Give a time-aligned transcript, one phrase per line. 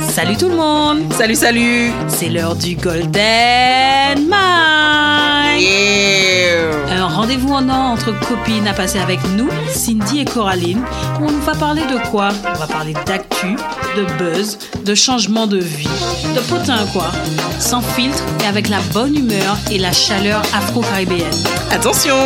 [0.00, 1.12] Salut tout le monde.
[1.12, 1.90] Salut, salut.
[2.08, 4.30] C'est l'heure du Golden Mind.
[6.90, 10.82] Un rendez-vous en or entre copines à passer avec nous, Cindy et Coraline,
[11.20, 12.30] où on va parler de quoi?
[12.54, 13.56] On va parler d'actu,
[13.96, 15.88] de buzz, de changement de vie,
[16.34, 17.10] de potin quoi
[17.58, 21.32] Sans filtre et avec la bonne humeur et la chaleur afro-caribéenne.
[21.70, 22.16] Attention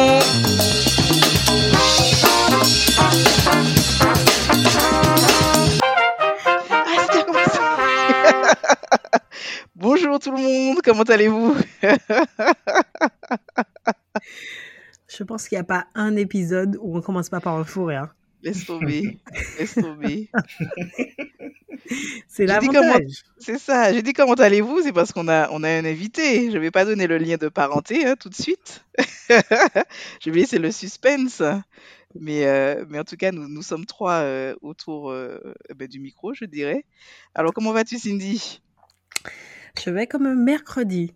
[2.98, 3.10] Ah.
[9.74, 11.56] Bonjour tout le monde, comment allez-vous?
[15.08, 17.84] Je pense qu'il n'y a pas un épisode où on commence pas par un fou
[17.84, 18.14] rire.
[18.44, 19.18] Laisse tomber,
[19.58, 20.30] laisse tomber.
[22.28, 23.24] C'est l'avantage.
[23.38, 26.50] C'est ça, j'ai dit comment allez-vous, c'est parce qu'on a, on a un invité.
[26.50, 28.84] Je vais pas donner le lien de parenté hein, tout de suite.
[30.20, 31.42] Je vais laisser le suspense.
[32.14, 35.38] Mais, euh, mais en tout cas, nous, nous sommes trois euh, autour euh,
[35.74, 36.84] ben, du micro, je dirais.
[37.34, 38.62] Alors, comment vas-tu, Cindy?
[39.82, 41.12] Je vais comme un mercredi.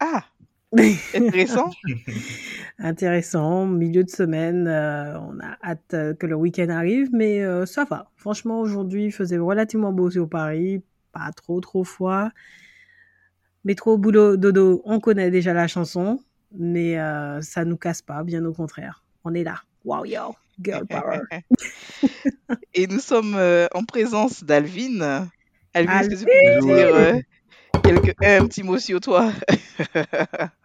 [0.00, 0.24] Ah,
[1.14, 1.70] intéressant.
[2.78, 7.66] Intéressant, milieu de semaine, euh, on a hâte euh, que le week-end arrive, mais euh,
[7.66, 8.10] ça va.
[8.16, 12.30] Franchement, aujourd'hui, il faisait relativement beau sur Paris, pas trop trop froid.
[13.64, 16.20] Métro, boulot, dodo, on connaît déjà la chanson,
[16.56, 19.04] mais euh, ça nous casse pas, bien au contraire.
[19.24, 19.60] On est là.
[19.84, 21.20] Wow, yo, girl power.
[22.74, 25.28] Et nous sommes euh, en présence d'Alvin.
[25.74, 27.12] Alvin, est-ce que tu Alvin peux nous dire euh,
[27.82, 29.30] quelque- un petit mot sur toi?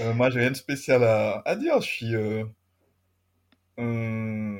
[0.00, 1.80] Euh, moi, j'ai rien de spécial à, à dire.
[1.80, 2.44] Je suis euh,
[3.78, 4.56] un,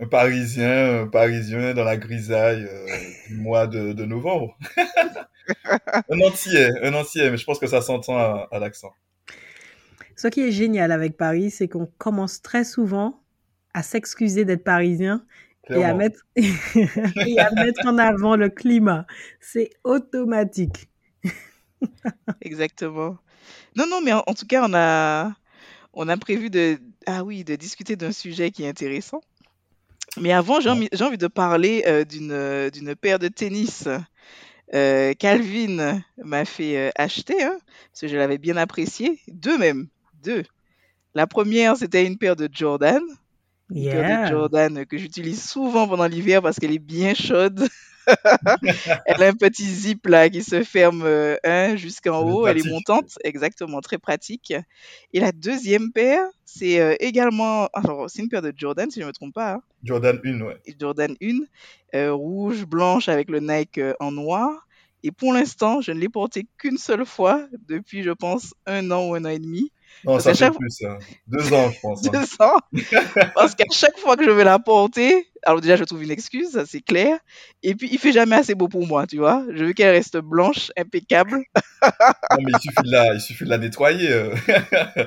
[0.00, 2.86] un Parisien, un Parisien dans la grisaille euh,
[3.28, 4.58] du mois de, de novembre.
[6.10, 8.92] un entier, un entier, mais je pense que ça s'entend à, à l'accent.
[10.16, 13.22] Ce qui est génial avec Paris, c'est qu'on commence très souvent
[13.74, 15.24] à s'excuser d'être parisien
[15.70, 15.94] et à, Clairement.
[15.94, 19.06] mettre et à mettre en avant le climat.
[19.40, 20.88] C'est automatique.
[22.40, 23.18] Exactement.
[23.74, 25.32] Non, non, mais en, en tout cas, on a,
[25.92, 29.20] on a prévu de, ah oui, de discuter d'un sujet qui est intéressant.
[30.18, 33.86] Mais avant, j'ai envie, j'ai envie de parler euh, d'une, euh, d'une paire de tennis
[34.74, 37.58] euh, qu'Alvin m'a fait euh, acheter, hein,
[37.92, 39.20] parce que je l'avais bien apprécié.
[39.28, 39.88] Deux même,
[40.22, 40.42] deux.
[41.14, 43.02] La première, c'était une paire de Jordan.
[43.70, 44.28] Une paire de.
[44.28, 47.68] Jordan que j'utilise souvent pendant l'hiver parce qu'elle est bien chaude.
[49.06, 51.04] Elle a un petit zip là qui se ferme
[51.44, 52.46] hein, jusqu'en haut.
[52.46, 54.54] Elle est montante, exactement, très pratique.
[55.12, 59.04] Et la deuxième paire, c'est euh, également, alors c'est une paire de Jordan si je
[59.04, 59.62] ne me trompe pas, hein.
[59.82, 60.56] Jordan 1, ouais.
[60.78, 61.40] Jordan 1,
[61.94, 64.66] euh, rouge, blanche avec le Nike euh, en noir.
[65.02, 69.08] Et pour l'instant, je ne l'ai portée qu'une seule fois depuis, je pense, un an
[69.08, 69.70] ou un an et demi.
[70.04, 70.98] Non, ça fait chaque plus, hein.
[71.26, 72.06] deux ans, je pense.
[72.06, 72.10] hein.
[72.12, 73.30] deux ans?
[73.34, 76.50] Parce qu'à chaque fois que je vais la porter, alors déjà, je trouve une excuse,
[76.52, 77.18] ça c'est clair.
[77.62, 79.44] Et puis, il fait jamais assez beau pour moi, tu vois.
[79.52, 81.42] Je veux qu'elle reste blanche, impeccable.
[81.82, 84.08] Non, mais il suffit de la, il suffit de la nettoyer.
[84.10, 84.34] euh.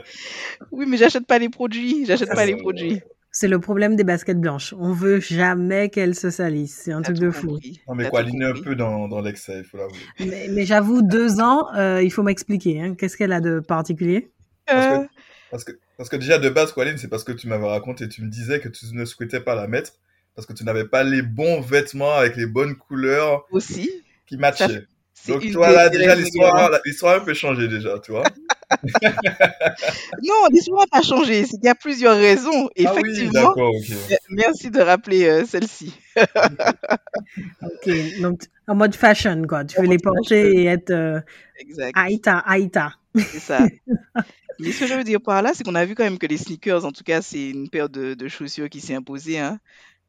[0.72, 2.06] Oui, mais j'achète pas les produits.
[2.06, 3.02] J'achète pas les c'est- produits.
[3.32, 4.74] C'est le problème des baskets blanches.
[4.80, 6.82] On veut jamais qu'elles se salissent.
[6.84, 7.48] C'est un truc de fou.
[7.48, 7.80] compris.
[7.88, 9.98] Non, mais quoi, aligner un peu dans, dans l'excès, il faut l'avouer.
[10.20, 12.82] Mais, mais j'avoue, deux ans, euh, il faut m'expliquer.
[12.82, 12.96] hein.
[12.98, 14.32] Qu'est-ce qu'elle a de particulier?
[14.70, 15.08] Parce Euh, que,
[15.52, 18.22] parce que, parce que déjà, de base, Qualine, c'est parce que tu m'avais raconté, tu
[18.24, 19.94] me disais que tu ne souhaitais pas la mettre
[20.36, 23.90] parce que tu n'avais pas les bons vêtements avec les bonnes couleurs aussi,
[24.28, 24.86] qui matchaient.
[25.28, 28.24] Donc, toi, là, déjà, l'histoire, l'histoire a un peu changé, déjà, tu vois.
[30.24, 31.44] Non, l'histoire n'a pas changé.
[31.44, 32.70] Qu'il y a plusieurs raisons.
[32.86, 35.94] Ah oui, Effectivement, euh, merci de rappeler euh, celle-ci.
[37.62, 37.90] Ok,
[38.22, 39.66] donc en mode fashion, quoi.
[39.66, 40.60] Tu En veux les porter fashion.
[40.60, 41.20] et être euh,
[41.60, 41.92] Exact.
[41.98, 42.94] Aïta, Aïta.
[43.16, 43.60] C'est ça.
[44.60, 46.28] Mais ce que je veux dire par là, c'est qu'on a vu quand même que
[46.28, 49.60] les sneakers, en tout cas, c'est une paire de, chaussures qui s'est imposée hein,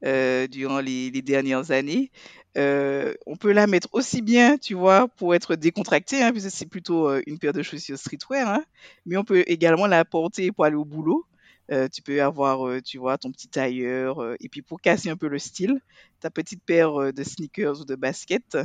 [0.04, 2.10] euh, durant les, les dernières années.
[2.58, 6.66] Euh, on peut la mettre aussi bien, tu vois, pour être décontracté, hein, puisque c'est
[6.66, 8.64] plutôt euh, une paire de chaussures streetwear, hein,
[9.06, 11.24] mais on peut également la porter pour aller au boulot.
[11.72, 15.08] Euh, tu peux avoir, euh, tu vois, ton petit tailleur, euh, et puis pour casser
[15.08, 15.80] un peu le style,
[16.20, 18.58] ta petite paire euh, de sneakers ou de baskets.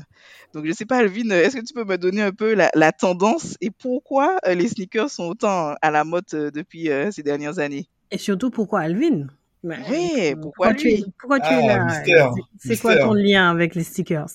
[0.53, 2.91] Donc, je sais pas, Alvin, est-ce que tu peux me donner un peu la, la
[2.91, 7.23] tendance et pourquoi euh, les sneakers sont autant à la mode euh, depuis euh, ces
[7.23, 7.87] dernières années?
[8.11, 9.27] Et surtout, pourquoi Alvin?
[9.63, 11.83] Mais, euh, pourquoi tu es, pourquoi tu Ah, es là?
[11.85, 14.27] mystère, C'est- quoi ton lien avec les stickers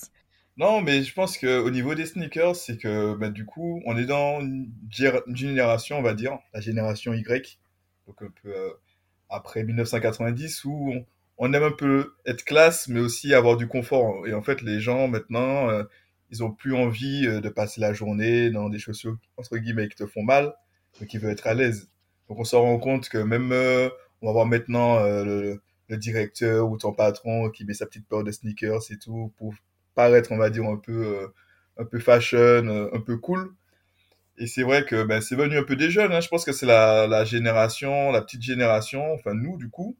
[0.57, 4.07] Non, mais je pense qu'au niveau des sneakers, c'est que bah, du coup, on est
[4.07, 4.73] dans une,
[5.27, 7.60] une génération, on va dire, la génération Y,
[8.11, 8.71] donc un peu euh,
[9.29, 10.93] après 1990, où
[11.39, 14.27] on, aime un peu être classe, mais aussi avoir du confort.
[14.27, 15.85] Et en fait, les gens maintenant, euh,
[16.31, 20.07] ils ont plus envie de passer la journée dans des chaussures entre guillemets qui te
[20.07, 20.55] font mal,
[21.01, 21.91] donc ils veulent être à l'aise.
[22.29, 23.51] Donc on se rend compte que même
[24.23, 28.23] on va voir maintenant le, le, directeur ou ton patron qui met sa petite paire
[28.23, 29.55] de sneakers et tout pour
[29.97, 31.33] paraître, on va dire, un peu,
[31.77, 33.53] un peu fashion, un peu cool.
[34.41, 36.13] Et c'est vrai que ben, c'est venu un peu des jeunes.
[36.13, 36.21] Hein.
[36.21, 39.97] Je pense que c'est la, la, génération, la petite génération, enfin nous du coup,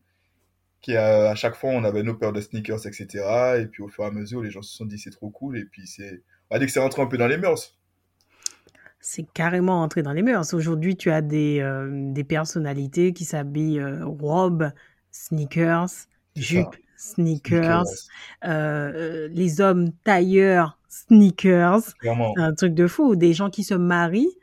[0.81, 3.61] qui à chaque fois on avait nos paires de sneakers, etc.
[3.61, 5.59] Et puis au fur et à mesure, les gens se sont dit c'est trop cool.
[5.59, 7.77] Et puis c'est, on va dire que c'est rentré un peu dans les mœurs.
[8.99, 10.55] C'est carrément entré dans les mœurs.
[10.55, 14.73] Aujourd'hui, tu as des, euh, des personnalités qui s'habillent euh, robes,
[15.11, 15.91] sneakers,
[16.37, 17.85] jupes, sneakers,
[18.45, 21.95] euh, les hommes tailleurs, sneakers.
[22.03, 23.17] C'est un truc de fou.
[23.17, 24.37] Des gens qui se marient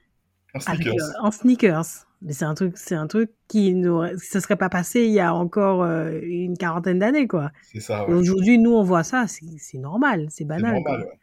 [0.55, 1.13] en sneakers.
[1.21, 2.07] en sneakers.
[2.23, 5.19] Mais c'est un truc, c'est un truc qui ne se serait pas passé il y
[5.19, 7.51] a encore une quarantaine d'années, quoi.
[7.61, 8.09] C'est ça.
[8.09, 10.73] Aujourd'hui, nous, on voit ça, c'est normal, c'est banal.
[10.73, 11.19] Normal, ouais.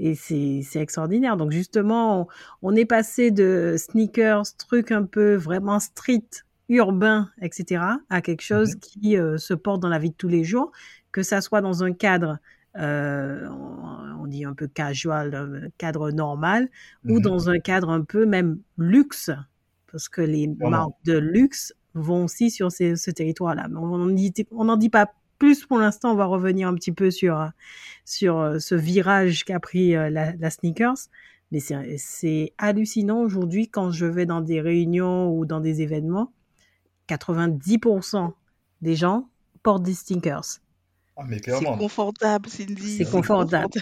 [0.00, 1.36] Et c'est extraordinaire.
[1.36, 2.28] Donc justement,
[2.62, 6.28] on, est passé de sneakers, trucs un peu vraiment street,
[6.68, 10.28] urbain, etc., à quelque chose mmh qui euh, se porte dans la vie de tous
[10.28, 10.70] les jours,
[11.10, 12.38] que ça soit dans un cadre,
[12.76, 13.48] euh,
[14.28, 16.68] on, dit un peu casual, un cadre normal,
[17.04, 19.30] ou mmh dans un cadre un peu même luxe,
[19.90, 23.68] parce que les marques de luxe vont aussi sur ces, ce territoire-là.
[23.68, 27.50] Mais on n'en dit pas plus pour l'instant, on va revenir un petit peu sur,
[28.04, 31.08] sur euh, ce virage qu'a pris euh, la, la sneakers.
[31.50, 36.32] Mais c'est hallucinant aujourd'hui quand je vais dans des réunions ou dans des événements,
[37.08, 38.32] 90%
[38.82, 39.28] des gens
[39.62, 40.60] portent des sneakers.
[41.20, 42.96] Ah, mais C'est confortable, Cindy.
[42.96, 43.72] C'est confortable.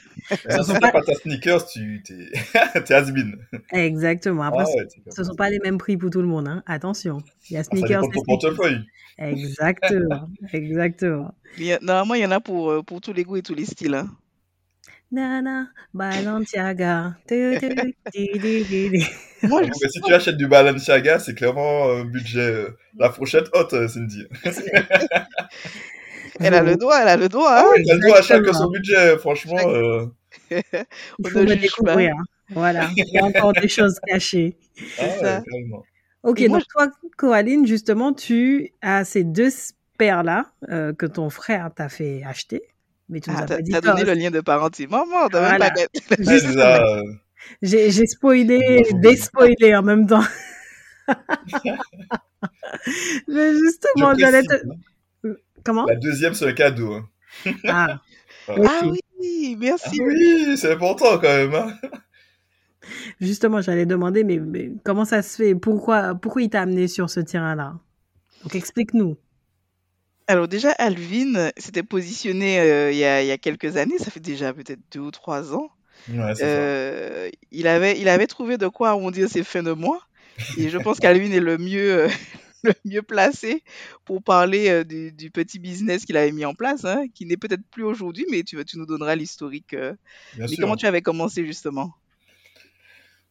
[0.49, 0.91] Ce sont pas...
[0.91, 3.37] ta sneakers, tu t'es has been.
[3.73, 4.43] Exactement.
[4.45, 6.49] Après, ah ce ne sont pas les mêmes prix pour tout le monde.
[6.49, 6.63] Hein.
[6.67, 7.19] Attention.
[7.51, 8.03] Il y a ah, sneakers.
[8.05, 8.87] Ah, pour portefeuille.
[9.19, 10.29] Exactement.
[10.53, 11.35] Exactement.
[11.83, 13.95] normalement, il y en a pour, euh, pour tous les goûts et tous les styles.
[13.95, 14.09] Hein.
[15.13, 17.17] Nana, Balenciaga.
[19.43, 19.89] Moi, je...
[19.89, 24.25] si tu achètes du Balenciaga, c'est clairement un budget, euh, la fourchette haute, euh, Cindy.
[26.41, 27.61] Elle a le droit, elle a le droit.
[27.61, 27.71] Hein.
[27.77, 29.59] elle a le droit à chacun son budget, franchement.
[29.67, 30.07] Euh...
[30.51, 32.15] Il faut me découvrir.
[32.51, 34.57] Voilà, il y a encore des choses cachées.
[34.99, 35.41] Ah, ouais,
[36.23, 39.51] ok, donc toi, Coraline, justement, tu as ces deux
[39.99, 42.63] paires-là euh, que ton frère t'a fait acheter.
[43.09, 43.73] Mais tu nous ah, as pas dit.
[43.73, 44.87] T'as donné le lien de parenté.
[44.87, 45.73] Maman, t'as voilà.
[45.75, 45.89] même
[46.57, 46.93] pas
[47.63, 50.25] J'ai spoilé, déspoilé en même temps.
[53.29, 54.55] Mais justement, j'allais te...
[55.67, 55.85] Comment?
[55.87, 56.95] La deuxième, c'est un cadeau.
[56.95, 57.09] Hein.
[57.67, 58.01] Ah.
[58.49, 58.83] ah
[59.21, 59.99] oui, merci.
[60.01, 61.55] Ah oui, c'est important quand même.
[61.55, 61.75] Hein.
[63.21, 65.55] Justement, j'allais demander, mais, comment ça se fait?
[65.57, 67.75] Pourquoi, pourquoi il t'a amené sur ce terrain-là?
[68.45, 69.17] Donc explique-nous.
[70.29, 74.13] Alors déjà, Alvin s'était positionné euh, il, y a, il, y a, quelques années, ça
[74.13, 75.71] fait déjà peut-être deux ou trois ans.
[76.09, 80.01] Ouais, euh, il, avait, il avait trouvé de quoi arrondir ses fins de mois.
[80.59, 82.09] Et je pense qu'Alvin est le mieux, euh,
[82.67, 83.63] le mieux placé
[84.05, 87.37] pour parler euh, du, du, petit business qu'il avait mis en place, hein, qui n'est
[87.37, 89.75] peut-être plus aujourd'hui, mais tu, tu nous donneras l'historique.
[89.75, 89.95] Euh.
[90.39, 90.59] mais sûr.
[90.61, 91.93] comment tu avais commencé justement?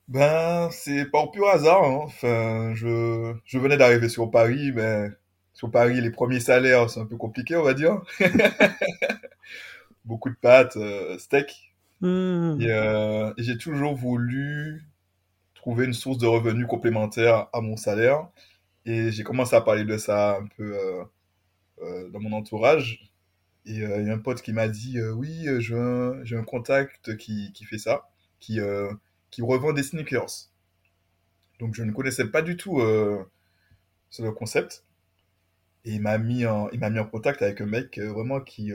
[0.08, 1.84] Ben, c'est par pur hasard.
[1.84, 2.02] Hein.
[2.04, 5.10] Enfin, je, je venais d'arriver sur Paris, mais
[5.54, 8.02] sur Paris, les premiers salaires, c'est un peu compliqué, on va dire.
[10.06, 11.74] Beaucoup de pâtes, euh, steak.
[12.02, 12.62] Mmh.
[12.62, 14.86] Et, euh, et j'ai toujours voulu
[15.56, 18.28] trouver une source de revenus complémentaire à mon salaire.
[18.86, 21.04] Et j'ai commencé à parler de ça un peu euh,
[21.82, 23.12] euh, dans mon entourage.
[23.66, 27.18] Et euh, il y a un pote qui m'a dit Oui, j'ai un, un, contact
[27.18, 28.60] qui, qui, fait ça, qui,
[29.32, 30.50] qui revend des sneakers.
[31.60, 32.80] Donc je ne connaissais pas du tout
[34.10, 34.84] ce concept.
[35.86, 38.72] Et il m'a mis, en, mis en contact avec un mec vraiment qui,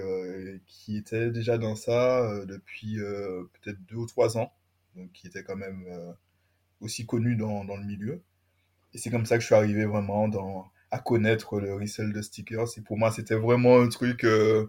[0.66, 4.52] qui était déjà dans ça depuis peut-être deux ou trois ans.
[4.96, 5.84] Donc qui était quand même
[6.80, 8.22] aussi connu dans, dans le milieu.
[8.94, 12.22] Et c'est comme ça que je suis arrivé vraiment dans, à connaître le resell de
[12.22, 12.66] stickers.
[12.76, 14.66] Et pour moi, c'était vraiment un truc euh,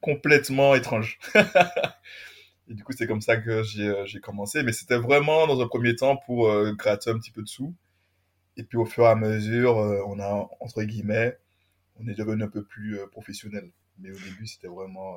[0.00, 1.18] complètement étrange.
[2.68, 4.62] et du coup, c'est comme ça que j'ai euh, commencé.
[4.62, 7.74] Mais c'était vraiment dans un premier temps pour euh, gratter un petit peu de sous.
[8.56, 11.36] Et puis au fur et à mesure, euh, on a, entre guillemets,
[11.96, 13.70] on est devenu un peu plus euh, professionnel.
[13.98, 15.16] Mais au début, c'était vraiment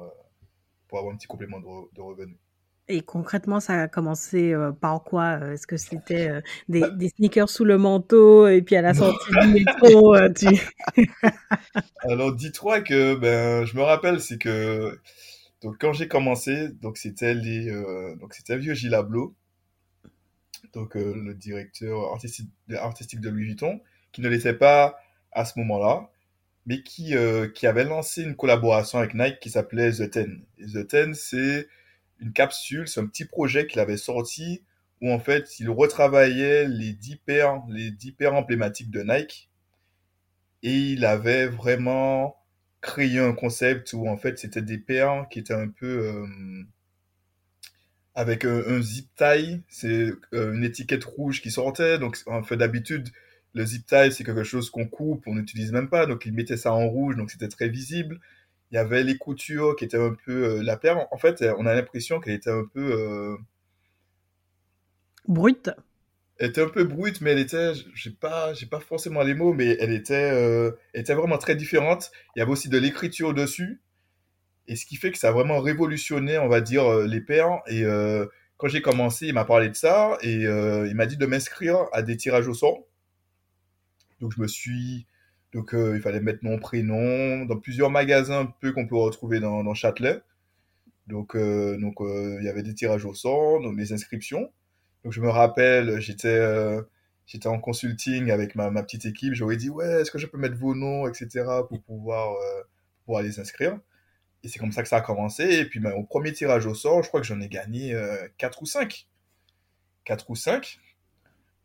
[0.88, 2.38] pour avoir un petit complément de, de revenus.
[2.90, 6.90] Et concrètement, ça a commencé euh, par quoi euh, Est-ce que c'était euh, des, bah
[6.92, 10.48] des, sneakers sous le manteau et puis à la sortie du métro tu...
[12.10, 15.00] Alors dis-toi que ben je me rappelle c'est que
[15.62, 17.70] donc quand j'ai commencé donc c'était les
[18.20, 19.36] donc c'était vieux Gilles Ablo
[20.74, 24.98] donc le directeur artistique, artistique de Louis Vuitton qui ne l'était pas
[25.34, 26.10] à ce moment-là
[26.66, 27.16] mais qui
[27.54, 30.42] qui avait lancé une collaboration avec Nike qui s'appelait The Ten.
[30.58, 31.68] Et The Ten c'est
[32.20, 34.64] une capsule, c'est un petit projet qu'il avait sorti
[35.02, 39.50] où en fait il retravaillait les 10 paires, les 10 paires emblématiques de Nike
[40.64, 42.36] et il avait vraiment
[42.82, 46.26] créé un concept où en fait c'était des paires qui étaient un peu euh,
[48.16, 52.00] avec un, zip tie, c'est euh, une étiquette rouge qui sortait.
[52.00, 53.10] Donc en fait d'habitude
[53.54, 56.06] le zip tie c'est quelque chose qu'on coupe, on n'utilise même pas.
[56.06, 58.20] Donc il mettait ça en rouge, donc c'était très visible.
[58.72, 61.08] Il y avait les coutures qui étaient un peu euh, la paire.
[61.12, 63.38] En fait, on a l'impression qu'elle était un peu
[65.28, 65.70] brute
[66.40, 69.54] elle était un peu brute, mais elle était, j'ai pas, j'ai pas forcément les mots,
[69.54, 72.12] mais elle était, euh, était vraiment très différente.
[72.36, 73.82] Il y avait aussi de l'écriture dessus,
[74.68, 77.62] et ce qui fait que ça a vraiment révolutionné, on va dire, euh, les paires.
[77.68, 81.26] Et euh, quand j'ai commencé, il m'a parlé de ça, et il m'a dit de
[81.26, 82.84] m'inscrire à des tirages au sort.
[84.20, 85.08] Donc je me suis,
[85.54, 89.74] donc il fallait mettre mon prénom dans plusieurs magasins peu qu'on peut retrouver dans, dans
[89.74, 90.22] Châtelet.
[91.08, 94.52] Donc, donc il y avait des tirages au sort, donc des inscriptions.
[95.04, 96.82] Donc je me rappelle, j'étais euh,
[97.46, 99.34] en consulting avec ma, ma petite équipe.
[99.34, 101.46] J'aurais dit ouais, est-ce que je peux mettre vos noms, etc.
[101.70, 102.64] pour pouvoir euh,
[103.06, 103.80] pour aller s'inscrire.
[104.44, 105.44] Et c'est comme ça que ça a commencé.
[105.44, 108.28] Et puis ben, au premier tirage au sort, je crois que j'en ai gagné euh,
[108.38, 109.08] 4 ou 5.
[110.06, 110.80] 4 ou 5.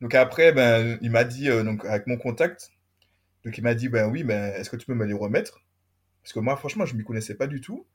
[0.00, 2.70] Donc après, ben, il m'a dit, euh, donc avec mon contact,
[3.44, 5.62] donc il m'a dit, ben oui, ben, est-ce que tu peux me les remettre?
[6.22, 7.86] Parce que moi, franchement, je ne m'y connaissais pas du tout.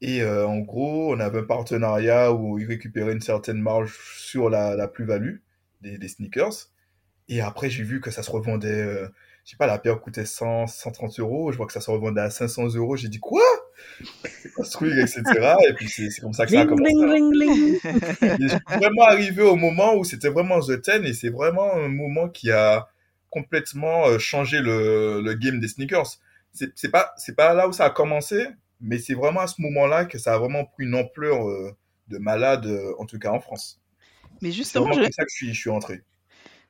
[0.00, 4.50] Et euh, en gros, on avait un partenariat où ils récupéraient une certaine marge sur
[4.50, 5.36] la, la plus-value
[5.80, 6.70] des, des, sneakers.
[7.28, 9.08] Et après, j'ai vu que ça se revendait, euh,
[9.44, 11.50] je sais pas, la paire coûtait 100, 130 euros.
[11.52, 12.96] Je vois que ça se revendait à 500 euros.
[12.96, 13.42] J'ai dit quoi?
[14.42, 15.22] C'est quoi ce truc, etc.
[15.68, 16.92] Et puis c'est comme ça que ça a commencé.
[16.92, 21.88] je suis vraiment arrivé au moment où c'était vraiment The Ten et c'est vraiment un
[21.88, 22.88] moment qui a
[23.36, 26.06] complètement euh, changé le, le game des sneakers.
[26.52, 28.46] C'est pas, c'est pas là où ça a commencé,
[28.80, 31.76] mais c'est vraiment à ce moment-là que ça a vraiment pris une ampleur euh,
[32.08, 33.78] de malade, euh, en tout cas en France.
[34.40, 35.02] Mais justement, c'est je...
[35.02, 36.00] comme ça que je suis, je suis entré.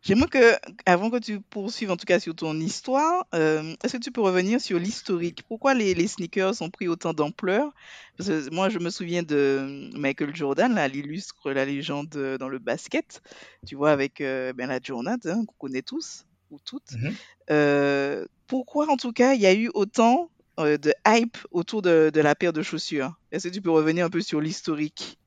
[0.02, 0.52] J'aimerais que,
[0.86, 4.20] avant que tu poursuives en tout cas sur ton histoire, euh, est-ce que tu peux
[4.22, 5.44] revenir sur l'historique?
[5.46, 7.72] Pourquoi les, les, sneakers ont pris autant d'ampleur?
[8.16, 12.58] Parce que moi, je me souviens de Michael Jordan, là, l'illustre, la légende dans le
[12.58, 13.22] basket,
[13.66, 16.92] tu vois, avec ben, la Jordan, hein, qu'on connaît tous ou toutes.
[16.92, 17.14] Mm -hmm.
[17.50, 22.10] euh, pourquoi, en tout cas, il y a eu autant euh, de hype autour de,
[22.12, 23.12] de, la paire de chaussures?
[23.30, 25.18] Est-ce que tu peux revenir un peu sur l'historique?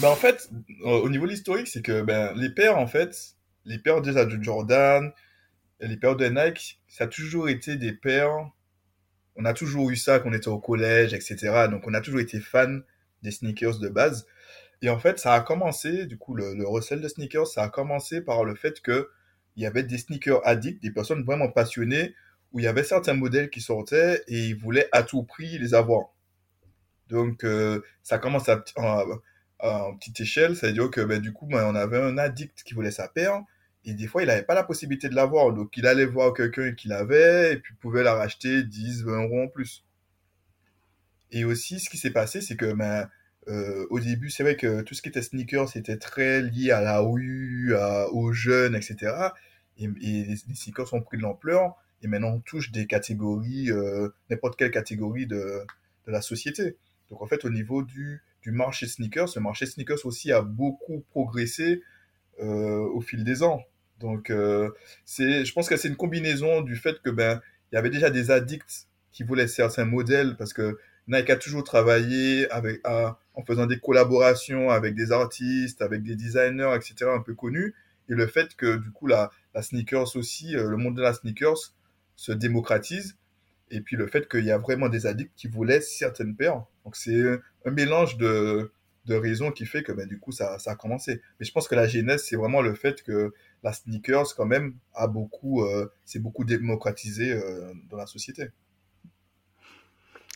[0.00, 0.50] Ben, En fait,
[0.84, 4.42] au niveau de l'historique, c'est que ben, les paires, en fait, les paires déjà de
[4.42, 5.12] Jordan,
[5.80, 8.50] les paires de Nike, ça a toujours été des paires.
[9.36, 11.66] On a toujours eu ça quand on était au collège, etc.
[11.70, 12.82] Donc on a toujours été fan
[13.22, 14.26] des sneakers de base.
[14.82, 17.68] Et en fait, ça a commencé, du coup, le, le recel de sneakers, ça a
[17.68, 19.08] commencé par le fait que
[19.58, 22.14] il y avait des sneakers addicts, des personnes vraiment passionnées
[22.52, 25.74] où il y avait certains modèles qui sortaient et ils voulaient à tout prix les
[25.74, 26.14] avoir.
[27.08, 28.62] Donc, euh, ça commence à,
[29.98, 33.08] petite échelle, c'est-à-dire que ben, du coup, ben, on avait un addict qui voulait sa
[33.08, 33.42] paire
[33.84, 35.52] et des fois, il n'avait pas la possibilité de l'avoir.
[35.52, 39.42] Donc, il allait voir quelqu'un qui l'avait et puis pouvait la racheter 10, 20 euros
[39.42, 39.84] en plus.
[41.32, 43.08] Et aussi, ce qui s'est passé, c'est que ben,
[43.48, 46.80] euh, au début, c'est vrai que tout ce qui était sneakers, c'était très lié à
[46.80, 49.30] la rue, à, aux jeunes, etc.
[49.78, 54.58] Et, les, sneakers ont pris de l'ampleur et maintenant on touche des catégories, euh, n'importe
[54.58, 55.64] quelle catégorie de,
[56.06, 56.76] de, la société.
[57.10, 61.04] Donc en fait, au niveau du, du marché sneakers, le marché sneakers aussi a beaucoup
[61.10, 61.82] progressé
[62.40, 63.62] euh, au fil des ans.
[64.00, 64.70] Donc euh,
[65.06, 67.40] je pense que c'est une combinaison du fait que ben
[67.72, 71.64] il y avait déjà des addicts qui voulaient certains modèles parce que Nike a toujours
[71.64, 77.10] travaillé avec, en faisant des collaborations avec des artistes, avec des designers, etc.
[77.14, 77.74] un peu connus.
[78.08, 81.74] Et le fait que du coup la, sneakers aussi, le monde de la sneakers
[82.16, 83.16] se démocratise.
[83.70, 86.64] Et puis le fait qu'il y a vraiment des addicts qui voulaient certaines paires.
[86.84, 87.22] Donc c'est
[87.64, 88.72] un mélange de,
[89.08, 91.20] de raisons qui fait que ben, du coup ça, ça, a commencé.
[91.40, 94.76] Mais je pense que la genèse, c'est vraiment le fait que la sneakers quand même
[94.94, 98.50] a beaucoup, euh, c'est beaucoup démocratisé euh, dans la société.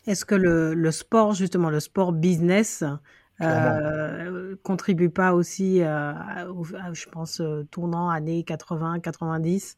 [0.07, 2.83] Est-ce que le, le, sport, justement, le sport business,
[3.41, 9.77] euh, contribue pas aussi, à, à, je pense, tournant années 80, 90,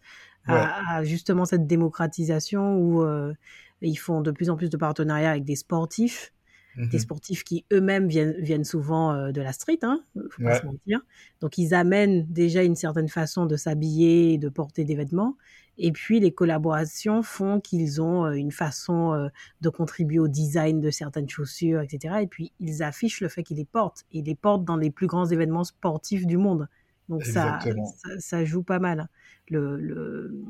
[0.49, 0.55] ouais.
[0.55, 3.33] à, à, justement cette démocratisation où euh,
[3.81, 6.33] ils font de plus en plus de partenariats avec des sportifs,
[6.77, 6.89] mmh.
[6.89, 10.51] des sportifs qui eux-mêmes viennent, viennent souvent euh, de la street, hein, faut ouais.
[10.51, 11.01] pas se mentir.
[11.41, 15.37] Donc ils amènent déjà une certaine façon de s'habiller de porter des vêtements.
[15.77, 19.29] Et puis les collaborations font qu'ils ont euh, une façon euh,
[19.61, 22.17] de contribuer au design de certaines chaussures, etc.
[22.23, 24.05] Et puis ils affichent le fait qu'ils les portent.
[24.13, 26.69] Et ils les portent dans les plus grands événements sportifs du monde.
[27.09, 29.09] Donc ça, ça, ça, joue pas mal.
[29.51, 30.43] Le, le,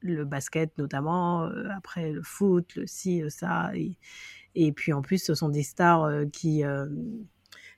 [0.00, 3.72] le basket notamment, euh, après le foot, le ci, le ça.
[3.74, 3.98] Et,
[4.54, 6.62] et, puis en plus, ce sont des stars qui,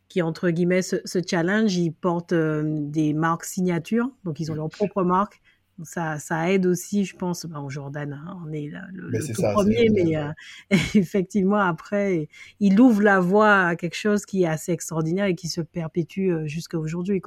[0.08, 0.96] qui entre guillemets se,
[1.28, 5.40] challenge, ils portent des marques signatures, donc ils ont leur propre marque.
[5.84, 10.16] Ça, ça aide aussi, je pense, ben, Jordan, hein, on est le, tout premier, mais
[10.16, 10.30] euh,
[10.94, 12.28] effectivement, après,
[12.60, 16.30] il ouvre la voie à quelque chose qui est assez extraordinaire et qui se perpétue
[16.30, 17.22] euh, jusqu'à aujourd'hui.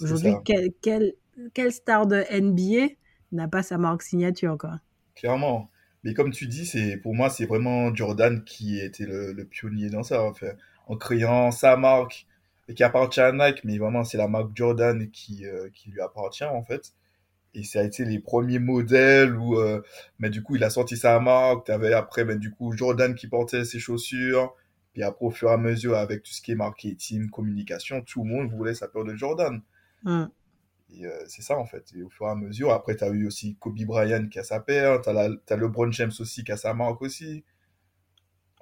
[0.00, 1.14] Aujourd'hui, quel, quel,
[1.52, 2.94] quel, star de NBA
[3.32, 4.80] n'a pas sa marque signature quoi?
[5.14, 5.70] Clairement.
[6.02, 9.88] Mais comme tu dis, c'est pour moi, c'est vraiment Jordan qui était le, le pionnier
[9.88, 10.32] dans ça.
[10.86, 12.26] En créant sa marque
[12.68, 16.00] et qui appartient à Nike, mais vraiment c'est la marque Jordan qui, euh, qui lui
[16.00, 16.92] appartient en fait.
[17.54, 19.80] Et ça a été les premiers modèles où, euh,
[20.18, 21.66] mais du coup, il a sorti sa marque.
[21.66, 24.54] Tu avais après, mais du coup, Jordan qui portait ses chaussures.
[24.92, 28.24] Puis après, au fur et à mesure, avec tout ce qui est marketing, communication, tout
[28.24, 29.60] le monde voulait sa paire de Jordan.
[30.02, 30.24] Mm.
[30.96, 31.84] Et euh, c'est ça, en fait.
[31.96, 34.44] Et au fur et à mesure, après, tu as eu aussi Kobe Bryant qui a
[34.44, 35.00] sa paire.
[35.00, 37.44] Tu as, LeBron James aussi qui a sa marque aussi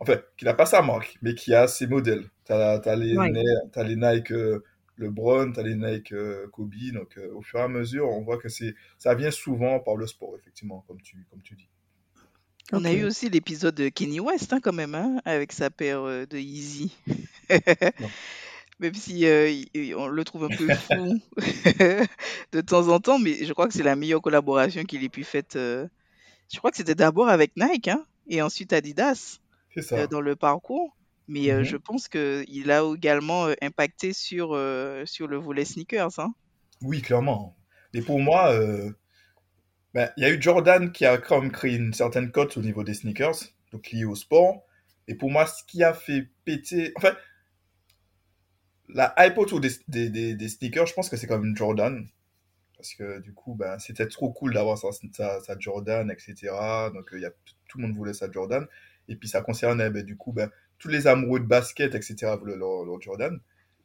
[0.02, 2.24] enfin, qui n'a pas sa marque, mais qui a ses modèles.
[2.44, 4.62] Tu as, les, les Nike euh,
[5.02, 6.74] LeBron, tu as les Nike euh, Kobe.
[6.92, 9.96] Donc, euh, au fur et à mesure, on voit que c'est ça vient souvent par
[9.96, 11.68] le sport, effectivement, comme tu, comme tu dis.
[12.72, 16.04] On a eu aussi l'épisode de Kenny West, hein, quand même, hein, avec sa paire
[16.04, 16.96] de Yeezy.
[18.78, 19.26] même si
[19.96, 21.20] on le trouve un peu fou
[22.52, 25.24] de temps en temps, mais je crois que c'est la meilleure collaboration qu'il ait pu
[25.24, 25.52] faite.
[25.54, 25.88] je
[26.58, 29.40] crois que c'était d'abord avec Nike, hein, et ensuite Adidas.
[29.92, 30.96] Euh, dans le parcours.
[31.28, 31.82] Mais euh, je mhm.
[31.82, 34.58] pense qu'il a également euh, impacté sur,
[35.04, 36.18] sur le volet sneakers.
[36.18, 36.34] Hein.
[36.80, 37.56] Oui, clairement.
[37.94, 38.52] Mais pour moi,
[39.94, 42.62] ben, il y a eu Jordan qui a quand même créé une certaine cote au
[42.62, 43.36] niveau des sneakers,
[43.72, 44.64] donc lié au sport.
[45.06, 46.92] Et pour moi, ce qui a fait péter.
[46.96, 47.14] Enfin,
[48.88, 52.06] la hype autour des, des, des, sneakers, je pense que c'est quand même Jordan.
[52.76, 56.34] Parce que du coup, ben, c'était trop cool d'avoir sa, sa, Jordan, etc.
[56.92, 57.30] Donc, y a,
[57.68, 58.66] tout le monde voulait sa Jordan.
[59.08, 60.50] Et puis ça concernait ben, du coup ben,
[60.82, 62.34] tous les amoureux de basket, etc.
[62.44, 63.38] leur, Jordan.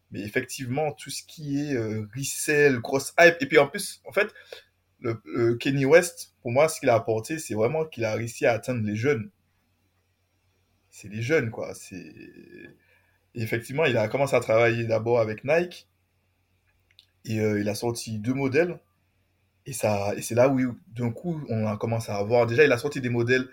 [0.10, 2.08] Mais effectivement, tout ce qui est euh,
[2.80, 3.36] grosse hype.
[3.40, 4.34] Et puis en plus, en fait,
[5.00, 8.54] le, Kenny West, pour moi, ce qu'il a apporté, c'est vraiment qu'il a réussi à
[8.54, 9.30] atteindre les jeunes.
[10.90, 11.76] C'est les jeunes, quoi.
[11.76, 12.16] C'est...
[13.36, 15.88] effectivement, il a commencé à travailler d'abord avec Nike.
[17.26, 18.80] Et euh, il a sorti deux modèles.
[19.68, 22.48] Et, et c'est là où, d'un coup, on a commencé à avoir.
[22.48, 23.48] Déjà, il a sorti des modèles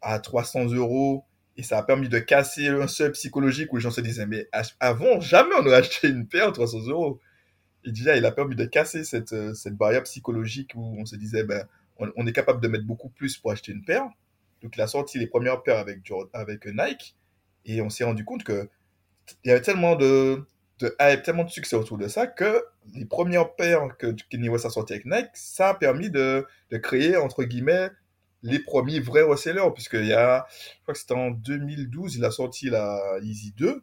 [0.00, 1.24] à 300 euros
[1.56, 4.48] et ça a permis de casser un seuil psychologique où les gens se disaient mais
[4.80, 7.20] avant jamais on aurait acheté une paire à 300 euros.
[7.84, 11.16] Et déjà il a permis de casser cette, euh, cette barrière psychologique où on se
[11.16, 11.66] disait ben
[11.98, 14.08] on, est capable de mettre beaucoup plus pour acheter une paire.
[14.62, 17.16] Donc il a sorti les premières paires avec avec Nike.
[17.66, 18.68] Et on s'est rendu compte que
[19.44, 20.44] il y avait tellement de
[21.00, 22.64] hype, tellement de succès autour de ça que
[22.94, 26.76] les premières paires que Kenny West a sorti avec Nike, ça a permis de, de
[26.76, 27.90] créer, entre guillemets,
[28.44, 32.30] les premiers vrais resellers, puisqu'il y a, je crois que c'était en 2012, il a
[32.30, 33.82] sorti la Easy 2,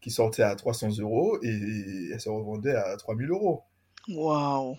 [0.00, 3.62] qui sortait à 300 euros et elle se revendait à 3000 euros.
[4.08, 4.76] Waouh!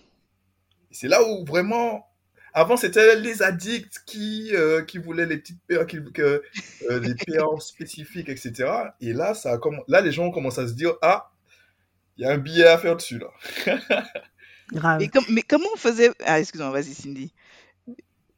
[0.90, 2.06] C'est là où vraiment,
[2.52, 6.42] avant c'était les addicts qui, euh, qui voulaient les petites paires, qui, que,
[6.90, 8.70] euh, les paires spécifiques, etc.
[9.00, 9.58] Et là, ça a
[9.88, 11.30] là, les gens commencent à se dire, ah,
[12.18, 13.28] il y a un billet à faire dessus, là.
[14.72, 15.02] Grave.
[15.30, 16.10] mais comment on faisait...
[16.24, 17.32] Ah, excuse-moi, vas-y, Cindy.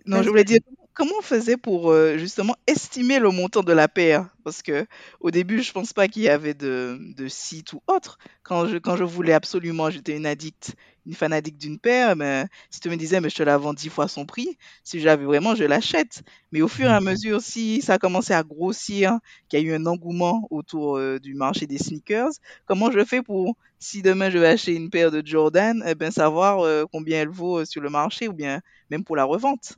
[0.07, 0.59] Non, je voulais dire,
[0.95, 4.29] comment on faisait pour euh, justement estimer le montant de la paire?
[4.45, 4.87] Parce que
[5.21, 8.19] au début, je pense pas qu'il y avait de, de site ou autre.
[8.43, 10.75] Quand je, quand je voulais absolument, j'étais une addict,
[11.07, 13.75] une fan addict d'une paire, mais si tu me disais, mais je te la vends
[13.75, 16.23] dix fois son prix, si j'avais vraiment, je l'achète.
[16.51, 19.67] Mais au fur et à mesure, si ça a commencé à grossir, qu'il y a
[19.67, 22.31] eu un engouement autour euh, du marché des sneakers,
[22.67, 26.11] comment je fais pour, si demain je vais acheter une paire de Jordan, eh ben,
[26.11, 28.61] savoir euh, combien elle vaut sur le marché ou bien
[28.91, 29.75] même pour la revente?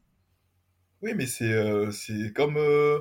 [1.02, 1.90] Oui, mais c'est euh,
[2.35, 3.00] comme, euh,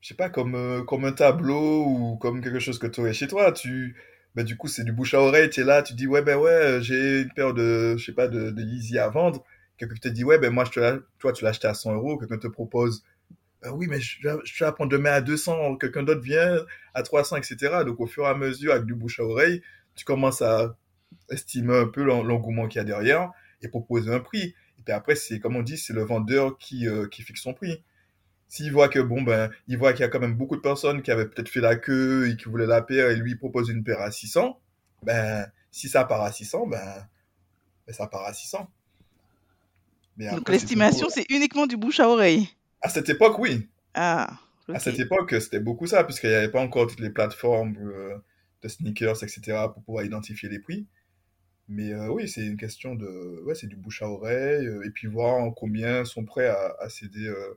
[0.00, 3.12] je sais pas, comme, euh, comme un tableau ou comme quelque chose que tu aurais
[3.12, 3.52] chez toi.
[3.52, 3.96] Tu,
[4.34, 5.50] ben, du coup, c'est du bouche à oreille.
[5.50, 8.28] Tu es là, tu dis, ouais, ben ouais, j'ai une paire de, je sais pas,
[8.28, 9.44] de, à vendre.
[9.76, 12.18] Quelqu'un te dit, ouais, ben moi, je te toi, tu l'as acheté à 100 euros.
[12.18, 13.04] Quelqu'un te propose,
[13.62, 15.76] ben oui, mais je, je te demain à 200.
[15.76, 16.58] Quelqu'un d'autre vient
[16.94, 17.84] à 300, etc.
[17.86, 19.62] Donc, au fur et à mesure, avec du bouche à oreille,
[19.96, 20.76] tu commences à
[21.30, 23.30] estimer un peu l'engouement qu'il y a derrière
[23.62, 24.54] et proposer un prix.
[24.80, 27.52] Et puis après, c'est comme on dit, c'est le vendeur qui, euh, qui fixe son
[27.52, 27.82] prix.
[28.48, 31.02] S'il voit que bon ben, il voit qu'il y a quand même beaucoup de personnes
[31.02, 33.84] qui avaient peut-être fait la queue et qui voulaient la paire et lui propose une
[33.84, 34.58] paire à 600,
[35.04, 37.06] ben si ça part à 600, ben,
[37.86, 38.68] ben ça part à 600.
[40.18, 42.48] Donc l'estimation, c'est uniquement du bouche à oreille.
[42.82, 43.68] À cette époque, oui.
[43.94, 44.30] Ah.
[44.72, 48.16] À cette époque, c'était beaucoup ça, puisqu'il n'y avait pas encore toutes les plateformes euh,
[48.62, 49.40] de sneakers, etc.,
[49.72, 50.86] pour pouvoir identifier les prix.
[51.70, 53.42] Mais euh, oui, c'est une question de.
[53.46, 56.90] Ouais, c'est du bouche à oreille, euh, et puis voir combien sont prêts à, à
[56.90, 57.26] céder.
[57.26, 57.54] Euh,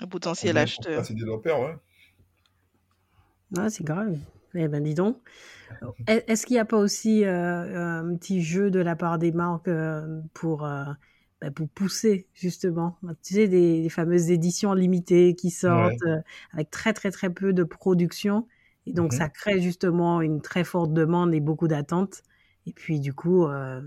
[0.00, 1.00] un potentiel acheteur.
[1.00, 1.74] À céder leur père, ouais.
[3.50, 4.18] Non, c'est grave.
[4.54, 5.18] Eh ben, dis donc.
[6.06, 9.68] Est-ce qu'il n'y a pas aussi euh, un petit jeu de la part des marques
[9.68, 10.84] euh, pour, euh,
[11.40, 12.98] bah, pour pousser justement?
[13.22, 15.98] Tu sais, des, des fameuses éditions limitées qui sortent Ouais.
[16.06, 16.18] euh,
[16.52, 18.48] avec très très très peu de production.
[18.86, 19.18] Et donc Mhm.
[19.18, 22.22] ça crée justement une très forte demande et beaucoup d'attentes.
[22.68, 23.80] Et puis du coup, euh,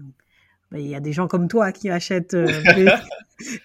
[0.72, 2.88] bah, il y a des gens comme toi qui achètent euh, des,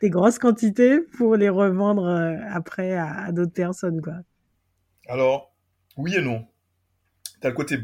[0.02, 4.14] des grosses quantités pour les revendre euh, après à, à d'autres personnes, quoi.
[5.08, 5.54] Alors,
[5.96, 6.46] oui et non.
[7.40, 7.78] Tu as le côté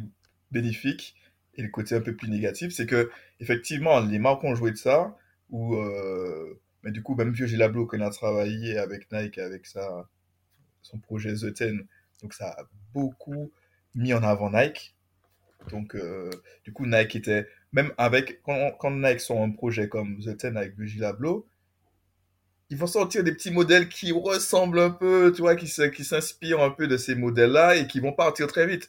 [0.51, 1.15] bénéfique
[1.55, 2.73] et le côté un peu plus négatif.
[2.73, 5.17] C'est que, effectivement, les marques ont joué de ça,
[5.51, 10.09] ou, euh, mais du coup, même Vieux il a travaillé avec Nike, avec sa,
[10.83, 11.87] son projet The Ten,
[12.23, 13.51] donc ça a beaucoup
[13.95, 14.95] mis en avant Nike.
[15.71, 16.31] Donc, euh,
[16.65, 20.77] du coup, Nike était, même avec, quand, Nike sort un projet comme The Ten avec
[20.77, 21.47] Virgil Abloh,
[22.71, 26.63] ils vont sortir des petits modèles qui ressemblent un peu, tu vois, qui qui s'inspirent
[26.63, 28.89] un peu de ces modèles-là et qui vont partir très vite.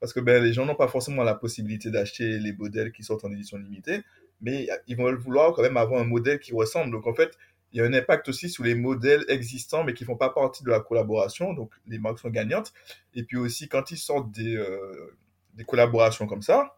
[0.00, 3.24] Parce que ben, les gens n'ont pas forcément la possibilité d'acheter les modèles qui sortent
[3.24, 4.02] en édition limitée,
[4.40, 6.90] mais ils vont vouloir quand même avoir un modèle qui ressemble.
[6.90, 7.38] Donc, en fait,
[7.72, 10.62] il y a un impact aussi sur les modèles existants, mais qui font pas partie
[10.62, 11.54] de la collaboration.
[11.54, 12.72] Donc, les marques sont gagnantes.
[13.14, 15.16] Et puis aussi, quand ils sortent des, euh,
[15.54, 16.76] des collaborations comme ça,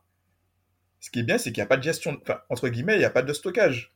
[1.01, 3.01] ce qui est bien, c'est qu'il n'y a pas de gestion, enfin, entre guillemets, il
[3.01, 3.93] n'y a pas de stockage.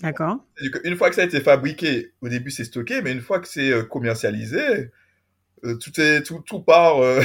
[0.00, 3.38] D'accord qu'une fois que ça a été fabriqué, au début c'est stocké, mais une fois
[3.38, 4.90] que c'est euh, commercialisé,
[5.64, 7.22] euh, tout, est, tout, tout, part, euh,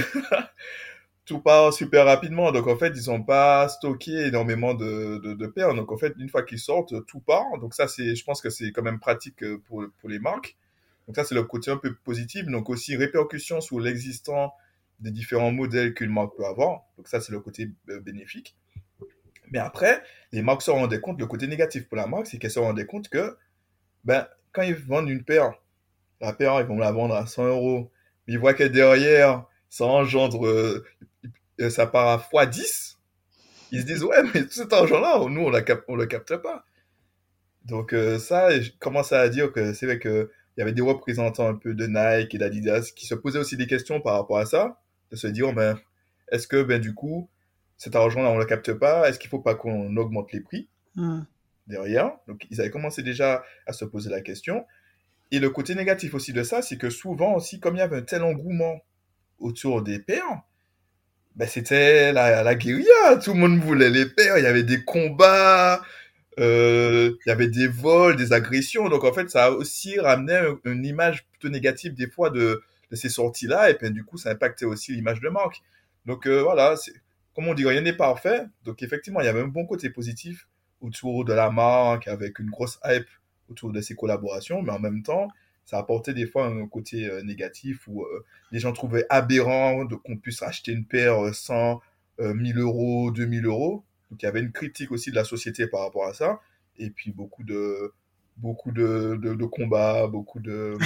[1.25, 2.51] tout part super rapidement.
[2.51, 5.73] Donc en fait, ils n'ont pas stocké énormément de, de, de paires.
[5.73, 7.45] Donc en fait, une fois qu'ils sortent, tout part.
[7.61, 10.57] Donc ça, c'est, je pense que c'est quand même pratique pour, pour les marques.
[11.07, 12.45] Donc ça, c'est le côté un peu positif.
[12.45, 14.53] Donc aussi répercussion sur l'existant
[14.99, 16.85] des différents modèles qu'une marque peut avoir.
[16.97, 18.55] Donc ça, c'est le côté euh, bénéfique.
[19.51, 22.51] Mais après, les marques se rendaient compte, le côté négatif pour la marque, c'est qu'elles
[22.51, 23.37] se rendaient compte que
[24.03, 25.53] ben, quand ils vendent une paire,
[26.19, 27.91] la paire, ils vont la vendre à 100 euros,
[28.27, 30.83] mais ils voient que derrière, ça engendre, euh,
[31.69, 32.95] ça part à x10,
[33.71, 36.65] ils se disent, ouais, mais tout cet argent-là, nous, on ne le capte pas.
[37.65, 41.47] Donc euh, ça, je commence à dire que c'est vrai qu'il y avait des représentants
[41.47, 44.45] un peu de Nike et d'Adidas qui se posaient aussi des questions par rapport à
[44.45, 44.79] ça,
[45.11, 45.79] de se dire, ben,
[46.31, 47.29] est-ce que, ben, du coup,
[47.77, 50.41] cet argent-là, on ne le capte pas, est-ce qu'il ne faut pas qu'on augmente les
[50.41, 51.21] prix Hmm.
[51.67, 52.11] derrière?
[52.27, 54.65] Donc, ils avaient commencé déjà à se poser la question.
[55.31, 57.97] Et le côté négatif aussi de ça, c'est que souvent aussi, comme il y avait
[57.97, 58.81] un tel engouement
[59.39, 60.41] autour des paires,
[61.35, 63.17] ben, c'était la, la guérilla.
[63.23, 64.37] Tout le monde voulait les paires.
[64.39, 65.81] Il y avait des combats,
[66.39, 68.89] euh, il y avait des vols, des agressions.
[68.89, 72.63] Donc, en fait, ça a aussi ramené un- une image plutôt négative des fois de,
[72.91, 73.69] de ces sorties-là.
[73.69, 75.61] Et puis, du coup, ça impactait aussi l'image de marque.
[76.05, 76.75] Donc, euh, voilà,
[77.35, 78.45] comme on dit, rien n'est parfait.
[78.63, 80.47] Donc, effectivement, il y avait un bon côté positif
[80.81, 83.07] autour de la marque, avec une grosse hype
[83.49, 84.61] autour de ces collaborations.
[84.61, 85.27] Mais en même temps,
[85.67, 90.15] ça apportait des fois un côté euh, négatif où euh, les gens trouvaient aberrant qu'on
[90.15, 91.81] puisse acheter une paire 100,
[92.21, 93.83] euh, 1000 euros, 2000 euros.
[94.09, 96.39] Donc il y avait une critique aussi de la société par rapport à ça.
[96.77, 97.93] Et puis beaucoup de,
[98.37, 100.77] beaucoup de, de, de combats, beaucoup de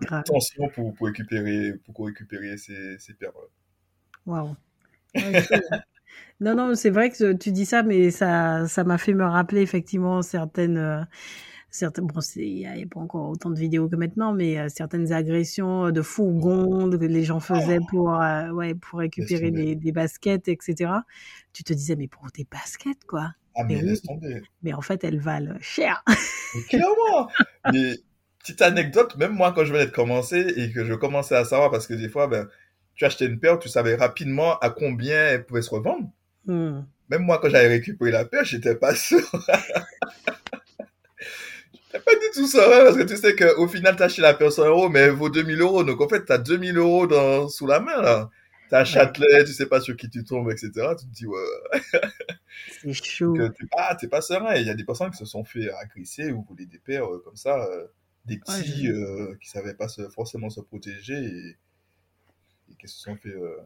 [0.00, 0.24] grave.
[0.24, 3.32] tensions pour, pour récupérer, pour récupérer ces, ces paires.
[4.26, 4.56] Waouh.
[5.14, 5.22] C'est-
[6.40, 9.62] non, non, c'est vrai que tu dis ça, mais ça, ça m'a fait me rappeler
[9.62, 11.02] effectivement certaines, euh,
[11.70, 15.12] certaines, bon, il n'y a, pas encore autant de vidéos que maintenant, mais euh, certaines
[15.12, 20.48] agressions de fourgons que les gens faisaient pour, euh, ouais, pour récupérer des, des baskets,
[20.48, 21.04] etc.
[21.52, 23.32] Tu te disais, mais pour des baskets, quoi.
[23.54, 23.88] Ah, mais Mais oui.
[23.88, 24.42] laisse tomber.
[24.62, 26.02] Mais en fait, elles valent cher.
[26.54, 27.28] Mais clairement.
[27.72, 27.96] Mais
[28.38, 31.70] petite anecdote, même moi quand je venais de commencer et que je commençais à savoir,
[31.70, 32.48] parce que des fois, ben,
[32.94, 36.08] tu achetais une paire, tu savais rapidement à combien elle pouvait se revendre.
[36.46, 36.80] Hmm.
[37.08, 39.20] Même moi, quand j'avais récupéré la paire, j'étais pas sûr.
[41.72, 44.52] j'étais pas du tout serein parce que tu sais qu'au final, t'as acheté la paire
[44.52, 45.84] 100 euros, mais elle vaut 2000 euros.
[45.84, 48.30] Donc en fait, t'as 2000 euros dans, sous la main là.
[48.72, 50.96] T'as Châtelet, tu sais pas sur qui tu tombes, etc.
[50.96, 51.38] Tu te dis, ouais,
[52.66, 53.48] C'est chaud.
[53.48, 54.54] que t'es pas, t'es pas serein.
[54.56, 57.20] Il y a des personnes qui se sont fait agresser ou voler des paires euh,
[57.24, 57.86] comme ça, euh,
[58.24, 61.56] des petits Ouais, euh, qui savaient pas se- forcément se protéger et,
[62.70, 63.56] et qui se sont fait euh,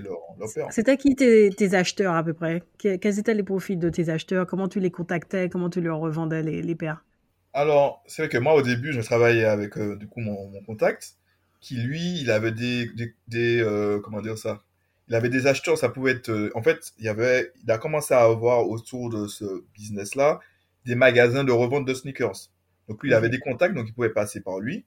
[0.00, 0.70] leur, leur paire.
[0.70, 2.62] C'était qui tes, tes acheteurs à peu près?
[2.78, 4.46] Que- Quels étaient les profils de tes acheteurs?
[4.46, 5.48] Comment tu les contactais?
[5.50, 7.04] Comment tu leur revendais les, les paires?
[7.52, 10.62] Alors, c'est vrai que moi, au début, je travaillais avec euh, du coup mon, mon
[10.64, 11.16] contact,
[11.60, 14.62] qui lui, il avait des, des, des, euh, comment dire ça?
[15.08, 16.30] Il avait des acheteurs, ça pouvait être.
[16.30, 20.40] euh, en fait, il y avait, il a commencé à avoir autour de ce business-là
[20.86, 22.50] des magasins de revente de sneakers.
[22.88, 23.30] Donc lui, il avait Ok.
[23.30, 24.84] des contacts, donc il pouvait passer par lui.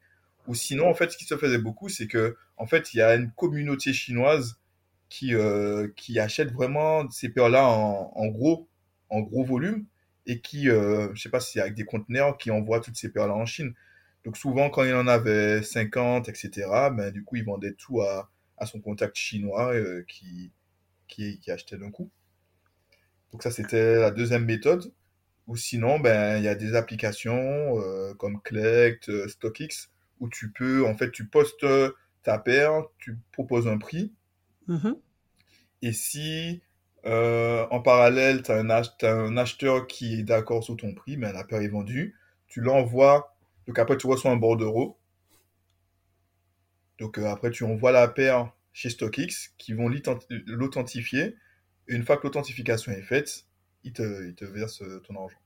[0.47, 3.01] Ou sinon, en fait, ce qui se faisait beaucoup, c'est que, en fait, il y
[3.01, 4.57] a une communauté chinoise
[5.09, 8.67] qui, euh, qui achète vraiment ces paires-là en, en gros,
[9.09, 9.85] en gros volume
[10.25, 13.09] et qui, euh, je sais pas si c'est avec des conteneurs, qui envoient toutes ces
[13.09, 13.73] paires-là en Chine.
[14.23, 16.51] Donc souvent, quand il en avait 50, etc.,
[16.91, 19.73] ben, du coup, ils vendaient tout à, à son contact chinois
[20.07, 20.51] qui,
[21.07, 22.09] qui, qui achetait d'un coup.
[23.31, 24.93] Donc ça, c'était la deuxième méthode.
[25.47, 27.75] Ou sinon, ben, il y a des applications
[28.17, 29.89] comme Collect, StockX,
[30.21, 31.65] où tu peux, en fait, tu postes
[32.23, 34.13] ta paire, tu proposes un prix.
[34.67, 34.95] Mhm.
[35.81, 36.61] Et si
[37.05, 41.43] euh, en parallèle, tu as, un acheteur qui est d'accord sur ton prix, mais la
[41.43, 42.15] paire est vendue,
[42.47, 43.32] tu l'envoies.
[43.67, 44.97] Donc après, tu reçois un bordereau.
[46.99, 49.89] Donc euh, après, tu envoies la paire chez StockX qui vont
[50.47, 51.35] l'authentifier.
[51.87, 53.45] Et une fois que l'authentification est faite,
[53.83, 55.37] ils te, ils te versent euh, ton argent.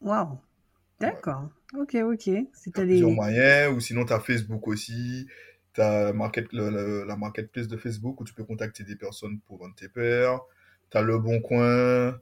[0.00, 0.38] Waouh!
[1.00, 1.50] D'accord.
[1.74, 2.30] Ok, ok.
[2.52, 5.26] C'est plusieurs moyens, ou sinon tu as Facebook aussi.
[5.74, 9.74] Tu as market, la marketplace de Facebook où tu peux contacter des personnes pour vendre
[9.74, 10.40] tes paires.
[10.90, 12.18] Tu as Le Bon Coin.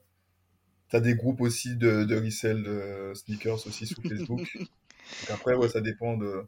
[0.88, 4.58] Tu as des groupes aussi de, de resell de sneakers aussi sur Facebook.
[5.20, 6.46] Donc après, ouais, ça dépend de,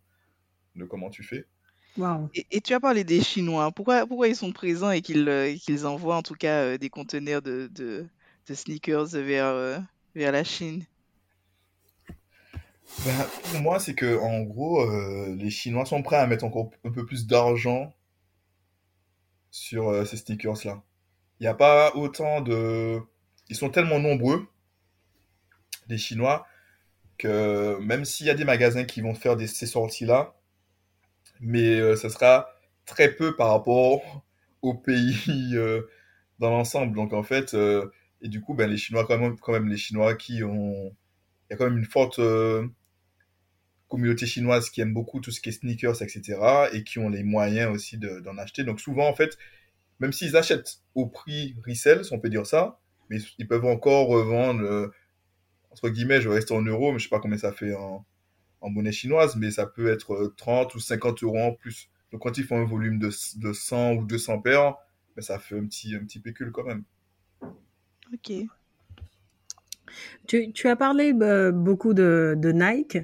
[0.75, 1.45] de comment tu fais.
[1.97, 2.29] Wow.
[2.35, 3.73] Et, et tu as parlé des Chinois.
[3.73, 6.91] Pourquoi, pourquoi ils sont présents et qu'ils euh, qu'ils envoient en tout cas euh, des
[6.91, 8.07] conteneurs de, de,
[8.47, 9.79] de sneakers vers, euh,
[10.15, 10.85] vers la Chine?
[13.05, 14.89] Ben, pour moi, c'est que en gros,
[15.35, 17.93] les Chinois sont prêts à mettre encore un peu plus d'argent
[19.51, 20.83] sur ces sneakers-là.
[21.41, 23.01] Il n'y a pas autant de...
[23.49, 24.47] Ils sont tellement nombreux,
[25.89, 26.47] les Chinois,
[27.19, 30.35] que même s'il y a des magasins qui vont faire ces sorties-là,
[31.41, 32.49] mais euh, ce sera
[32.87, 34.25] très peu par rapport
[34.63, 35.17] au pays
[35.55, 35.83] euh,
[36.39, 36.95] dans l'ensemble.
[36.97, 37.91] Donc en fait, euh,
[38.23, 40.95] et du coup, ben, les Chinois, quand même, quand même, les Chinois qui ont...
[41.49, 42.21] Il y a quand même une forte
[43.89, 46.39] communauté chinoise qui aime beaucoup tout ce qui est sneakers, etc.
[46.73, 48.65] et qui ont les moyens aussi d'en acheter.
[48.65, 49.39] Donc souvent, en fait,
[50.01, 54.09] même s'ils achètent au prix resell, si on peut dire ça, mais ils peuvent encore
[54.09, 54.93] revendre, euh,
[55.77, 58.07] entre guillemets, je vais rester en euros, mais je sais pas combien ça fait en,
[58.63, 61.91] en monnaie chinoise, mais ça peut être 30 ou 50 euros en plus.
[62.11, 64.77] Donc quand ils font un volume de, de 100 ou 200 paires,
[65.15, 66.83] ben, ça fait un petit, un petit pécule quand même.
[68.15, 68.33] Ok.
[70.27, 72.99] Tu, tu as parlé euh, beaucoup de, de Nike.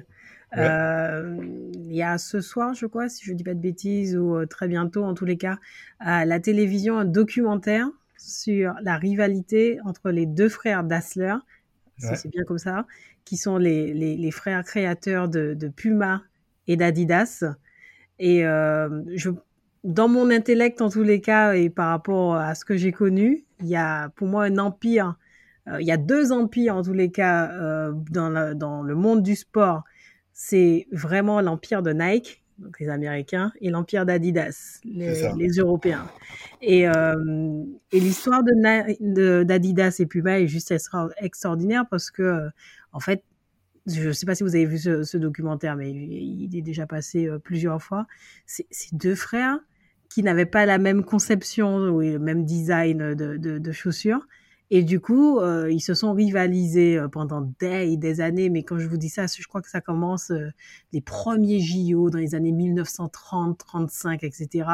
[0.57, 1.37] Euh,
[1.73, 4.45] il y a ce soir, je crois, si je dis pas de bêtises, ou euh,
[4.47, 5.59] très bientôt, en tous les cas,
[5.99, 11.35] à la télévision, un documentaire sur la rivalité entre les deux frères Dassler,
[11.97, 12.85] si c'est bien comme ça,
[13.25, 16.23] qui sont les, les, les frères créateurs de, de Puma
[16.67, 17.43] et d'Adidas.
[18.19, 19.29] Et euh, je,
[19.83, 23.45] dans mon intellect, en tous les cas, et par rapport à ce que j'ai connu,
[23.59, 25.15] il y a pour moi un empire.
[25.67, 28.95] Euh, il y a deux empires, en tous les cas, euh, dans, la, dans le
[28.95, 29.83] monde du sport
[30.33, 36.07] c'est vraiment l'empire de Nike, donc les Américains, et l'empire d'Adidas, les, les, Européens.
[36.61, 40.73] Et, euh, et l'histoire de, d'Adidas et Puma est juste
[41.17, 42.49] extraordinaire parce que,
[42.91, 43.23] en fait,
[43.85, 46.87] je ne sais pas si vous avez vu ce, ce, documentaire, mais il est déjà
[46.87, 48.07] passé euh, plusieurs fois.
[48.45, 49.59] C'est deux frères
[50.09, 54.27] qui n'avaient pas la même conception ou le même design de, de, de chaussures,
[54.75, 58.49] et du coup, euh, ils se sont rivalisés euh, pendant des, des années.
[58.49, 60.49] Mais quand je vous dis ça, je crois que ça commence euh,
[60.93, 64.67] les premiers JO dans les années 1930, 35, etc.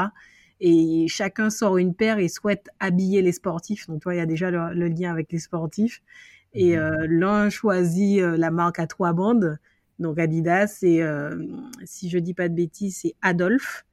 [0.61, 3.87] Et chacun sort une paire et souhaite habiller les sportifs.
[3.87, 6.01] Donc, toi, il y a déjà le, lien avec les sportifs.
[6.53, 7.03] Et mmh.
[7.09, 9.59] l'un choisit la marque à trois bandes,
[9.99, 10.79] donc Adidas.
[10.81, 11.03] Et
[11.83, 13.85] si je dis pas de bêtises, c'est Adolphe.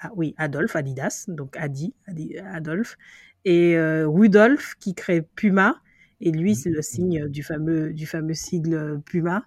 [0.00, 2.96] Ah oui, Adolphe, Adidas, donc Adi, Adi Adolphe
[3.44, 5.80] et euh, Rudolf qui crée Puma.
[6.20, 6.54] Et lui, mmh.
[6.54, 9.44] c'est le signe du fameux, du fameux sigle Puma.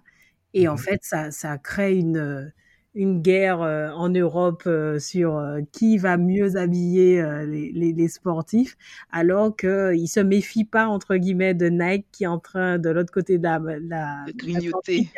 [0.54, 0.78] Et en mmh.
[0.78, 2.52] fait, ça, ça crée une,
[2.94, 8.76] une guerre euh, en Europe euh, sur qui va mieux habiller les, les, les, sportifs,
[9.10, 12.90] alors qu'ils ne se méfient pas, entre guillemets, de Nike qui est en train, de
[12.90, 13.58] l'autre côté de la...
[13.58, 15.08] la de grignoter.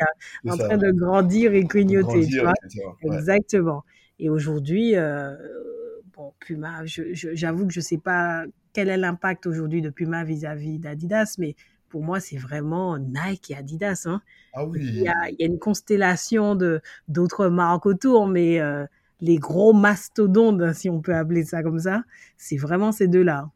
[0.49, 2.25] en train de grandir et grignoter.
[2.25, 2.53] tu vois
[3.03, 3.83] Exactement.
[4.17, 4.95] Et aujourd'hui,
[6.15, 10.79] bon, Puma, j'avoue que je ne sais pas quel est l'impact aujourd'hui de Puma vis-à-vis
[10.79, 11.55] d'Adidas, mais
[11.89, 14.05] pour moi, c'est vraiment Nike et Adidas.
[14.05, 14.21] Hein.
[14.53, 14.79] Ah oui.
[14.81, 18.85] il, y a, une constellation de d'autres marques autour, mais euh,
[19.19, 22.03] les gros mastodontes, si on peut appeler ça comme ça,
[22.37, 23.49] c'est vraiment ces deux-là.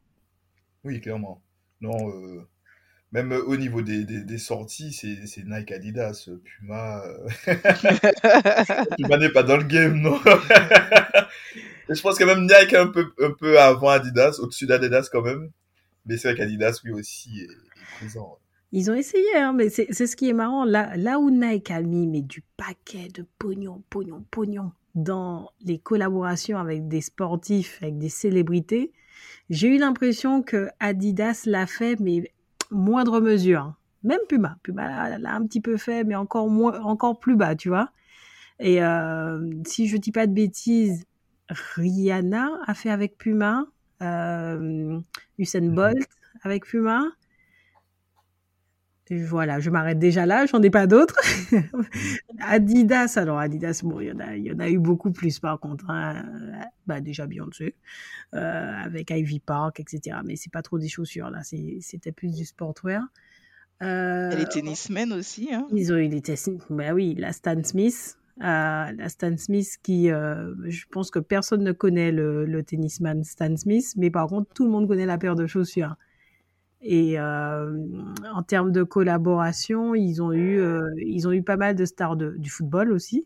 [0.84, 1.42] Oui, clairement.
[1.82, 2.48] Non, euh,
[3.16, 7.02] même au niveau des, des, sorties, c'est Nike, Adidas, Puma.
[7.06, 7.28] Euh,
[8.98, 10.20] Puma n'est pas dans le game, non
[11.90, 15.22] je pense que même Nike est un peu, un peu avant Adidas, au-dessus d'Adidas quand
[15.22, 15.50] même.
[16.06, 17.48] Mais c'est vrai qu'Adidas, lui aussi, est,
[18.00, 18.38] présent.
[18.74, 20.66] Ils ont essayé, hein, mais c'est ce qui est marrant.
[20.66, 25.80] Là, là où Nike a mis mais du paquet de pognon, pognon, pognon dans les
[25.80, 28.92] collaborations avec des sportifs, avec des célébrités,
[29.50, 32.32] j'ai eu l'impression que Adidas l'a fait, mais
[32.72, 33.74] moindre mesure.
[34.04, 34.58] Même Puma.
[34.64, 37.90] Puma l'a un petit peu fait, mais encore, moins, encore plus bas, tu vois.
[38.60, 41.06] Et euh, si je dis pas de bêtises,
[41.50, 43.66] Rihanna a fait avec Puma.
[44.02, 45.00] Euh,
[45.40, 45.76] Usain Mhm.
[45.76, 46.08] Bolt
[46.44, 47.06] avec Puma.
[49.12, 51.16] Voilà, je m'arrête déjà là, j'en ai pas d'autres.
[52.40, 55.40] Adidas, alors Adidas, bon, il y en a, il y en a eu beaucoup plus
[55.40, 55.90] par contre.
[55.90, 56.24] hein.
[56.88, 57.76] Bah, déjà Beyoncé,
[58.34, 60.18] euh, avec Ivy Park, etc.
[60.26, 63.04] Mais c'est pas trop des chaussures là, c'était plus du sportwear.
[63.82, 65.68] Et les Euh, tennismen aussi, hein.
[65.72, 66.50] ils ont eu des tests.
[66.70, 68.18] Bah oui, la Stan Smith.
[68.42, 68.44] euh,
[68.92, 73.56] la Stan Smith qui, euh, je pense que personne ne connaît le, le tennisman Stan
[73.56, 75.96] Smith, mais par contre, tout le monde connaît la paire de chaussures.
[76.88, 77.82] Et euh,
[78.32, 82.16] en termes de collaboration, ils ont eu, euh, ils ont eu pas mal de stars
[82.16, 83.26] du football aussi.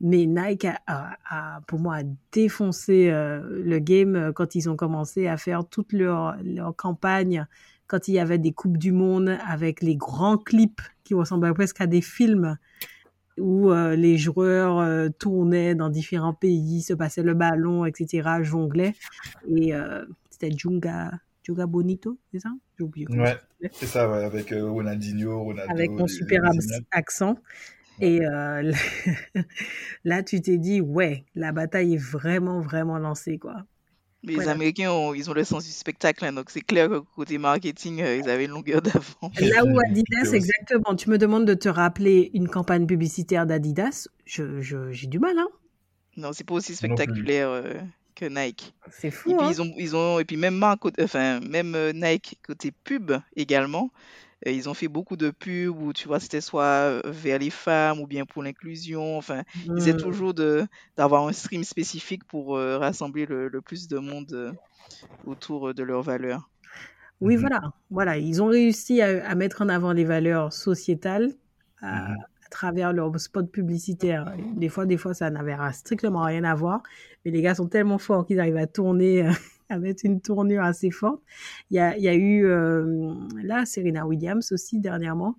[0.00, 5.36] Mais Nike a, pour moi, a défoncé euh, le game quand ils ont commencé à
[5.36, 7.46] faire toute leur, leur campagne,
[7.86, 11.80] quand il y avait des Coupes du Monde avec les grands clips qui ressemblaient presque
[11.80, 12.58] à des films
[13.38, 18.94] où les joueurs tournaient dans différents pays, se passaient le ballon, etc., jonglaient.
[19.48, 19.72] Et
[20.30, 22.50] c'était Junga, Junga Bonito, c'est ça?
[22.78, 23.36] J'ai oublié Ouais,
[23.72, 26.42] c'est ça, ouais, avec euh, Ronaldinho, Ronaldo, Avec mon super
[26.92, 27.34] accent.
[28.00, 28.08] Ouais.
[28.08, 28.72] Et euh,
[30.04, 33.64] là, tu t'es dit, ouais, la bataille est vraiment, vraiment lancée, quoi.
[34.24, 34.48] Mais les.
[34.48, 38.00] Américains, ont- ils ont le sens du spectacle, hein, donc c'est clair que côté marketing,
[38.02, 39.32] euh, ils avaient une longueur d'avance.
[39.40, 44.60] Là où Adidas, exactement, tu me demandes de te rappeler une campagne publicitaire d'Adidas, je,
[44.60, 45.48] je- j'ai du mal, hein.
[46.16, 47.74] Non, c'est pas aussi spectaculaire euh,
[48.14, 48.74] que Nike.
[48.88, 49.50] C'est Et fou, puis hein.
[49.50, 51.40] ils ont, ils ont, et puis même enfin
[51.76, 53.90] euh, Nike côté pub également,
[54.46, 57.50] euh, ils ont fait beaucoup de pubs où tu vois c'était soit euh, vers les
[57.50, 59.18] femmes ou bien pour l'inclusion.
[59.18, 59.44] Enfin,
[59.76, 59.94] ils essaient Hmm.
[59.94, 64.52] toujours de d'avoir un stream spécifique pour euh, rassembler le, le plus de monde euh,
[65.24, 66.50] autour de leurs valeurs.
[67.20, 67.36] Oui, Mhm.
[67.36, 71.32] voilà, voilà, ils ont réussi à, à mettre en avant les valeurs sociétales
[71.80, 72.08] à.
[72.52, 74.26] Travers leurs spots publicitaires.
[74.56, 76.82] Des fois, des fois, ça n'avait strictement rien à voir,
[77.24, 79.32] mais les gars sont tellement forts qu'ils arrivent à tourner, euh,
[79.70, 81.20] à mettre une tournure assez forte.
[81.70, 85.34] Il y a, il y a eu euh, là Serena Williams aussi dernièrement,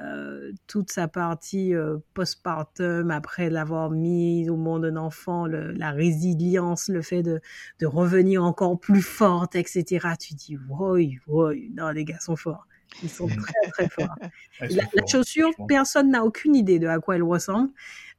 [0.00, 5.90] euh, toute sa partie euh, postpartum après l'avoir mise au monde d'un enfant, le- la
[5.92, 7.40] résilience, le fait de,
[7.80, 9.84] de revenir encore plus forte, etc.
[10.18, 12.66] Tu dis, wow, wow, non, les gars sont forts.
[13.02, 14.14] Ils sont très, très forts.
[14.60, 17.70] La, chaussure, personne n'a aucune idée de à quoi elle ressemble.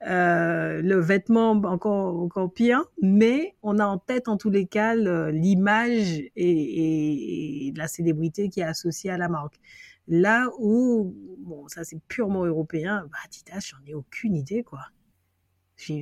[0.06, 2.84] Euh, le vêtement, encore, encore pire.
[3.02, 4.96] Mais on a en tête, en tous les cas,
[5.32, 9.60] l'image et, et- et la célébrité qui est associée à la marque.
[10.08, 14.82] Là où, bon, ça c'est purement européen, bah, Adidas, j'en ai aucune idée, quoi.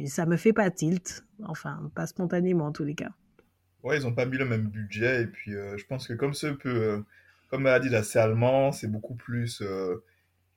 [0.08, 1.26] Ça me fait pas tilt.
[1.44, 3.12] Enfin, pas spontanément, en tous les cas.
[3.84, 6.34] Ouais, ils ont pas mis le même budget et puis euh, je pense que comme
[6.34, 7.04] ce peu,
[7.54, 10.04] comme a dit là, c'est allemand, c'est beaucoup plus euh,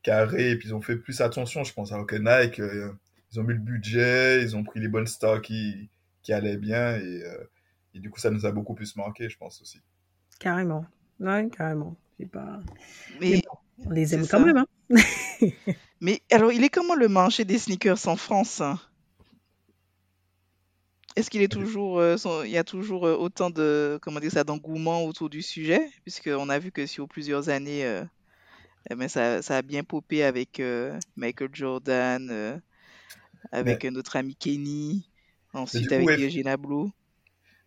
[0.03, 1.93] carré et puis ils ont fait plus attention, je pense.
[1.93, 2.93] Alors que Nike, euh,
[3.33, 5.91] ils ont mis le budget, ils ont pris les bonnes stars qui,
[6.23, 7.45] qui allaient bien et, euh,
[7.95, 9.81] et du coup ça nous a beaucoup plus marqué, je pense aussi.
[10.41, 10.87] Carrément.
[11.21, 11.97] Ouais, carrément.
[12.19, 12.61] C'est pas...
[13.21, 14.45] Mais Mais bon, on les aime quand ça.
[14.45, 14.67] même, hein.
[16.01, 18.61] Mais alors, il est comment le marché des sneakers en France?
[18.61, 18.81] hein?
[21.17, 24.31] Est-ce qu'il est toujours, euh, son- il y a toujours euh, autant de, comment dire
[24.33, 25.81] ça, d'engouement autour du sujet?
[26.03, 28.05] Puisqu'on a vu que sur plusieurs années, euh,
[28.91, 32.61] eh ben, ça, ça a bien popé avec euh, Michael Jordan,
[33.53, 35.11] avec notre ami Kenny,
[35.53, 36.93] ensuite coup, avec Virgin Abloh.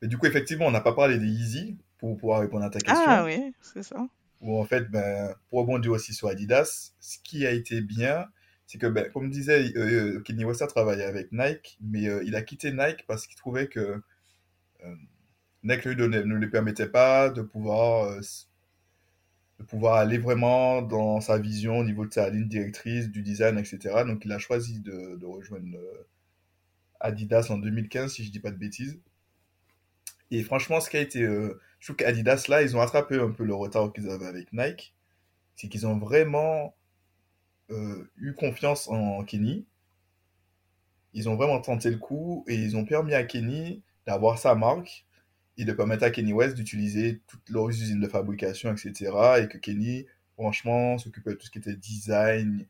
[0.02, 2.82] mais du coup, effectivement, on n'a pas parlé des Yeezy pour pouvoir répondre à ta
[2.86, 3.26] Ah question.
[3.26, 4.06] oui, c'est ça.
[4.42, 8.26] Où en fait, ben, pour rebondir aussi sur Adidas, ce qui a été bien,
[8.70, 12.72] c'est que, ben, comme disait, euh, Kenny West avec Nike, mais euh, il a quitté
[12.72, 14.00] Nike parce qu'il trouvait que
[14.86, 14.96] euh,
[15.64, 18.22] Nike lui ne lui permettait pas de pouvoir, euh,
[19.60, 24.04] de aller vraiment dans sa vision au niveau de sa ligne directrice, du design, etc.
[24.06, 26.08] Donc il a choisi de, rejoindre euh,
[27.00, 29.00] Adidas en 2015, si je dis pas de bêtises.
[30.30, 33.32] Et franchement, ce qui a été, euh, je trouve qu'Adidas là, ils ont attrapé un
[33.32, 34.94] peu le retard qu'ils avaient avec Nike,
[35.56, 36.76] c'est qu'ils ont vraiment
[37.72, 39.66] euh, eu confiance en Kenny.
[41.14, 45.06] Ils ont vraiment tenté le coup et ils ont permis à Kenny d'avoir sa marque
[45.58, 49.12] et de permettre à Kenny West d'utiliser toutes leurs usines de fabrication, etc.
[49.42, 52.66] Et que Kenny, franchement, s'occupait de tout ce qui était design,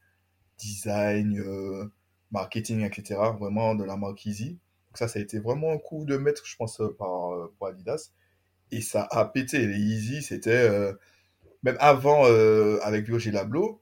[0.58, 1.86] design, euh,
[2.32, 3.20] marketing, etc.
[3.40, 4.52] Vraiment de la marque Easy.
[4.88, 7.68] Donc ça, ça a été vraiment un coup de maître, je pense, euh, par, pour
[7.68, 8.12] Adidas.
[8.72, 9.66] Et ça a pété.
[9.66, 10.70] Les Easy, c'était...
[11.64, 12.26] même avant,
[12.84, 13.82] avec Virgil Abloh,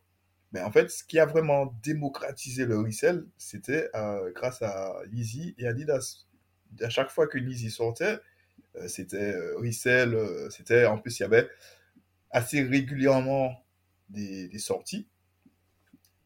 [0.51, 5.55] mais en fait, ce qui a vraiment démocratisé le resell, c'était euh, grâce à Yeezy
[5.57, 6.25] et Adidas.
[6.81, 8.19] À chaque fois qu'une Yeezy sortait,
[8.75, 11.49] euh, c'était euh, euh, c'était en plus il y avait
[12.31, 13.63] assez régulièrement
[14.09, 15.07] des, des sorties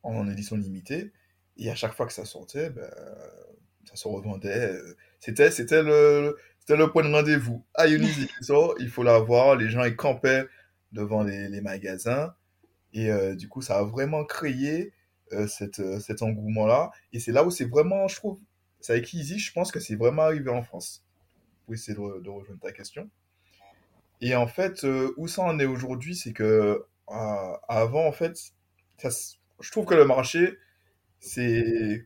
[0.03, 1.13] en édition limitée,
[1.57, 2.89] et à chaque fois que ça sortait, ben,
[3.85, 4.75] ça se revendait.
[5.19, 7.63] C'était, c'était le, c'était le point de rendez-vous.
[7.75, 8.27] Ah, Yeezy
[8.79, 9.55] il faut la voir.
[9.55, 10.45] Les gens, ils campaient
[10.91, 12.33] devant les, les magasins.
[12.93, 14.93] Et du coup, ça a vraiment créé
[15.47, 16.91] cette, cet engouement-là.
[17.13, 18.39] Et c'est là où c'est vraiment, je trouve,
[18.81, 21.03] c'est avec Easy, je pense que c'est vraiment arrivé en France.
[21.65, 23.09] Pour essayer de, rejoindre ta question.
[24.19, 24.85] Et en fait,
[25.17, 28.53] où ça en est aujourd'hui, c'est que avant, en fait,
[29.03, 30.57] je trouve que le marché,
[31.19, 32.05] c'est.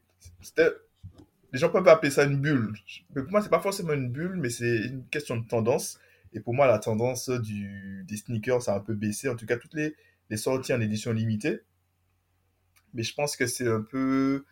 [1.51, 2.73] Les gens peuvent appeler ça une bulle.
[3.15, 5.99] Mais pour moi, c'est pas forcément une bulle, mais c'est une question de tendance.
[6.33, 9.29] Et pour moi, la tendance du, des sneakers, ça a un peu baissé.
[9.29, 9.95] En tout cas, toutes les,
[10.29, 11.61] les sorties en édition limitée.
[12.93, 14.45] Mais je pense que c'est un peu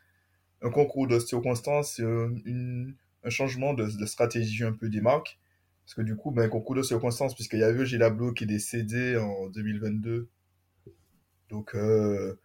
[0.62, 5.40] un concours de circonstances, une, un changement de, de, stratégie un peu des marques.
[5.86, 8.46] Parce que du coup, ben, un concours de circonstances, puisqu'il y a eu Gilablo qui
[8.46, 10.30] est décédé en 2022.
[11.50, 12.40] Donc, euh,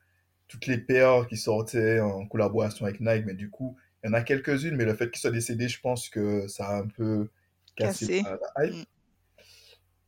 [0.48, 4.14] toutes les paires qui sortaient en collaboration avec Nike, mais du coup, il y en
[4.14, 7.28] a quelques-unes, mais le fait qu'ils soient décédés, je pense que ça a un peu
[7.76, 8.74] cassé, la hype.
[8.74, 8.84] Mm.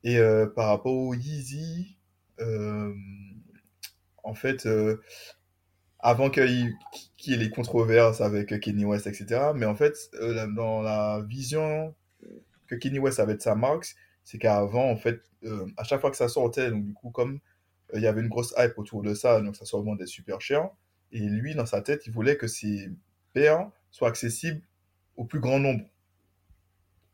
[0.02, 1.98] Et euh, par rapport au Yeezy,
[4.22, 5.00] en fait, euh,
[5.98, 6.74] avant qu'il
[7.26, 11.94] y ait les controverses avec Kenny West, etc., mais en fait, euh, dans la vision
[12.66, 13.86] que Kenny West avait de sa marque,
[14.24, 17.40] c'est qu'avant, en fait, euh, à chaque fois que ça sortait, donc du coup, comme
[17.94, 20.70] il y avait une grosse hype autour de ça, donc ça se vendait super cher.
[21.12, 22.88] Et lui, dans sa tête, il voulait que ses
[23.32, 24.62] paires soient accessibles
[25.16, 25.84] au plus grand nombre.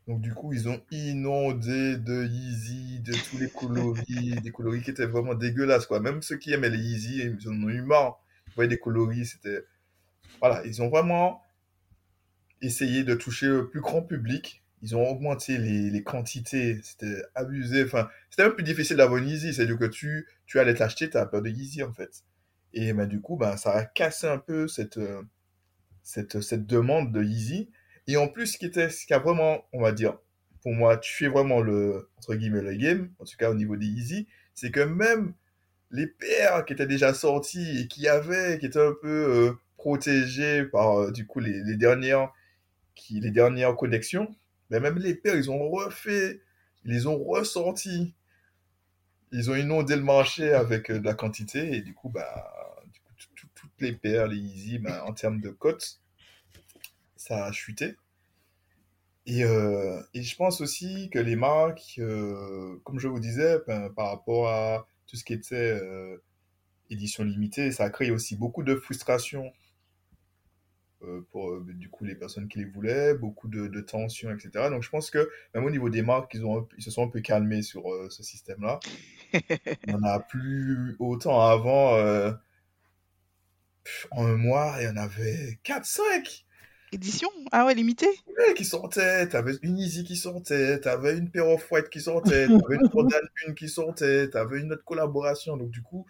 [0.07, 4.91] Donc du coup, ils ont inondé de Yeezy, de tous les coloris, des coloris qui
[4.91, 5.99] étaient vraiment dégueulasses, quoi.
[5.99, 8.21] Même ceux qui aimaient les Yeezy, ils en ont eu marre.
[8.47, 9.65] Vous voyez des coloris, c'était...
[10.39, 11.41] Voilà, ils ont vraiment
[12.61, 14.63] essayé de toucher le plus grand public.
[14.81, 17.83] Ils ont augmenté les, quantités, c'était abusé.
[17.83, 21.17] Enfin, c'était peu plus difficile d'avoir une Yeezy, c'est-à-dire que tu, tu allais t'acheter, tu
[21.17, 22.23] as peur de Yeezy, en fait.
[22.73, 24.99] Et ben, du coup, ben, ça a cassé un peu cette,
[26.01, 27.69] cette, cette demande de Yeezy.
[28.07, 30.17] Et en plus, ce qui, était, ce qui a vraiment, on va dire,
[30.61, 33.85] pour moi, tué vraiment le, entre guillemets, le game, en tout cas au niveau des
[33.85, 35.33] Easy, c'est que même
[35.91, 40.65] les paires qui étaient déjà sorties et qui avaient, qui étaient un peu euh, protégées
[40.65, 42.31] par, euh, du coup, les, les, dernières,
[42.95, 44.33] qui, les dernières connexions,
[44.69, 46.41] mais même les paires, ils ont refait,
[46.85, 48.13] ils les ont ressortis.
[49.33, 52.53] Ils ont inondé le marché avec euh, de la quantité et du coup, bah,
[53.55, 55.99] toutes les paires, les Easy, bah, en termes de cotes,
[57.27, 57.95] ça a chuté.
[59.25, 63.89] Et, euh, et, je pense aussi que les marques, euh, comme je vous disais, ben,
[63.89, 66.23] par rapport à tout ce qui était euh,
[66.89, 69.51] édition limitée, ça a créé aussi beaucoup de frustration
[71.31, 74.69] pour du coup les personnes qui les voulaient, beaucoup de, de tensions, etc.
[74.71, 77.07] Donc je pense que même au niveau des marques, ils, ont, ils se sont un
[77.07, 78.79] peu calmés sur ce système-là.
[79.33, 81.95] Il n'y en a plus autant avant.
[84.09, 86.46] en un mois, il y en avait 4-5
[86.93, 87.29] Édition?
[87.51, 88.07] Ah ouais, limitée?
[88.27, 92.47] Ouais, qui sortait, t'avais une Easy qui sortait, t'avais une paire of white qui sortait,
[92.47, 95.57] t'avais une Jordan 1 qui sortait, t'avais une autre collaboration.
[95.57, 96.05] Donc du coup,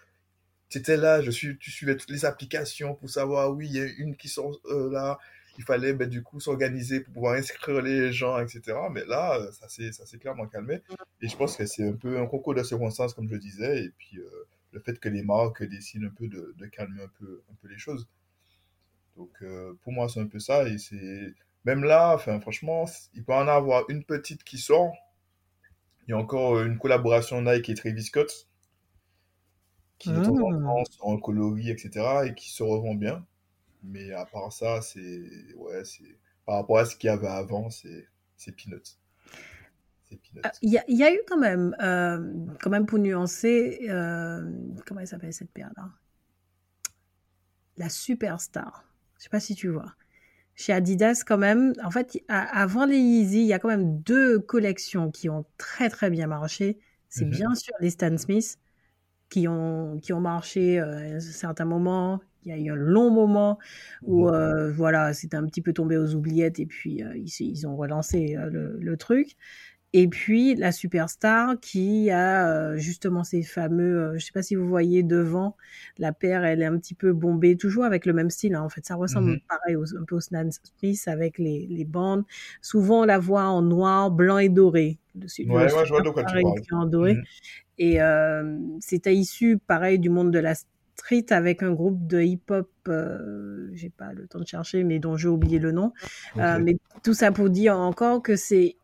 [0.69, 3.85] t'étais là, je suis, tu suivais toutes les applications pour savoir, oui, il y a
[3.97, 5.17] une qui sort euh, là.
[5.57, 8.77] Il fallait ben, du coup s'organiser pour pouvoir inscrire les gens, etc.
[8.91, 10.83] Mais là, euh, ça s'est clairement calmé.
[11.21, 13.85] Et je pense que c'est un peu un concours de circonstances, comme je disais.
[13.85, 14.29] Et puis euh,
[14.73, 17.67] le fait que les marques décident un peu de, de calmer un peu, un peu
[17.67, 18.07] les choses.
[19.17, 20.67] Donc euh, pour moi, c'est un peu ça.
[20.67, 21.33] Et c'est
[21.65, 24.93] même là, enfin, franchement, il peut en avoir une petite qui sort.
[26.07, 28.47] Il y a encore une collaboration Nike et Travis Scott
[29.99, 30.73] qui de temps en Mmh.
[30.75, 32.25] temps sont en coloris, etc.
[32.25, 33.25] et qui se revend bien.
[33.83, 35.23] Mais à part ça, c'est
[35.57, 38.07] ouais, c'est par rapport à ce qu'il y avait avant, c'est
[38.37, 38.97] c'est peanuts.
[40.09, 40.41] C'est peanuts.
[40.43, 43.87] Ah, Il y, a- il y a eu quand même, euh, quand même pour nuancer,
[43.89, 44.49] euh,
[44.85, 45.89] comment elle s'appelle cette paire-là?
[47.77, 48.83] La Superstar.
[49.17, 49.95] Je sais pas si tu vois.
[50.55, 54.39] Chez Adidas, quand même, en fait, avant les Yeezy, il y a quand même deux
[54.39, 56.79] collections qui ont très très bien marché.
[57.09, 57.31] C'est Mhm.
[57.31, 58.57] bien sûr les Stan Smith
[59.29, 62.21] qui ont, qui ont marché euh, à un certain moment.
[62.43, 63.59] Il y a eu un long moment
[64.05, 67.67] où euh, voilà, c'était un petit peu tombé aux oubliettes et puis euh, ils, ils
[67.67, 69.35] ont relancé le, le truc.
[69.93, 74.55] Et puis la superstar qui a euh, justement ces fameux, euh, je sais pas si
[74.55, 75.55] vous voyez devant,
[75.97, 78.55] la paire, elle est un petit peu bombée, toujours avec le même style.
[78.55, 78.61] hein.
[78.61, 79.39] En fait, ça ressemble Mhm.
[79.47, 80.47] pareil aux, un peu au Stan
[80.79, 82.25] Smith avec les, les bandes.
[82.61, 84.99] Souvent, on la voit en noir, blanc et doré.
[85.15, 86.35] Le Ouais, ouais, je vois de quoi tu
[86.69, 86.89] parles.
[86.89, 87.13] doré.
[87.15, 87.23] Mhm.
[87.79, 90.53] Et euh, c'était issu, pareil, du monde de la
[90.95, 95.15] street avec un groupe de hip-hop, euh, j'ai pas le temps de chercher, mais dont
[95.15, 95.93] j'ai oublié le nom.
[96.37, 98.75] Euh, mais tout ça pour dire encore que c'est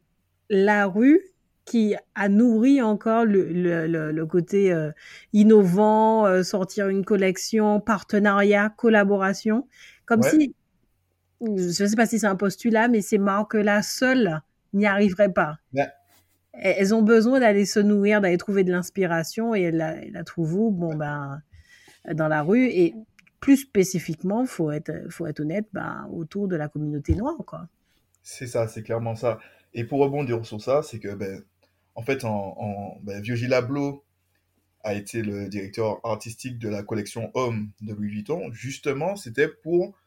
[0.49, 1.21] la rue
[1.65, 4.91] qui a nourri encore le, le, le, le côté euh,
[5.31, 9.67] innovant, euh, sortir une collection, partenariat, collaboration,
[10.05, 10.29] comme Ouais.
[10.29, 10.55] si
[11.41, 14.41] je ne sais pas si c'est un postulat, mais ces marques-là seules
[14.73, 15.57] n'y arriveraient pas.
[15.73, 15.89] Ouais.
[16.53, 20.23] Elles ont besoin d'aller se nourrir, d'aller trouver de l'inspiration et elles la, elles la
[20.23, 20.71] trouvent où?
[20.71, 21.41] Bon, ben,
[22.13, 22.65] dans la rue.
[22.67, 22.95] Et
[23.39, 27.67] plus spécifiquement, faut être, faut être honnête, ben, autour de la communauté noire, quoi.
[28.21, 29.39] C'est ça, c'est clairement ça.
[29.73, 31.43] Et pour rebondir sur ça, c'est que, ben,
[31.95, 34.03] en fait, en, en ben, Abloh
[34.83, 38.51] a été le directeur artistique de la collection Homme de Louis Vuitton.
[38.51, 39.97] Justement, c'était pour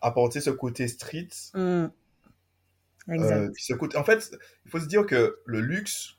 [0.00, 1.28] apporter ce côté street.
[1.54, 1.86] Mm.
[3.08, 3.36] Exact.
[3.36, 3.96] Euh, ce côté...
[3.98, 4.30] En fait,
[4.64, 6.16] il faut se dire que le luxe,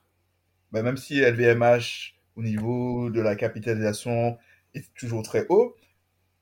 [0.71, 4.37] ben, même si LVMH, au niveau de la capitalisation,
[4.73, 5.75] est toujours très haut,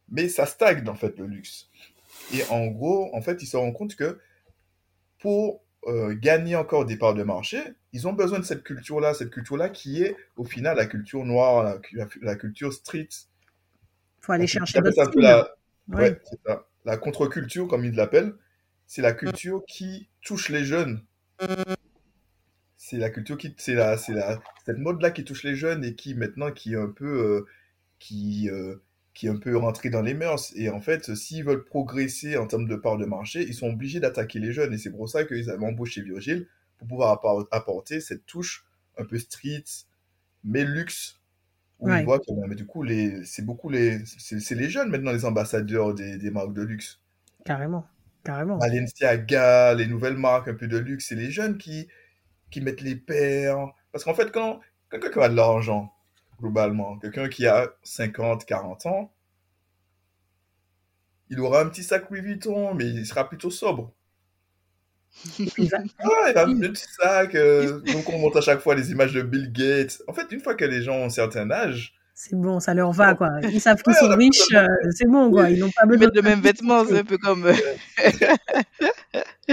[0.09, 1.69] mais ça stagne, en fait, le luxe.
[2.33, 4.19] Et en gros, en fait, ils se rendent compte que
[5.19, 7.59] pour euh, gagner encore des parts de marché,
[7.93, 11.63] ils ont besoin de cette culture-là, cette culture-là qui est au final la culture noire,
[11.63, 13.09] la, la- la culture street.
[14.21, 15.49] faut aller Donc, chercher un peu la,
[15.87, 16.11] Ouais.
[16.11, 16.67] ouais, ça.
[16.85, 18.33] La contre-culture, comme ils l'appellent,
[18.87, 21.03] c'est la culture qui touche les jeunes.
[22.77, 25.95] C'est la culture qui, c'est la, c'est la, cette mode-là qui touche les jeunes et
[25.95, 27.45] qui maintenant qui est un peu, euh,
[27.99, 28.75] qui, euh,
[29.19, 30.53] qui est un peu rentrée dans les mœurs.
[30.55, 33.99] Et en fait, s'ils veulent progresser en termes de part de marché, ils sont obligés
[33.99, 34.73] d'attaquer les jeunes.
[34.73, 36.47] Et c'est pour ça qu'ils avaient embauché Virgile
[36.77, 38.65] pour pouvoir appor- apporter cette touche
[38.97, 39.65] un peu street,
[40.45, 41.19] mais luxe.
[41.79, 41.99] Où Ouais.
[41.99, 45.25] ils voient que, mais du coup, les, c'est beaucoup les, c'est les jeunes maintenant les
[45.25, 47.01] ambassadeurs des, des marques de luxe.
[47.43, 47.85] Carrément.
[48.23, 48.57] Carrément.
[48.57, 51.89] Balenciaga, les nouvelles marques un peu de luxe, c'est les jeunes qui,
[52.51, 53.67] qui mettent les paires.
[53.91, 55.91] Parce qu'en fait, quand quelqu'un qui a de l'argent,
[56.39, 59.11] globalement, quelqu'un qui a 50, 40 ans,
[61.29, 63.91] il aura un petit sac Louis Vuitton, mais il sera plutôt sobre.
[65.99, 67.35] Ah, il a un petit sac.
[67.35, 70.01] euh, donc, on montre à chaque fois les images de Bill Gates.
[70.07, 72.91] En fait, une fois que les gens ont un certain âge, C'est bon, ça leur
[72.91, 73.29] va, quoi.
[73.43, 75.49] Ils savent qu'ils Ouais, sont riches, euh, c'est bon, quoi.
[75.49, 77.53] Ils n'ont pas Ils besoin mettent le même vêtement, c'est un peu comme, euh,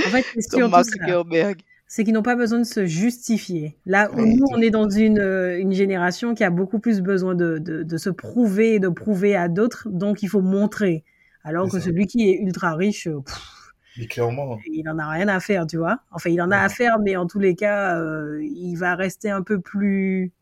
[0.05, 0.85] En fait, c'est comme surtout Mark.
[0.85, 1.61] Zuckerberg.
[1.89, 3.79] C'est qu'ils n'ont pas besoin de se justifier.
[3.87, 7.01] Là où Ouais, nous, on est dans une, euh, une génération qui a beaucoup plus
[7.01, 11.05] besoin de, de, de se prouver et de prouver à d'autres, donc il faut montrer.
[11.45, 11.85] Alors que ça.
[11.87, 13.57] celui qui est ultra riche, euh, pff,
[13.99, 16.01] mais clairement, il en a rien à faire, tu vois.
[16.11, 19.31] Enfin, il en a à faire, mais en tous les cas, euh, il va rester
[19.31, 20.33] un peu plus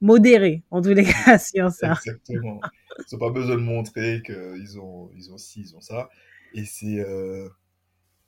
[0.00, 1.92] modéré, en tous les cas, sur ça.
[1.92, 2.60] Exactement.
[2.98, 6.08] Ils n'ont pas besoin de montrer qu'ils ont, ils ont ci, ils ont ça.
[6.54, 7.48] Et c'est euh,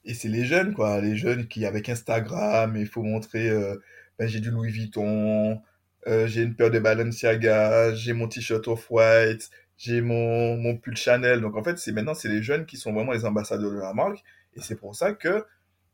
[0.05, 1.01] et c'est les jeunes, quoi.
[1.01, 3.77] Les jeunes qui, avec Instagram, il faut montrer euh,
[4.19, 5.61] ben, j'ai du Louis Vuitton,
[6.07, 11.41] euh, j'ai une paire de Balenciaga, j'ai mon t-shirt off-white, j'ai mon, mon pull Chanel.
[11.41, 13.95] Donc, en fait, c'est maintenant, c'est les jeunes qui sont vraiment les ambassadeurs de la
[13.95, 14.23] marque.
[14.55, 15.45] Et c'est pour ça que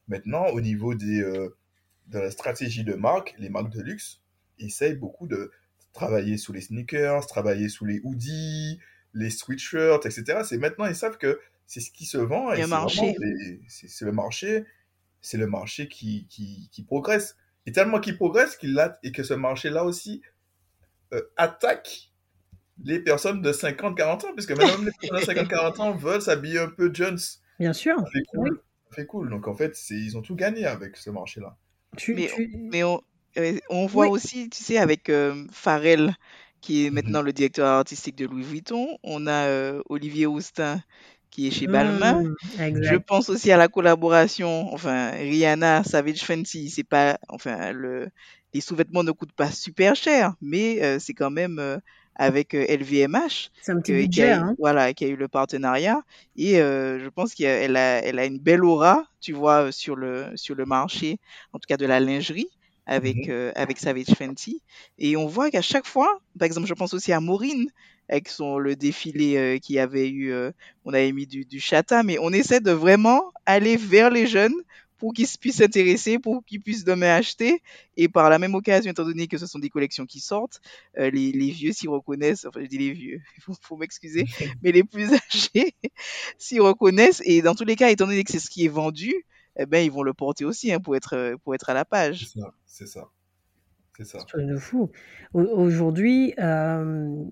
[0.08, 1.56] maintenant, au niveau des, euh,
[2.08, 4.20] de la stratégie de marque, les marques de luxe
[4.58, 5.50] essayent beaucoup de
[5.92, 8.80] travailler sous les sneakers, travailler sous les hoodies,
[9.14, 10.40] les sweatshirts, etc.
[10.44, 11.40] C'est maintenant, ils savent que
[11.70, 12.52] c'est ce qui se vend.
[12.52, 13.14] Et c'est marché.
[14.00, 14.64] le marché,
[15.20, 17.36] c'est le marché qui, qui, qui progresse.
[17.64, 20.20] Et tellement qu'il progresse qu'il a, et que ce marché-là aussi
[21.12, 22.10] euh, attaque
[22.82, 26.68] les personnes de 50-40 ans, puisque même les personnes de 50-40 ans veulent s'habiller un
[26.70, 27.18] peu Jones.
[27.60, 27.96] Bien sûr.
[27.98, 28.60] Ça fait cool.
[28.88, 29.30] Ça fait cool.
[29.30, 31.56] Donc en fait, c'est- ils ont tout gagné avec ce marché-là.
[31.96, 33.00] Tu, Mais, tu- mais on,
[33.36, 34.12] euh, on voit Oui.
[34.12, 36.16] aussi, tu sais, avec euh, Pharrell,
[36.62, 36.94] qui est Mhm.
[36.96, 40.82] maintenant le directeur artistique de Louis Vuitton, on a euh, Olivier Austin,
[41.30, 42.14] qui est chez Balmain.
[42.14, 48.08] Hmm, Je pense aussi à la collaboration, enfin, Rihanna, Savage Fenty, c'est pas, enfin, le,
[48.54, 51.78] les sous-vêtements ne coûtent pas super cher, mais euh, c'est quand même euh,
[52.16, 54.56] avec euh, LVMH C'est un petit qui budget, a, eu- hein.
[54.58, 56.02] voilà, qui a eu le partenariat.
[56.36, 59.96] Et euh, je pense qu'elle a, elle a une belle aura, tu vois, euh, sur
[59.96, 61.18] le, sur le marché,
[61.52, 62.48] en tout cas de la lingerie,
[62.90, 63.30] avec, Mhm.
[63.30, 64.62] euh, avec Savage Fenty.
[64.98, 67.70] Et on voit qu'à chaque fois, par exemple, je pense aussi à Maureen,
[68.08, 70.50] avec son, le défilé euh, qui avait eu, euh,
[70.84, 74.54] on avait mis du, du chata, mais on essaie de vraiment aller vers les jeunes
[74.98, 77.62] pour qu'ils puissent s'intéresser, pour qu'ils puissent demain acheter.
[77.96, 80.60] Et par la même occasion, étant donné que ce sont des collections qui sortent,
[80.98, 84.26] euh, les, les vieux s'y reconnaissent, enfin je dis les vieux, il faut, faut m'excuser,
[84.62, 85.74] mais les plus âgés
[86.38, 87.22] s'y reconnaissent.
[87.24, 89.14] Et dans tous les cas, étant donné que c'est ce qui est vendu,
[89.56, 91.84] eh ben, ils vont le porter aussi hein, pour, être, euh, pour être à la
[91.84, 92.28] page.
[92.28, 93.10] C'est ça.
[93.92, 94.18] C'est ça.
[94.32, 94.90] C'est de fou.
[95.34, 97.24] Au- Aujourd'hui, euh,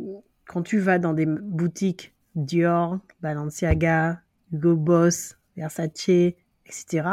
[0.46, 4.20] quand tu vas dans des boutiques Dior, Balenciaga,
[4.52, 7.08] Hugo Boss, Versace, etc.,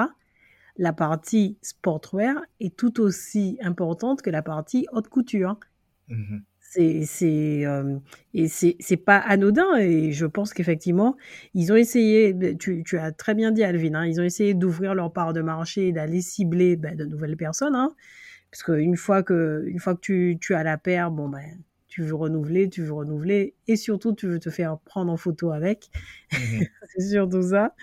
[0.77, 5.57] la partie sportwear est tout aussi importante que la partie haute couture.
[6.09, 6.43] Mhm.
[7.05, 7.97] C'est, euh,
[8.33, 9.77] et c'est, pas anodin.
[9.77, 11.15] Et je pense qu'effectivement,
[11.53, 14.95] ils ont essayé, tu, tu as très bien dit, Alvin, hein, ils ont essayé d'ouvrir
[14.95, 17.75] leur part de marché et d'aller cibler ben, de nouvelles personnes.
[17.75, 17.93] Hein,
[18.51, 21.43] parce qu'une fois que, une fois que tu, tu as la paire, bon, ben,
[21.95, 25.51] tu veux renouveler, tu veux renouveler, et surtout tu veux te faire prendre en photo
[25.51, 25.89] avec.
[26.33, 26.65] Mhm.
[26.89, 27.73] c'est surtout ça.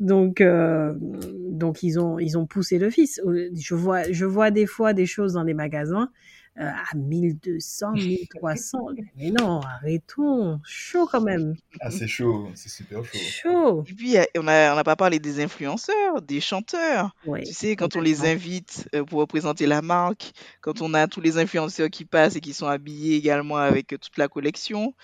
[0.00, 3.20] Donc, euh, donc ils ont ils ont poussé le fils.
[3.54, 6.10] Je vois je vois des fois des choses dans les magasins
[6.58, 8.78] euh, à 1200, 1300.
[9.16, 10.60] Mais non, arrêtons.
[10.64, 11.54] Chaud quand même.
[11.80, 13.18] Ah, c'est chaud, c'est super chaud.
[13.18, 13.84] Chaud.
[13.88, 17.14] Et puis, on n'a on a pas parlé des influenceurs, des chanteurs.
[17.26, 21.06] Ouais, Tu sais, quand on les invite euh, pour représenter la marque, quand on a
[21.06, 24.94] tous les influenceurs qui passent et qui sont habillés également avec euh, toute la collection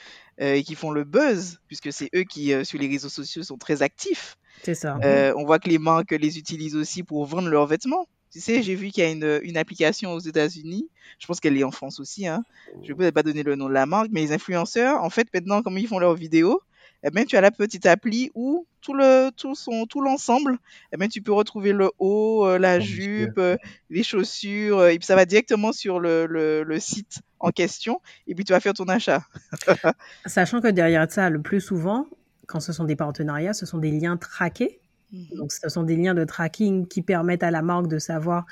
[0.41, 3.43] euh, et qui font le buzz, puisque c'est eux qui, euh, sur les réseaux sociaux,
[3.43, 4.37] sont très actifs.
[4.63, 4.99] C'est ça.
[5.03, 8.07] Euh, on voit que les marques les utilisent aussi pour vendre leurs vêtements.
[8.39, 10.89] Tu sais, j'ai vu qu'il y a une, une application aux États-Unis.
[11.19, 12.27] Je pense qu'elle est en France aussi.
[12.29, 12.45] Hein.
[12.85, 15.27] Je ne peux pas donner le nom de la marque, mais les influenceurs, en fait,
[15.35, 16.63] maintenant, comme ils font leurs vidéos,
[17.03, 20.59] eh ben, tu as la petite appli où tout le tout son tout l'ensemble,
[20.93, 23.57] eh ben, tu peux retrouver le haut, euh, la jupe, euh,
[23.91, 28.01] les chaussures, euh, et puis ça va directement sur le, le, le site en question,
[28.27, 29.23] et puis tu vas faire ton achat.
[30.27, 32.07] Sachant que derrière ça, le plus souvent,
[32.47, 34.81] quand ce sont des partenariats, ce sont des liens traqués.
[35.13, 38.45] Donc, ce sont des liens de tracking qui permettent à la marque de savoir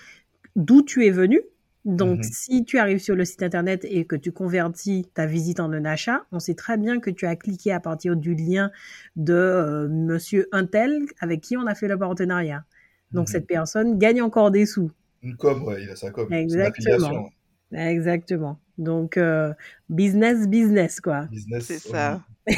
[0.56, 1.40] d'où tu es venu.
[1.84, 2.22] Donc, Mhm.
[2.24, 5.84] si tu arrives sur le site internet et que tu convertis ta visite en un
[5.84, 8.70] achat, on sait très bien que tu as cliqué à partir du lien
[9.16, 12.64] de euh, monsieur Untel avec qui on a fait le partenariat.
[13.12, 13.32] Donc, Mhm.
[13.32, 14.90] cette personne gagne encore des sous.
[15.22, 16.32] Une com, ouais, il a sa com.
[16.32, 17.30] Exactement.
[17.72, 18.58] Exactement.
[18.78, 19.52] Donc, euh,
[19.88, 21.22] business, business, quoi.
[21.24, 21.64] Business.
[21.66, 22.20] C'est ça.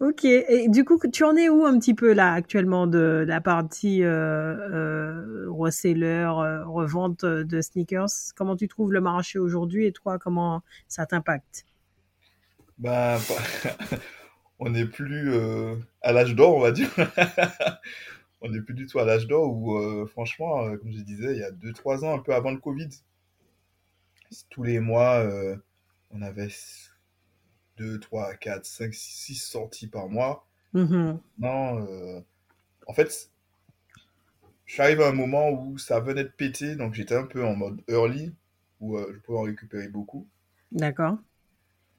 [0.00, 3.40] Ok, et du coup, tu en es où un petit peu là actuellement de la
[3.40, 8.32] partie euh, euh, reseller, euh, revente de sneakers?
[8.36, 11.64] Comment tu trouves le marché aujourd'hui et toi, comment ça t'impacte?
[12.78, 13.18] Bah,
[14.58, 16.90] on n'est plus euh, à l'âge d'or, on va dire.
[18.40, 21.38] on n'est plus du tout à l'âge d'or où, euh, franchement, comme je disais, il
[21.38, 22.88] y a 2-3 ans, un peu avant le Covid,
[24.50, 25.56] tous les mois, euh,
[26.10, 26.48] on avait
[27.76, 30.46] 2, 3, 4, 5, 6 sorties par mois.
[30.72, 31.20] Mhm.
[31.38, 32.20] Non, euh,
[32.86, 33.30] en fait,
[34.78, 37.82] arrivé à un moment où ça venait de péter, donc j'étais un peu en mode
[37.88, 38.32] early,
[38.80, 40.28] où euh, je pouvais en récupérer beaucoup.
[40.72, 41.18] D'accord.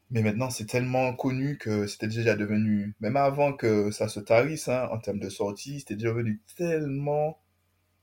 [0.09, 4.67] Mais maintenant, c'est tellement connu que c'était déjà devenu, même avant que ça se tarisse,
[4.67, 7.39] hein, en termes de sortie, c'était déjà devenu tellement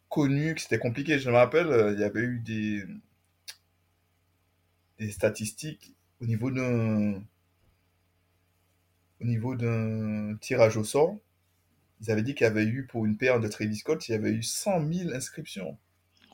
[0.08, 1.18] connu que c'était compliqué.
[1.18, 2.86] Je me rappelle, il y avait eu des,
[4.98, 7.22] des statistiques au niveau d'un,
[9.20, 11.16] au niveau d'un tirage au sort.
[12.00, 14.14] Ils avaient dit qu'il y avait eu, pour une paire de Travis Scott, il y
[14.14, 15.76] avait eu 100 000 inscriptions.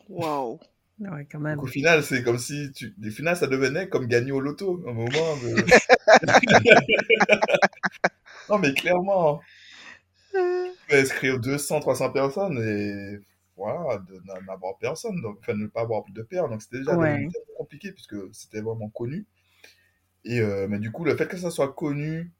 [0.09, 0.59] Waouh.
[1.01, 1.57] Ouais, quand même.
[1.57, 2.95] Donc au final, c'est comme si, tu...
[3.05, 5.65] au final, ça devenait comme gagner au loto, un moment de...
[8.49, 9.41] non, mais clairement,
[10.33, 10.39] tu
[10.89, 13.19] peux inscrire 200, 300 personnes et
[13.57, 16.49] voilà, de n'en avoir personne, donc, enfin, ne pas avoir de paire.
[16.49, 17.29] Donc c'était déjà Ouais.
[17.57, 19.27] compliqué puisque c'était vraiment connu.
[20.25, 22.33] Et, euh, mais du coup, le fait que ça soit connu,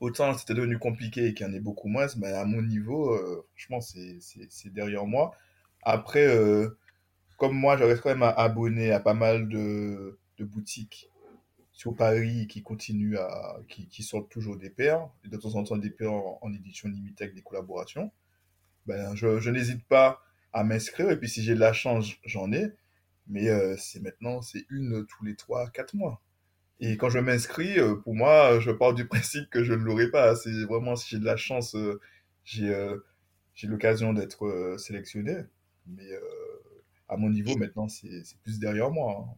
[0.00, 3.12] autant c'était devenu compliqué et qu'il y en ait beaucoup moins, mais à mon niveau,
[3.14, 5.32] euh, franchement, c'est derrière moi.
[5.82, 6.78] Après, euh,
[7.38, 11.10] comme moi, je reste quand même abonné à pas mal de, de boutiques
[11.72, 15.64] sur Paris qui continuent à, qui, qui sortent toujours des paires, et de temps en
[15.64, 18.10] temps des paires en, en édition limitée avec des collaborations.
[18.88, 20.22] Ben, je, je n'hésite pas
[20.54, 22.72] à m'inscrire, et puis si j'ai de la chance, j'en ai,
[23.28, 26.22] mais euh, c'est maintenant, c'est une tous les trois, quatre mois.
[26.80, 30.10] Et quand je m'inscris, euh, pour moi, je pars du principe que je ne l'aurai
[30.10, 30.36] pas.
[30.36, 32.00] C'est vraiment si j'ai de la chance, euh,
[32.44, 32.74] j'ai
[33.54, 35.36] j'ai l'occasion d'être sélectionné.
[35.86, 36.08] Mais
[37.08, 39.26] à mon niveau, maintenant, c'est c'est plus derrière moi.
[39.30, 39.36] hein.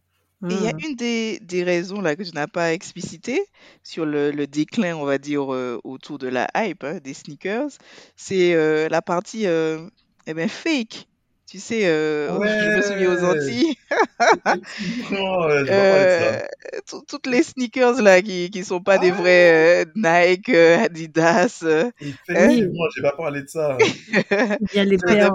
[0.49, 0.81] Et il y a Mhm.
[0.85, 3.41] une des, des raisons là que tu n'as pas explicité
[3.85, 7.71] sur le, le déclin, on va dire, euh, autour de la hype hein, des sneakers,
[8.17, 9.89] c'est euh, la partie euh,
[10.27, 11.07] eh ben, fake.
[11.47, 13.75] Tu sais, euh, je me souviens aux Ouais, Antilles,
[14.35, 16.25] effectivement, ouais, je vais parler de ça.
[16.29, 20.49] euh, tout- toutes les sneakers là qui qui sont pas des Ah, vrais euh, Nike,
[20.51, 21.91] euh, Adidas, euh,
[22.35, 23.79] hein, effectivement, j'ai pas parlé de ça.
[24.61, 25.33] Il y a les paires.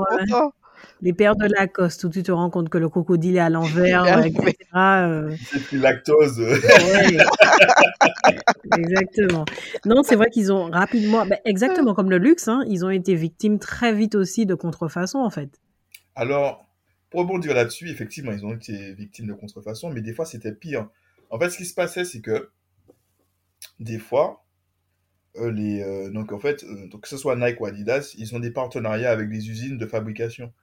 [1.02, 4.04] Les paires de Lacoste où tu te rends compte que le crocodile est à l'envers,
[4.04, 4.56] à euh, etc.
[4.76, 6.40] euh, C'est plus lactose.
[6.40, 7.18] ouais.
[8.78, 9.46] Exactement.
[9.86, 13.16] Non, c'est vrai qu'ils ont rapidement, ben, exactement comme le luxe, hein, ils ont été
[13.16, 15.50] victimes très vite aussi de contrefaçon, en fait.
[16.16, 16.66] Alors,
[17.10, 20.88] pour rebondir là-dessus, effectivement, ils ont été victimes de contrefaçon, mais des fois, c'était pire.
[21.30, 22.50] En fait, ce qui se passait, c'est que
[23.80, 24.46] des fois,
[25.38, 28.36] euh, les, euh, donc en fait, euh, donc que ce soit Nike ou Adidas, ils
[28.36, 30.54] ont des partenariats avec des usines de fabrication.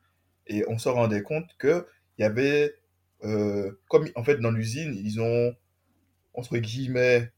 [0.47, 1.87] Et on se rendait compte que
[2.19, 2.75] il y avait,
[3.25, 5.55] euh, comme en fait dans l'usine, ils ont
[6.35, 7.33] entre guillemets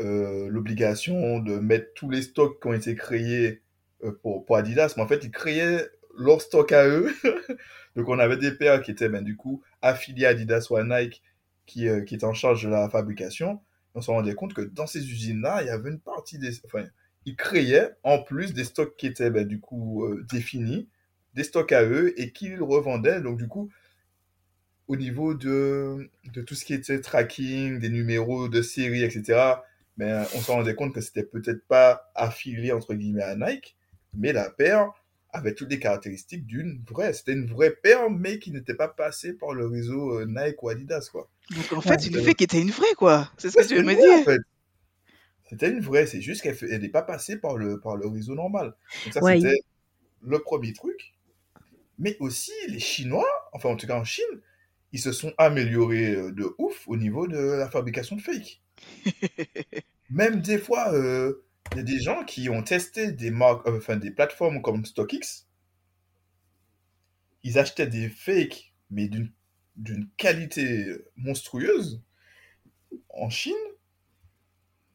[0.00, 3.62] euh, l'obligation de mettre tous les stocks qui ont été créés
[4.04, 5.88] euh, pour, Adidas, mais en fait, ils créaient
[6.18, 7.12] leur stock à eux.
[7.96, 10.84] Donc, on avait des paires qui étaient ben, du coup affiliées à Adidas ou à
[10.84, 11.22] Nike
[11.66, 13.60] qui, qui était en charge de la fabrication.
[13.94, 16.60] On se rendait compte que dans ces usines-là, il y avait une partie des...
[16.64, 16.84] Enfin,
[17.26, 20.88] ils créaient en plus des stocks qui étaient ben, du coup définis,
[21.34, 23.20] des stocks à eux, et qu'ils revendaient.
[23.20, 23.70] Donc du coup,
[24.88, 29.62] au niveau de, de tout ce qui était tracking, des numéros de série, etc.,
[29.96, 33.76] ben, on se rendait compte que c'était peut-être pas affilié entre guillemets à Nike,
[34.14, 34.90] mais la paire
[35.32, 37.12] avait toutes les caractéristiques d'une vraie.
[37.12, 40.70] C'était une vraie paire, mais qui n'était pas passée par le réseau euh, Nike ou
[40.70, 41.28] Adidas, quoi.
[41.50, 43.30] Donc en fait, une fée qui était une vraie, quoi.
[43.38, 44.24] C'est ce Ouais, que tu c'était veux me une vraie, en dire.
[44.24, 44.40] fait.
[45.48, 48.74] C'était une vraie, c'est juste qu'elle n'est pas passée par le, par le réseau normal.
[49.04, 49.58] Donc ça, Ouais, il- c'était
[50.22, 51.14] le premier truc.
[52.00, 54.42] Mais aussi, les Chinois, enfin en tout cas en Chine,
[54.92, 58.62] ils se sont améliorés euh, de ouf au niveau de la fabrication de fake.
[60.10, 63.78] Même des fois, euh, il y a des gens qui ont testé des marques, euh,
[63.78, 65.46] enfin des plateformes comme StockX.
[67.42, 70.86] Ils achetaient des fakes, mais d'une qualité
[71.16, 72.00] monstrueuse
[73.10, 73.54] en Chine.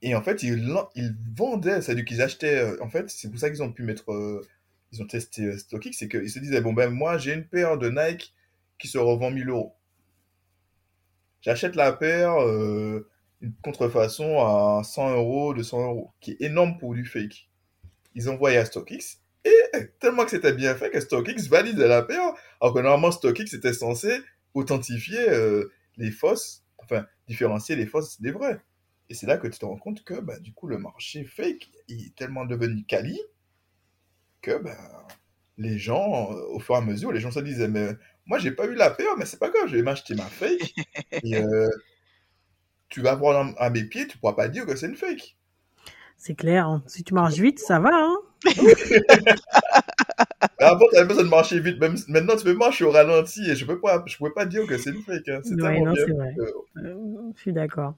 [0.01, 2.80] Et en fait, ils, ils vendaient, c'est-à-dire qu'ils achetaient.
[2.82, 4.12] En fait, c'est pour ça qu'ils ont pu mettre.
[4.12, 4.45] euh,
[4.91, 7.77] ils ont testé euh, StockX, c'est qu'ils se disaient bon, ben moi, j'ai une paire
[7.77, 8.33] de Nike
[8.79, 9.75] qui se revend 1000 euros.
[11.41, 13.07] J'achète la paire, euh,
[13.41, 17.49] une contrefaçon à 100 euros, 200 euros, qui est énorme pour du fake.
[18.15, 19.53] Ils envoyaient à StockX, et
[19.99, 23.73] tellement que c'était bien fait que StockX valide la paire, alors que normalement StockX était
[23.73, 24.21] censé
[24.55, 28.59] authentifier euh, les fausses, enfin différencier les fausses des vraies.
[29.09, 31.69] Et c'est là que tu te rends compte que bah, du coup le marché fake
[31.89, 33.19] est tellement devenu quali
[34.46, 34.78] que bah,
[35.58, 37.89] les gens, euh, au fur et à mesure, les gens se disaient mais
[38.26, 40.74] moi j'ai pas eu la paire, mais c'est pas grave, je vais m'acheter ma fake
[41.24, 41.68] et euh,
[42.89, 45.36] tu vas voir à mes pieds, tu pourras pas dire que c'est une fake.
[46.18, 46.68] C'est clair.
[46.68, 46.82] hein.
[46.88, 47.91] Si tu marches vite, ça va.
[47.93, 48.16] Hein
[50.60, 51.80] Avant, tu avais besoin de marcher vite.
[51.80, 54.66] Même, maintenant, tu peux marcher au ralenti et je peux pas, je pouvais pas dire
[54.66, 55.28] que c'est une fake.
[55.28, 55.41] hein.
[55.43, 56.34] C'est Ouais.
[56.39, 57.96] Euh, Euh, je suis d'accord.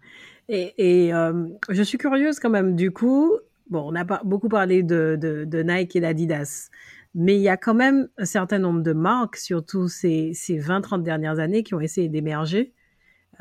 [0.49, 2.75] Et, et, euh, je suis curieuse quand même.
[2.75, 3.37] Du coup,
[3.69, 6.69] bon, on a pas beaucoup parlé de, Nike et d'Adidas,
[7.15, 11.03] mais il y a quand même un certain nombre de marques, surtout ces, ces 20-30
[11.03, 12.73] dernières années, qui ont essayé d'émerger.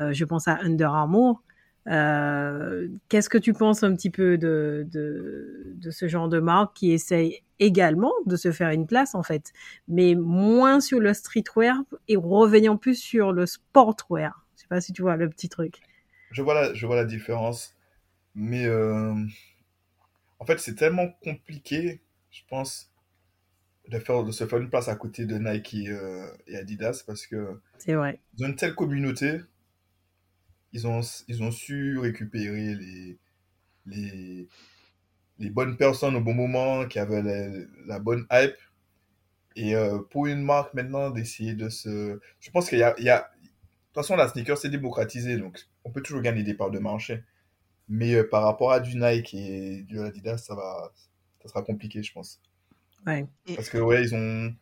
[0.01, 1.43] Euh, je pense à Under Armour.
[1.87, 4.87] Euh, Qu'est-ce que tu penses un petit peu de,
[5.89, 9.53] ce genre de marque qui essaye également de se faire une place en fait,
[9.87, 14.45] mais moins sur le streetwear et revenant plus sur le sportwear?
[14.55, 15.79] Je sais pas si tu vois le petit truc.
[16.31, 17.73] je vois la, je vois la différence.
[18.35, 19.15] Mais euh,
[20.39, 22.91] en fait, c'est tellement compliqué, je pense,
[23.89, 27.03] de, faire, de se faire une place à côté de Nike et, euh, et Adidas
[27.05, 28.19] parce que C'est vrai.
[28.41, 29.39] ont une telle communauté.
[30.73, 33.17] Ils ont, ils ont su récupérer les,
[33.85, 34.47] les,
[35.39, 37.49] les bonnes personnes au bon moment, qui avaient la,
[37.85, 38.55] la bonne hype.
[39.55, 42.19] Et euh, pour une marque maintenant d'essayer de se...
[42.39, 43.31] Je pense qu'il y a, il y a...
[43.41, 43.47] De
[44.01, 47.23] toute façon, la sneaker, c'est démocratisé, donc on peut toujours gagner des parts de marché.
[47.87, 50.93] Mais euh, par rapport à du Nike et du Adidas, ça va...
[51.41, 52.41] Ça sera compliqué, je pense.
[53.05, 53.25] Ouais.
[53.55, 54.53] Parce que, ouais, ils ont...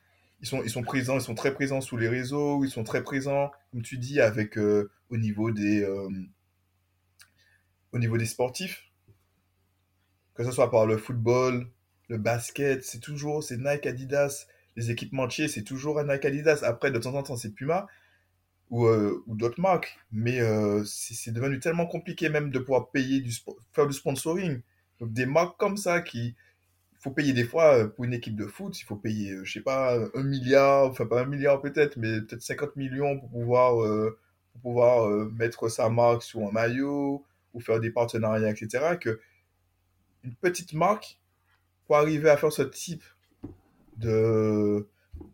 [0.41, 3.03] Ils sont, ils sont présents, ils sont très présents sous les réseaux, ils sont très
[3.03, 6.09] présents, comme tu dis, avec euh, au niveau des euh,
[7.93, 8.83] au niveau des sportifs,
[10.35, 11.71] que ce soit par le football,
[12.09, 14.45] le basket, c'est toujours c'est Nike, Adidas,
[14.75, 16.59] les équipementiers, c'est toujours un Nike, Adidas.
[16.63, 17.87] Après, de temps en temps, c'est Puma
[18.69, 23.21] ou, euh, ou d'autres marques, mais euh, c'est devenu tellement compliqué même de pouvoir payer
[23.21, 23.31] du
[23.73, 24.61] faire du sponsoring.
[24.99, 26.35] Donc des marques comme ça qui
[26.93, 29.43] il faut payer des fois euh, pour une équipe de foot, il faut payer, euh,
[29.43, 33.29] je sais pas, un milliard, enfin pas un milliard peut-être, mais peut-être 50 millions pour
[33.29, 33.75] pouvoir,
[34.53, 38.97] pour pouvoir mettre sa marque sur un maillot ou faire des partenariats, etc.
[38.99, 39.19] Que
[40.23, 41.19] une petite marque,
[41.85, 43.03] pour arriver à faire ce type
[43.97, 44.87] de,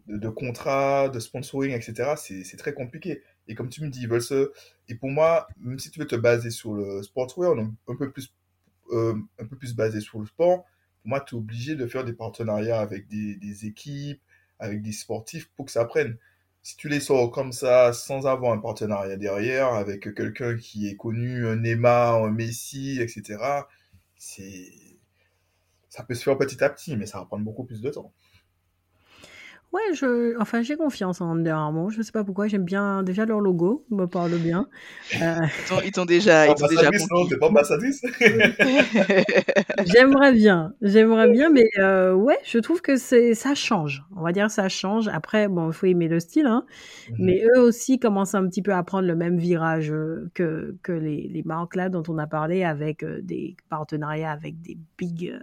[0.08, 3.22] de, de contrat, de sponsoring, etc., c'est c'est très compliqué.
[3.48, 4.52] Et comme tu me dis, ils veulent se...
[4.88, 8.12] Et pour moi, même si tu veux te baser sur le sportswear, donc un peu
[8.12, 8.34] plus,
[8.92, 10.64] euh, un peu plus basé sur le sport,
[11.02, 14.22] pour moi, tu es obligé de faire des partenariats avec des, des équipes,
[14.60, 16.18] avec des sportifs pour que ça prenne.
[16.64, 20.96] Si tu les sors comme ça, sans avoir un partenariat derrière, avec quelqu'un qui est
[20.96, 23.66] connu, un Neymar, un Messi, etc.,
[24.18, 24.72] c'est...
[25.90, 28.14] ça peut se faire petit à petit, mais ça va prendre beaucoup plus de temps.
[29.72, 31.92] Ouais, je, enfin, j'ai confiance en Under Armour.
[31.92, 32.48] Je sais pas pourquoi.
[32.50, 33.86] J'aime bien déjà leur logo.
[33.90, 34.68] Il me parle bien.
[35.22, 36.90] Euh, Ils t'ont- Ils déjà, ils t'ont déjà
[37.30, 38.02] t'es pas ambassadrice
[39.84, 44.04] J'aimerais bien, j'aimerais bien, mais euh, ouais, je trouve que c'est ça change.
[44.16, 45.08] On va dire ça change.
[45.08, 46.66] Après, bon, il faut aimer le style, hein,
[47.18, 50.92] mais eux aussi commencent un petit peu à prendre le même virage euh, que que
[50.92, 55.30] les, les marques là dont on a parlé avec euh, des partenariats avec des big
[55.30, 55.40] euh,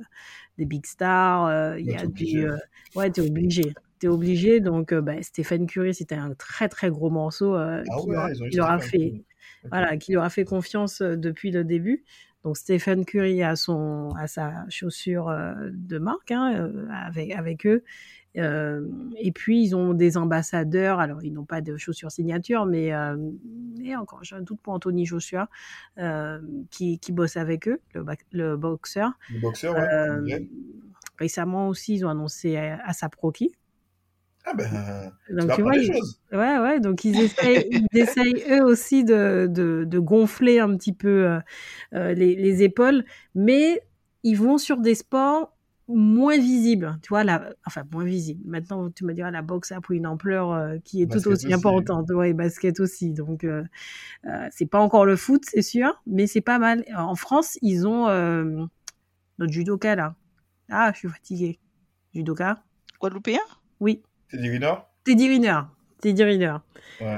[0.59, 1.47] des big stars.
[1.47, 2.57] euh, Il y Ouais, a du euh,
[2.95, 4.61] ouais, t'es obligé, t'es obligé.
[4.61, 8.24] Donc, euh, bah, Stephen Curry, c'était un très très gros morceau euh, Ah qui leur
[8.24, 9.24] a, ouais, qui leur fait
[9.70, 12.05] voilà, qui leur a fait confiance depuis le début.
[12.44, 15.34] Donc Stephen Curry a son a sa chaussure
[15.72, 17.82] de marque hein, avec avec eux.
[18.36, 18.86] Euh,
[19.16, 21.01] et puis ils ont des ambassadeurs.
[21.01, 22.92] Alors ils n'ont pas de chaussures signature, mais
[23.82, 25.49] et encore j'ai un doute pour Anthony Joshua
[26.70, 29.11] qui qui bosse avec eux, le, le boxeur.
[29.34, 30.49] Le boxeur, ouais.
[31.18, 33.53] Récemment aussi ils ont annoncé Asap Rocky
[34.51, 39.46] ah ben, donc, tu vois, ouais, ouais, donc ils essayent, ils essayent eux aussi de,
[39.51, 41.40] de, de, gonfler un petit peu euh,
[41.94, 43.82] euh, les, les, épaules, mais
[44.22, 45.55] ils vont sur des sports
[45.86, 48.40] moins visibles, tu vois, la, enfin moins visibles.
[48.46, 51.53] Maintenant, tu me diras, la boxe a pris une ampleur euh, qui est tout aussi,
[51.53, 53.12] importante, ouais, basket aussi.
[53.12, 53.46] Donc,
[54.51, 56.84] c'est pas encore le foot, c'est sûr, mais c'est pas mal.
[56.96, 58.07] En France, ils ont
[59.38, 60.14] notre judoka là.
[60.70, 61.59] Ah, je suis fatiguée.
[62.14, 62.62] Judoka.
[62.99, 63.40] Guadeloupéen?
[63.80, 64.03] Oui.
[64.31, 64.74] Teddy Riner?
[65.05, 65.61] Teddy Riner.
[66.01, 66.57] Teddy Riner.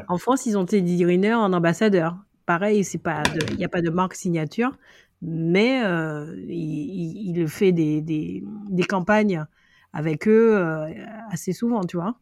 [0.08, 2.16] En France, ils ont Teddy Riner en ambassadeur.
[2.46, 4.76] Pareil, c'est pas, il n'y a pas de marque signature,
[5.22, 9.44] mais euh, il, il, fait des, des, des, campagnes
[9.92, 10.88] avec eux euh,
[11.30, 12.16] assez souvent, tu vois.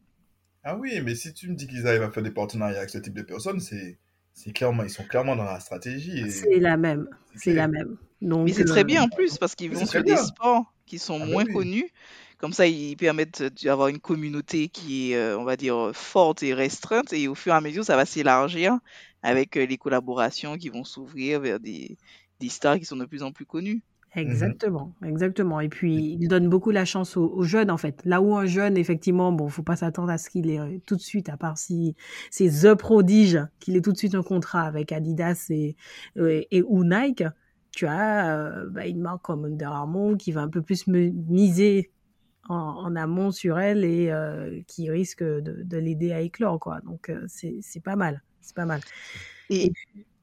[0.63, 2.99] Ah oui, mais si tu me dis qu'ils arrivent à faire des partenariats avec ce
[2.99, 3.97] type de personnes, c'est
[4.33, 6.29] c'est clairement, ils sont clairement dans la stratégie.
[6.31, 7.97] C'est la même, c'est la même.
[8.21, 11.19] Donc, mais c'est très bien en plus parce qu'ils vont sur des sports qui sont
[11.21, 11.89] ah bah moins connus
[12.39, 16.53] comme ça, ils permettent d'avoir une communauté qui est, euh, on va dire, forte et
[16.53, 17.11] restreinte.
[17.11, 18.79] Et au fur et à mesure, ça va s'élargir
[19.21, 21.97] avec euh, les collaborations qui vont s'ouvrir vers des,
[22.39, 23.81] des stars qui sont de plus en plus connues.
[24.15, 25.59] Exactement, exactement.
[25.59, 28.01] Et puis, il donne beaucoup la chance aux, jeunes, en fait.
[28.05, 30.95] Là où un jeune, effectivement, bon, faut pas s'attendre à ce qu'il ait euh, tout
[30.95, 31.95] de suite, à part si
[32.31, 35.75] c'est The Prodige, qu'il ait tout de suite un contrat avec Adidas et,
[36.15, 37.25] et, ou Nike.
[37.71, 41.91] Tu as bah, une marque comme Under Armour qui va un peu plus miser
[42.49, 46.81] en, amont sur elle et euh, qui risque de, de l'aider à éclore quoi.
[46.81, 48.81] Donc euh, c'est pas mal, c'est pas mal.
[49.49, 49.71] Et,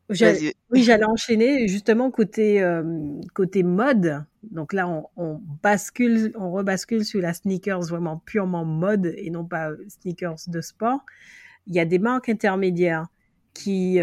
[0.08, 2.82] oui, j'allais enchaîner justement côté euh,
[3.34, 4.24] côté mode.
[4.42, 9.44] Donc là, on, on, bascule, on rebascule sur la sneakers vraiment purement mode et non
[9.44, 11.00] pas sneakers de sport.
[11.66, 13.06] Il y a des marques intermédiaires
[13.52, 13.98] qui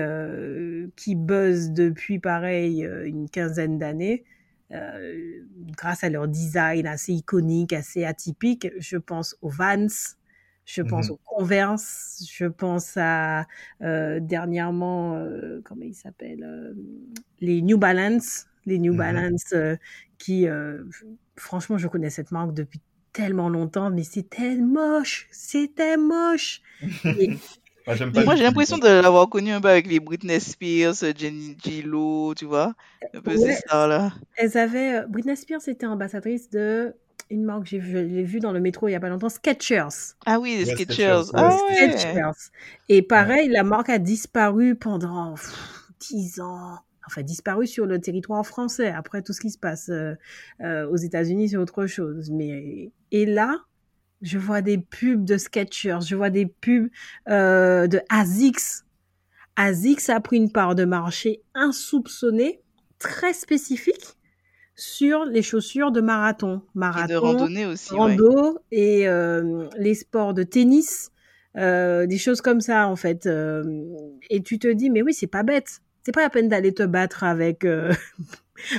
[0.96, 4.26] qui buzzent depuis pareil une quinzaine d'années
[4.74, 5.42] euh,
[5.78, 8.70] grâce à leur design assez iconique, assez atypique.
[8.78, 9.88] Je pense aux Vans,
[10.66, 13.46] je pense mmh aux Converse, je pense à
[13.82, 16.76] euh, dernièrement, euh, comment ils s'appellent,
[17.42, 19.54] les New Balance, les New mmh Balance
[20.18, 20.48] qui,
[21.36, 22.80] franchement, je connais cette marque depuis
[23.12, 26.62] tellement longtemps, mais c'était moche, c'était moche.
[27.06, 27.38] Et,
[27.86, 32.46] Moi, j'ai l'impression de l'avoir connu un peu avec les Britney Spears, Jenny Gillo, tu
[32.46, 32.74] vois.
[33.14, 34.14] Un peu ces stars-là.
[34.38, 34.96] Elles avaient.
[34.96, 36.96] Euh, Britney Spears était ambassadrice de
[37.30, 40.16] une marque, je l'ai vu dans le métro il y a pas longtemps, Skechers.
[40.26, 41.32] Ah oui, les Skechers.
[41.34, 42.52] Ah Skechers.
[42.90, 45.36] Et pareil, la marque a disparu pendant
[46.00, 46.78] dix ans.
[47.06, 48.88] Enfin, disparu sur le territoire français.
[48.88, 50.16] Après tout ce qui se passe euh,
[50.62, 52.32] euh, aux États-Unis, c'est autre chose.
[52.32, 53.58] Mais et là,
[54.24, 56.90] je vois des pubs de Skechers, je vois des pubs
[57.30, 58.86] euh, de ASICS.
[59.56, 62.62] ASICS a pris une part de marché insoupçonnée,
[62.98, 64.18] très spécifique
[64.76, 70.34] sur les chaussures de marathon, marathon, et de randonnée aussi, rando et euh, les sports
[70.34, 71.12] de tennis,
[71.58, 73.28] euh, des choses comme ça en fait.
[73.28, 73.62] Euh,
[74.30, 76.84] et tu te dis mais oui c'est pas bête, c'est pas la peine d'aller te
[76.84, 77.94] battre avec euh,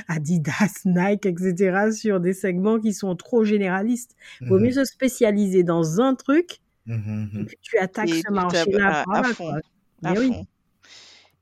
[0.07, 1.91] Adidas, Nike, etc.
[1.91, 4.15] sur des segments qui sont trop généralistes.
[4.41, 4.65] Il vaut mhm.
[4.65, 7.41] mieux se spécialiser dans un truc mhm, mhm.
[7.41, 9.59] et puis tu attaques ce marché-là à, fond.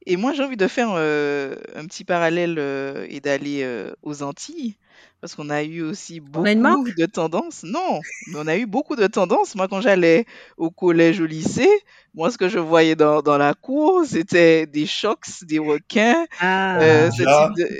[0.06, 4.22] Et moi, j'ai envie de faire euh, un petit parallèle euh, et d'aller euh, aux
[4.22, 4.76] Antilles
[5.24, 7.63] parce qu'on a eu aussi beaucoup de tendances.
[7.63, 9.55] Non, mais on a eu beaucoup de tendances.
[9.55, 10.26] Moi, quand j'allais
[10.57, 11.69] au collège, au lycée,
[12.13, 16.78] moi, ce que je voyais dans, dans la cour, c'était des chocs, des requins, ah,
[16.82, 17.09] euh,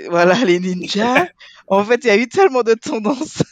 [0.08, 1.26] voilà, les ninjas.
[1.68, 3.42] en fait, il y a eu tellement de tendances.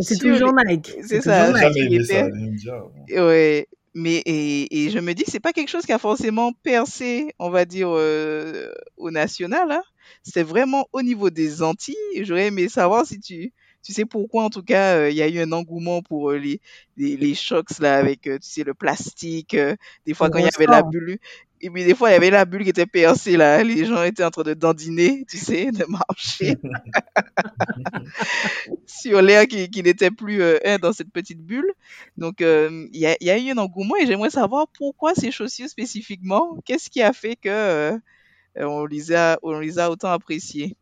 [0.00, 0.92] c'est toujours Nike.
[1.06, 1.52] C'est ça.
[1.52, 2.80] Jamais ça, les ninjas.
[3.10, 3.68] Ouais.
[3.92, 7.34] Mais et, et, je me dis que c'est pas quelque chose qui a forcément percé,
[7.38, 9.70] on va dire, euh, au national.
[9.70, 9.82] Hein
[10.22, 11.96] c'est vraiment au niveau des Antilles.
[12.22, 13.52] J'aurais aimé savoir si tu,
[13.86, 16.38] tu sais pourquoi, en tout cas, euh, il y a eu un engouement pour euh,
[16.38, 16.60] les,
[16.96, 19.56] les, les, chocs, là, avec, euh, tu sais, le plastique.
[20.04, 21.18] des fois, quand il y avait la bulle.
[21.60, 23.62] Et puis, des fois, il y avait la bulle qui était percée, là.
[23.62, 26.56] Les gens étaient en train de dandiner, tu sais, de marcher
[28.86, 30.40] sur l'air qui, qui n'était plus
[30.82, 31.72] dans cette petite bulle.
[32.16, 35.68] Donc, il y, a, y a eu un engouement et j'aimerais savoir pourquoi ces chaussures
[35.68, 36.58] spécifiquement.
[36.64, 37.96] Qu'est-ce qui a fait que
[38.64, 40.76] on les a, on les a autant appréciés.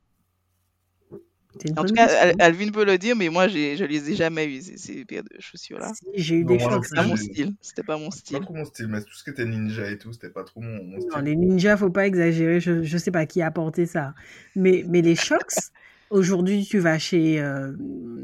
[1.77, 2.09] En tout cas,
[2.41, 5.93] Alvin peut le dire, mais moi, je les ai jamais eu, ces, paires de chaussures-là.
[6.15, 6.85] j'ai eu des chocs.
[6.85, 7.55] C'était pas mon style.
[7.61, 8.39] C'était pas mon style.
[8.39, 10.61] Pas trop mon style, mais tout ce qui était ninja et tout, c'était pas trop
[10.61, 11.11] mon, style.
[11.15, 12.61] Non, les ninjas, faut pas exagérer.
[12.61, 14.15] Je, je sais pas qui a apporté ça.
[14.57, 15.55] Mais, mais les chocs,
[16.11, 17.73] aujourd'hui, tu vas chez euh,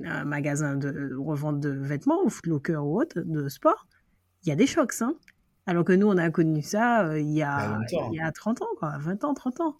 [0.04, 3.86] un magasin de revente de vêtements, ou Footlocker ou autre, de sport,
[4.44, 5.14] il y a des chocs, hein.
[5.66, 8.62] Alors que nous, on a connu ça euh, il, y a, il y a 30
[8.62, 9.76] ans, quoi, 20 ans, 30 ans.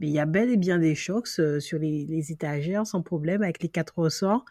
[0.00, 3.42] Mais il y a bel et bien des chocs euh, sur les, étagères sans problème
[3.42, 4.44] avec les quatre ressorts.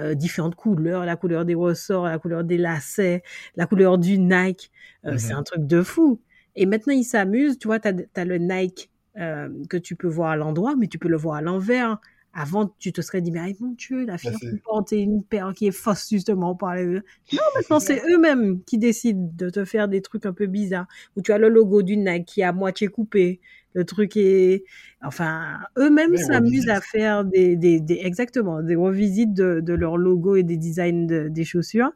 [0.00, 3.22] Euh, différentes couleurs, la couleur des ressorts, la couleur des lacets,
[3.56, 4.72] la couleur du Nike.
[5.04, 6.20] Euh, c'est un truc de fou.
[6.56, 7.58] Et maintenant, ils s'amusent.
[7.58, 11.08] Tu vois, tu as, le Nike que tu peux voir à l'endroit, mais tu peux
[11.08, 12.00] le voir à l'envers.
[12.34, 15.68] Avant, tu te serais dit, mais mon Dieu, la fille qui porte une paire qui
[15.68, 16.84] est fausse, justement, par les...
[17.32, 20.88] Non, maintenant, c'est eux-mêmes qui décident de te faire des trucs un peu bizarres.
[21.16, 23.40] Où tu as le logo du Nike qui est à moitié coupé,
[23.74, 24.64] le truc est,
[25.02, 30.36] enfin, eux-mêmes s'amusent à faire des, des, des, exactement, des revisites de, de leur logo
[30.36, 31.92] et des designs des chaussures.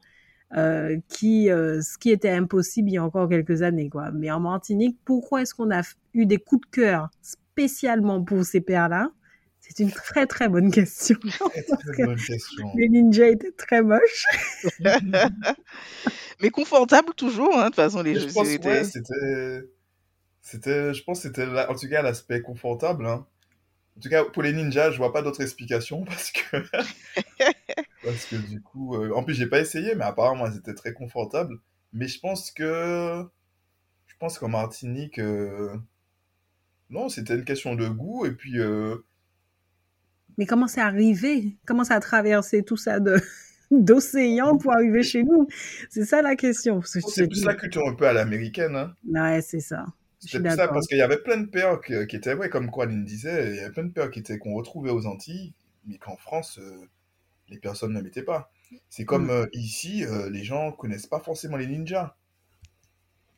[0.56, 4.10] Euh, qui, euh, ce qui était impossible il y a encore quelques années, quoi.
[4.12, 5.82] Mais en Martinique, pourquoi est-ce qu'on a
[6.14, 9.10] eu des coups de cœur spécialement pour ces paires-là
[9.68, 11.16] C'est une très très bonne question.
[11.50, 12.72] Très, très bonne question.
[12.76, 14.24] Les ninjas étaient très moches.
[16.40, 18.84] Mais confortables toujours, hein, de toute façon, les chaussures étaient...
[18.84, 19.62] c'était
[20.40, 23.04] c'était, je pense, c'était en tout cas l'aspect confortable.
[23.04, 23.26] Hein.
[23.98, 26.56] En tout cas, pour les ninjas, je vois pas d'autre explication parce que
[28.02, 30.94] parce que du coup, euh, en plus j'ai pas essayé, mais apparemment elles étaient très
[30.94, 31.58] confortables.
[31.92, 33.22] Mais je pense que
[34.06, 35.76] je pense qu'en Martinique, euh,
[36.88, 38.58] non, c'était une question de goût et puis.
[38.58, 39.04] Euh,
[40.38, 41.56] mais comment c'est arrivé?
[41.66, 43.20] Comment ça a traversé tout ça de
[43.70, 45.48] d'océan pour arriver chez nous?
[45.90, 46.80] C'est ça la question.
[46.82, 48.76] C'est plus la culture un peu à l'américaine.
[48.76, 48.94] Hein.
[49.06, 49.84] Ouais, c'est ça.
[50.20, 53.04] C'était ça, parce qu'il y avait plein de paires qui, étaient, ouais, comme quoi Lynn
[53.04, 55.54] disait, il y avait plein de paires qui étaient qu'on retrouvait aux Antilles,
[55.86, 56.88] mais qu'en France, euh,
[57.48, 58.50] les personnes ne mettaient pas.
[58.90, 59.30] C'est comme mm.
[59.30, 62.16] euh, ici, euh, les gens connaissent pas forcément les ninjas.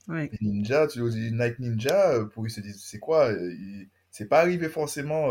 [0.09, 0.30] Ouais.
[0.40, 3.30] Les ninjas, tu dis Nike Ninja, pour eux, ils se disent, c'est quoi
[4.11, 5.30] C'est pas arrivé forcément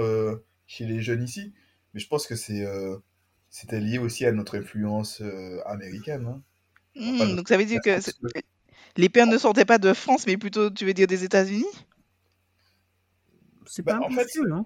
[0.68, 1.54] chez les jeunes ici,
[1.94, 2.66] mais je pense que c'est
[3.50, 5.22] c'était lié aussi à notre influence
[5.66, 6.26] américaine.
[6.28, 6.42] Hein.
[6.96, 8.00] Mm, donc ça veut dire que
[8.98, 11.66] les pères ne sortaient pas de France, mais plutôt, tu veux dire, des États-Unis?
[13.66, 14.66] C'est pas bah, impossible, en, hein.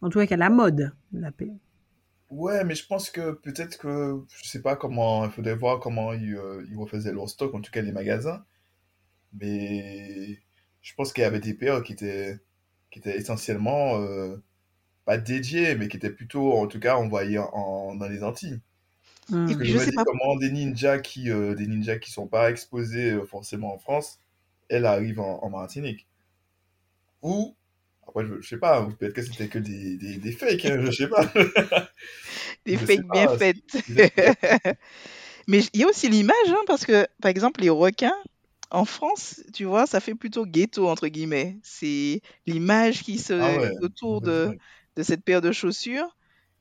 [0.00, 1.50] en tout cas, qu'à la mode, la paix.
[2.30, 6.12] Ouais, mais je pense que peut-être que, je sais pas comment, il faudrait voir comment
[6.12, 8.44] ils, euh, ils refaisaient leur stock, en tout cas les magasins.
[9.32, 10.38] Mais
[10.80, 12.40] je pense qu'il y avait des paires qui étaient,
[12.90, 14.36] qui étaient essentiellement, euh,
[15.04, 18.60] pas dédiés, mais qui étaient plutôt, en tout cas, envoyés en, dans les Antilles.
[19.30, 19.64] Mmh.
[19.64, 23.24] je, sais pas comment des ninjas qui euh, des ninjas qui sont pas exposés euh,
[23.24, 24.18] forcément en France,
[24.68, 26.06] elles arrivent en, Martinique.
[27.22, 27.56] Ou
[28.06, 31.08] après je, sais pas, peut-être que c'était que des, des, des fakes, hein, je sais
[31.08, 31.32] pas.
[32.66, 33.78] des fakes bien faites.
[35.48, 38.16] Mais il y a aussi l'image, hein, parce que par exemple les requins
[38.70, 41.56] en France, tu vois, ça fait plutôt ghetto entre guillemets.
[41.62, 44.58] C'est l'image qui se ah autour de,
[44.96, 46.14] de cette paire de chaussures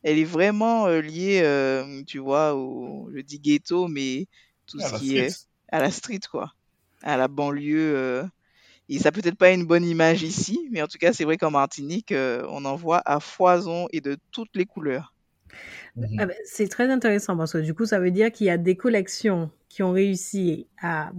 [0.03, 4.27] elle est vraiment euh, liée, euh, tu vois, au, je dis ghetto, mais
[4.67, 6.53] tout ce qui est à la street, quoi,
[7.01, 7.95] à la banlieue.
[7.95, 8.23] Euh.
[8.89, 11.51] Et ça peut-être pas une bonne image ici, mais en tout cas, c'est vrai qu'en
[11.51, 15.13] Martinique, on en voit à foison et de toutes les couleurs.
[15.95, 18.49] Mmh ah ben, c'est très intéressant parce que du coup, ça veut dire qu'il y
[18.49, 21.11] a des collections qui ont réussi à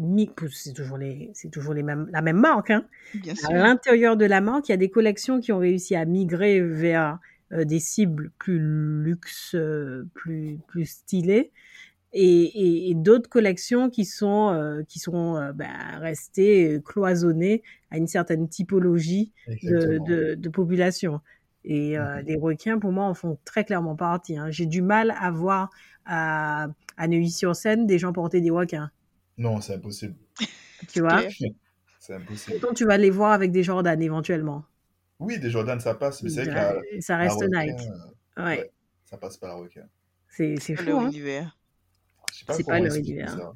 [0.52, 2.86] c'est toujours les, c'est toujours les mêmes, la même marque, hein.
[3.12, 3.50] Bien sûr.
[3.50, 6.60] À l'intérieur de la marque, il y a des collections qui ont réussi à migrer
[6.60, 7.18] vers
[7.50, 11.50] euh, des cibles plus luxe, euh, plus, plus stylées,
[12.12, 18.48] et, et, d'autres collections qui sont, euh, qui sont ben, restées cloisonnées à une certaine
[18.48, 19.32] typologie
[19.64, 21.20] de, de, de, population.
[21.64, 24.38] Et mmh les requins, pour moi, en font très clairement partie.
[24.38, 24.52] Hein.
[24.52, 25.70] J'ai du mal à voir
[26.06, 28.90] à, à Neuilly-sur-Seine des gens porter des requins.
[29.38, 30.14] Non, c'est impossible.
[30.92, 31.22] Tu vois?
[31.98, 32.58] C'est impossible.
[32.58, 34.64] Pourtant, tu vas les voir avec des Jordan éventuellement.
[35.18, 37.80] Oui, des Jordan, ça passe, mais c'est vrai que Ça reste Nike.
[38.38, 38.70] Euh, ouais.
[39.04, 39.86] Ça passe pas la requin.
[40.28, 41.10] C'est fou, hein.
[42.32, 43.52] C'est pas leur univers.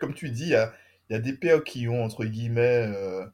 [0.00, 0.72] Comme tu dis, il y a,
[1.10, 3.26] y a, des paires qui ont, entre guillemets, euh,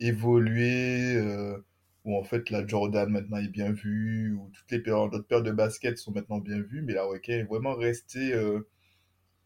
[0.00, 1.58] évolué, euh,
[2.04, 5.42] où en fait la Jordan maintenant est bien vue, ou toutes les paires, d'autres paires
[5.42, 8.34] de basket sont maintenant bien vues, mais la requin est vraiment restée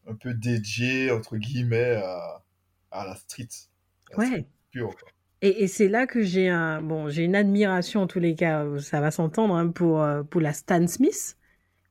[0.09, 2.43] un peu dédiée, entre guillemets, à,
[2.91, 3.47] à la street.
[4.17, 4.47] ouais.
[4.71, 5.09] pure, quoi.
[5.41, 8.65] Et, et c'est là que j'ai un, bon, j'ai une admiration en tous les cas,
[8.79, 11.37] ça va s'entendre hein, pour euh, pour la Stan Smith,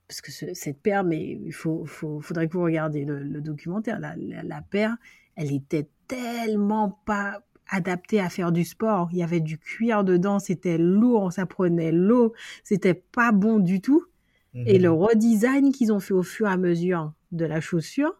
[0.08, 4.00] parce que cette paire, mais il faut, faut, faudrait que vous regardiez le, le documentaire.
[4.00, 4.96] La, la, paire,
[5.36, 9.10] elle était tellement pas adapté à faire du sport.
[9.12, 13.80] Il y avait du cuir dedans, c'était lourd, ça prenait l'eau, c'était pas bon du
[13.82, 14.04] tout.
[14.66, 14.82] Et Mhm.
[14.82, 18.14] le redesign qu'ils ont fait au fur et à mesure de la chaussure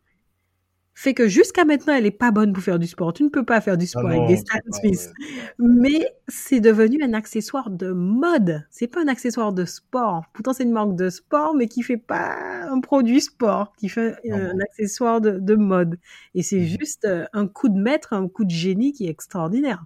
[0.95, 3.13] fait que jusqu'à maintenant, elle est pas bonne pour faire du sport.
[3.13, 5.13] Tu ne peux pas faire du Ah sport avec non, des Stan Smith.
[5.61, 8.67] Mais c'est devenu un accessoire de mode.
[8.69, 10.25] C'est pas un accessoire de sport.
[10.33, 12.37] Pourtant, c'est une marque de sport, mais qui fait pas
[12.69, 14.51] un produit sport, qui fait euh, Non.
[14.57, 15.99] un accessoire de, de mode.
[16.35, 16.67] Et c'est Mhm.
[16.81, 19.85] juste euh, un coup de maître, un coup de génie qui est extraordinaire.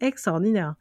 [0.00, 0.74] Extraordinaire.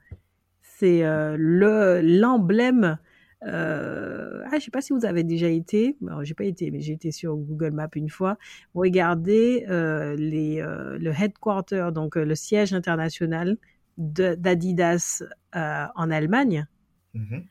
[0.62, 2.98] C'est euh, le l'emblème.
[3.44, 4.44] Euh...
[4.52, 5.96] Ah, je sais pas si vous avez déjà été.
[6.02, 8.38] Non, j'ai pas été, mais j'ai été sur Google Maps une fois.
[8.74, 13.58] Regardez euh, les, euh, le headquarter, donc le siège international
[13.98, 15.24] d'Adidas
[15.54, 16.68] en Allemagne.
[17.14, 17.46] Mhm.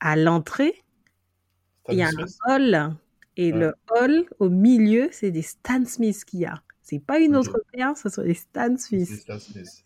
[0.00, 0.74] À l'entrée,
[1.90, 2.96] il y a un hall
[3.36, 3.58] et Ouais.
[3.58, 6.62] le hall au milieu, c'est des Stan Smith qu'il y a.
[6.82, 9.08] C'est pas une autre paire, ce sont des Stan Smith.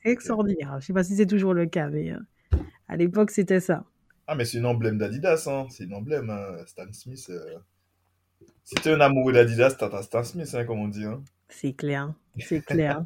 [0.04, 0.80] Extraordinaire.
[0.80, 2.12] Je sais pas si c'est toujours le cas, mais
[2.88, 3.84] à l'époque, c'était ça.
[4.28, 5.66] Ah, mais c'est une emblème d'Adidas, hein.
[5.70, 6.58] C'est une emblème, hein.
[6.66, 7.26] Stan Smith.
[7.30, 7.58] euh.
[8.62, 11.04] Si t'es un amoureux d'Adidas, t'as ta Stan Smith, hein, comme on dit.
[11.04, 11.24] Hein.
[11.48, 13.02] C'est clair, c'est clair.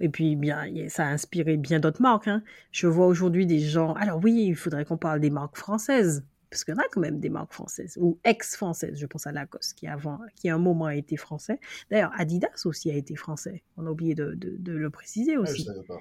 [0.00, 2.26] Et puis, bien, ça a inspiré bien d'autres marques.
[2.28, 2.42] hein.
[2.72, 3.94] Je vois aujourd'hui des gens.
[3.94, 6.24] Alors, oui, il faudrait qu'on parle des marques françaises.
[6.50, 8.98] Parce qu'il y en a quand même des marques françaises, ou ex-françaises.
[8.98, 11.58] Je pense à Lacoste, qui, avant, qui à un moment a été français.
[11.90, 13.62] D'ailleurs, Adidas aussi a été français.
[13.76, 15.64] On a oublié de, de- de le préciser je aussi.
[15.64, 15.98] savais pas.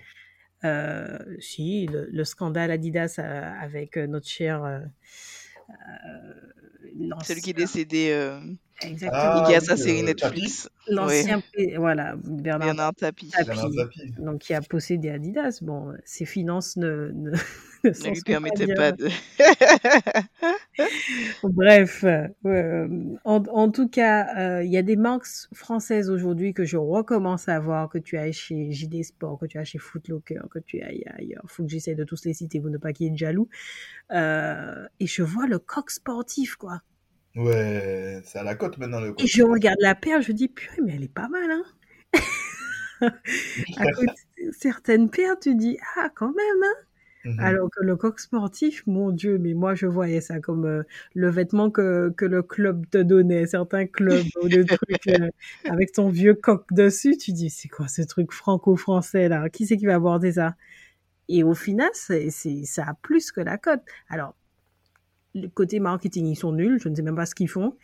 [0.63, 4.63] Euh, si, le, le scandale Adidas euh, avec euh, notre cher.
[4.63, 4.79] euh,
[7.23, 8.39] Celui qui est décédé euh,
[8.81, 9.21] Exactement.
[9.23, 10.69] Ah, et qui a sa série euh, Netflix.
[10.87, 11.41] L'ancien.
[11.77, 13.31] Voilà, Bernard Bernard Tapie.
[14.19, 15.59] Donc qui a possédé Adidas.
[15.61, 17.31] Bon, ses finances ne, ne,
[17.83, 18.75] ne lui bien.
[18.75, 19.07] pas de.
[21.43, 22.27] Bref, euh,
[23.23, 27.47] en, en tout cas, euh, il y a des marques françaises aujourd'hui que je recommence
[27.47, 30.81] à voir, que tu as chez JD Sport, que tu as chez Footlocker, que tu
[30.81, 31.43] as ailleurs.
[31.47, 33.47] Faut que j'essaie de tous les citer pour ne pas qu'il y ait de jaloux.
[34.11, 36.81] Euh, et je vois le coq sportif, quoi.
[37.35, 40.81] Ouais, c'est à la cote maintenant, le Et je regarde la paire, je dis, purée,
[40.83, 41.63] mais elle est pas mal, hein.
[43.01, 44.13] à côté
[44.45, 46.85] de certaines paires, tu dis, ah, quand même, hein.
[47.25, 47.39] Mhm.
[47.39, 50.83] Alors que le coq sportif, mon Dieu, mais moi je voyais ça comme euh,
[51.15, 55.29] le vêtement que, que le club te donnait, certains clubs ou des trucs euh,
[55.67, 59.49] avec ton vieux coq dessus, tu dis c'est quoi ce truc franco-français là?
[59.49, 60.55] Qui c'est qui va aborder ça?
[61.27, 63.81] Et au final, c'est, c'est, ça a plus que la cote.
[64.09, 64.35] Alors,
[65.35, 67.75] le côté marketing, ils sont nuls, je ne sais même pas ce qu'ils font.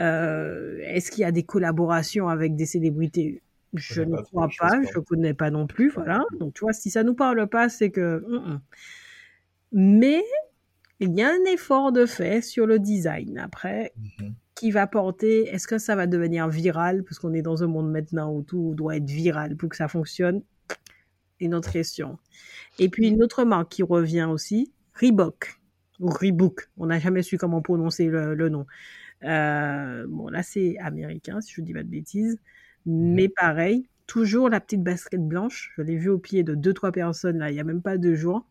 [0.00, 3.42] Euh, est-ce qu'il y a des collaborations avec des célébrités?
[3.74, 6.24] Je ne crois pas, je connais pas non plus, voilà.
[6.40, 8.24] Donc tu vois, si ça nous parle pas, c'est que.
[9.72, 10.22] Mais
[11.00, 13.38] il y a un effort de fait sur le design.
[13.38, 14.34] Après, Mhm.
[14.54, 17.90] qui va porter Est-ce que ça va devenir viral Parce qu'on est dans un monde
[17.90, 20.42] maintenant où tout doit être viral pour que ça fonctionne?
[21.40, 22.18] Une autre question.
[22.78, 25.60] Et puis une autre marque qui revient aussi, Reebok
[26.00, 26.68] ou Reebok.
[26.78, 28.66] On n'a jamais su comment prononcer le, le nom.
[29.24, 32.38] Euh, bon, là c'est américain, si je ne dis pas de bêtises.
[32.86, 35.72] Mais pareil, toujours la petite basket blanche.
[35.76, 37.98] Je l'ai vue au pied de deux trois personnes là, il y a même pas
[37.98, 38.46] deux jours.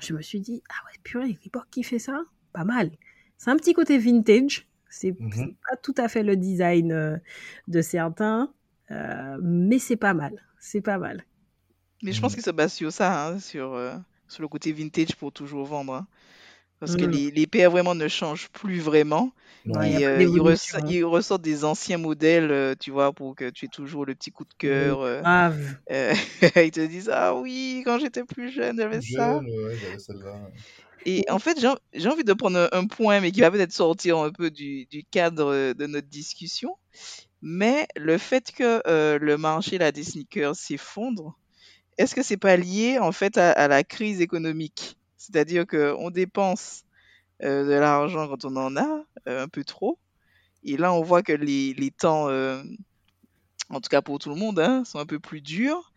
[0.00, 2.22] Je me suis dit ah ouais purée, Reebok qui fait ça,
[2.52, 2.90] pas mal.
[3.38, 4.68] C'est un petit côté vintage.
[4.88, 5.32] C'est Mhm.
[5.32, 7.16] c'est pas tout à fait le design euh,
[7.68, 8.52] de certains,
[8.90, 10.34] euh, mais c'est pas mal.
[10.60, 11.24] C'est pas mal.
[12.02, 12.34] Mais je pense Mhm.
[12.34, 13.96] qu'il se base sur ça, hein, sur, euh,
[14.32, 15.94] sur le côté vintage pour toujours vendre.
[15.94, 16.08] hein.
[16.80, 17.06] Parce que Mm.
[17.06, 19.32] les, les paires vraiment ne changent plus vraiment.
[19.64, 20.40] Ouais, Et pas euh, ils,
[20.86, 24.32] ils ressortent des anciens modèles, euh, tu vois, pour que tu aies toujours le petit
[24.32, 25.00] coup de cœur.
[25.02, 25.76] euh, Grave.
[25.92, 26.14] euh,
[26.56, 29.34] ils te disent, ah oui, quand j'étais plus jeune, j'avais ça.
[29.34, 30.52] Jeune, ouais, j'avais celle-là.
[31.04, 33.50] Et en fait, j'ai en- j'ai envie de prendre un, un point, mais qui va
[33.50, 36.76] peut-être sortir un peu du, du cadre de notre discussion.
[37.42, 41.38] Mais le fait que euh, le marché là, des sneakers s'effondre,
[41.98, 44.98] est-ce que c'est pas lié en fait à, la crise économique?
[45.16, 46.84] C'est-à-dire qu'on dépense
[47.42, 49.98] euh, de l'argent quand on en a, euh, un peu trop.
[50.64, 52.62] Et là, on voit que les, les temps, euh,
[53.68, 55.91] en tout cas pour tout le monde, hein, sont un peu plus durs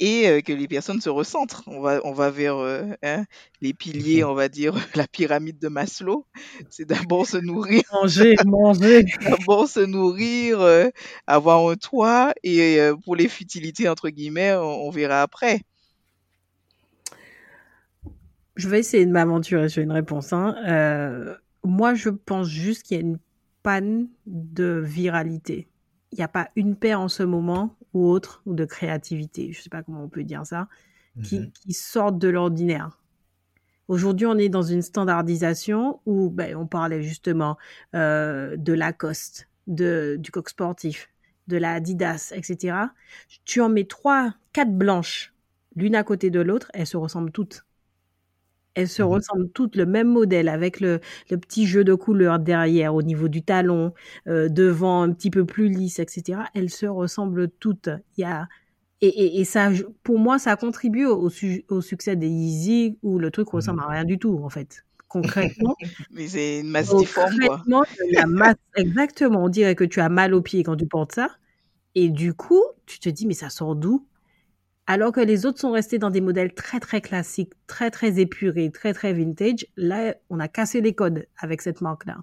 [0.00, 1.62] et euh, que les personnes se recentrent.
[1.66, 3.24] On va, on va vers euh, hein,
[3.60, 6.26] les piliers, on va dire, la pyramide de Maslow.
[6.70, 9.04] C'est d'abord se nourrir, Manger, manger.
[9.22, 10.88] d'abord se nourrir, euh,
[11.26, 15.60] avoir un toit et pour les futilités, entre guillemets, on, on verra après.
[18.56, 20.32] Je vais essayer de m'aventurer sur une réponse.
[20.32, 20.54] hein.
[21.64, 23.18] Moi, je pense juste qu'il y a une
[23.62, 25.68] panne de viralité.
[26.12, 29.52] Il n'y a pas une paire en ce moment ou autre ou de créativité.
[29.52, 30.68] Je ne sais pas comment on peut dire ça.
[31.22, 31.50] Qui, Mhm.
[31.52, 32.98] qui sortent de l'ordinaire.
[33.88, 37.56] Aujourd'hui, on est dans une standardisation où ben, on parlait justement
[37.94, 41.10] euh, de Lacoste, de, du coq sportif,
[41.48, 42.78] de la Adidas, etc.
[43.44, 45.32] Tu en mets trois, quatre blanches.
[45.76, 47.64] l'une à côté de l'autre, elles se ressemblent toutes.
[48.74, 49.08] Elles se Mhm.
[49.08, 53.28] ressemblent toutes, le même modèle, avec le, le petit jeu de couleurs derrière, au niveau
[53.28, 53.92] du talon,
[54.28, 56.48] euh, devant un petit peu plus lisse, etc.
[56.54, 57.88] Elles se ressemblent toutes.
[58.16, 58.48] Il y a,
[59.02, 62.98] et, et, et ça, je- pour moi, ça contribue au, su- au succès des Yeezy,
[63.02, 64.84] où le truc ressemble à rien du tout, en fait.
[65.08, 65.76] Concrètement,
[66.10, 67.62] Mais c'est une masse difforme, quoi.
[68.10, 71.28] la masse, exactement, on dirait que tu as mal aux pieds quand tu portes ça.
[71.94, 74.06] Et du coup, tu te dis, mais ça sort d'où?
[74.86, 78.70] Alors que les autres sont restés dans des modèles très très classiques, très très épurés,
[78.70, 79.66] très très vintage.
[79.76, 82.18] Là, on a cassé les codes avec cette marque-là.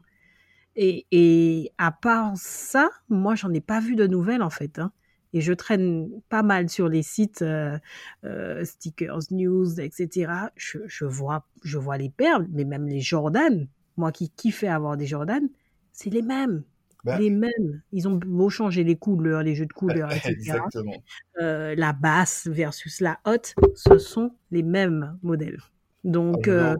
[0.75, 4.79] Et, et à part ça, moi, j'en ai pas vu de nouvelles en fait.
[4.79, 4.91] hein.
[5.33, 7.77] Et je traîne pas mal sur les sites euh,
[8.25, 10.51] euh, stickers, news, etc.
[10.57, 13.67] Je, je vois, je vois les perles, mais même les Jordan.
[13.97, 15.49] Moi qui kiffais avoir des Jordan,
[15.93, 16.63] c'est les mêmes.
[17.03, 17.81] Ben, Les mêmes.
[17.91, 20.31] Ils ont beau changer les couleurs, les jeux de couleurs, etc.
[20.31, 21.03] exactement.
[21.41, 25.59] Euh, la basse versus la haute, ce sont les mêmes modèles.
[26.03, 26.75] Donc, Ah, euh,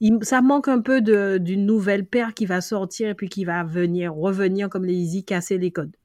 [0.00, 3.64] il- ça manque un peu d'une nouvelle paire qui va sortir et puis qui va
[3.64, 5.96] venir, revenir comme les Easy, casser les codes.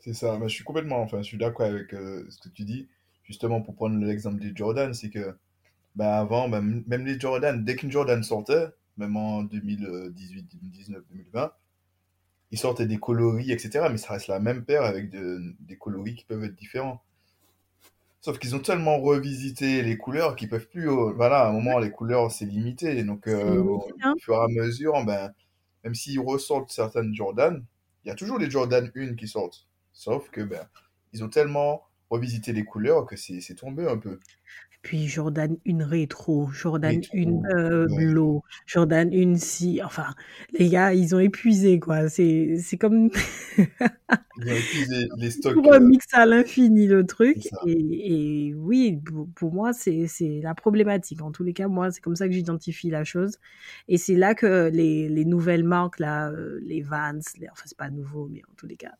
[0.00, 2.64] C'est ça, mais je suis complètement, enfin, je suis d'accord avec euh, ce que tu
[2.64, 2.88] dis.
[3.24, 5.36] Justement, pour prendre l'exemple des Jordan, c'est que
[5.94, 11.52] bah, avant, bah, même les Jordan, dès qu'une Jordan sortait, même en 2018, 2019, 2020,
[12.52, 13.88] ils sortaient des coloris, etc.
[13.90, 17.02] Mais ça reste la même paire avec de- des coloris qui peuvent être différents.
[18.20, 20.88] Sauf qu'ils ont tellement revisité les couleurs qu'ils peuvent plus.
[20.88, 23.02] euh, voilà, à un moment, les couleurs, c'est limité.
[23.04, 24.14] Donc, euh, au hein.
[24.20, 25.32] fur et à mesure, ben,
[25.82, 27.64] même s'ils ressortent certaines Jordan,
[28.04, 29.66] il y a toujours les Jordan 1 qui sortent.
[29.92, 30.66] Sauf que ben,
[31.12, 34.20] ils ont tellement revisité les couleurs que c'est tombé un peu.
[34.82, 38.04] Puis Jordan une rétro, Jordan Rétro, une euh, ouais.
[38.04, 39.80] blow, Jordan une si.
[39.82, 40.14] Enfin,
[40.58, 42.08] les gars, ils ont épuisé, quoi.
[42.08, 43.08] C'est c'est comme
[44.38, 45.54] Ils ont épuisé les stocks.
[45.54, 47.46] Pour euh, remix à l'infini le truc.
[47.66, 51.22] Et, et oui, pour, pour moi, c'est c'est la problématique.
[51.22, 53.38] En tous les cas, moi, c'est comme ça que j'identifie la chose.
[53.86, 57.78] Et c'est là que les, les nouvelles marques, là, euh, les Vans, les, enfin, c'est
[57.78, 58.92] pas nouveau, mais en tous les cas,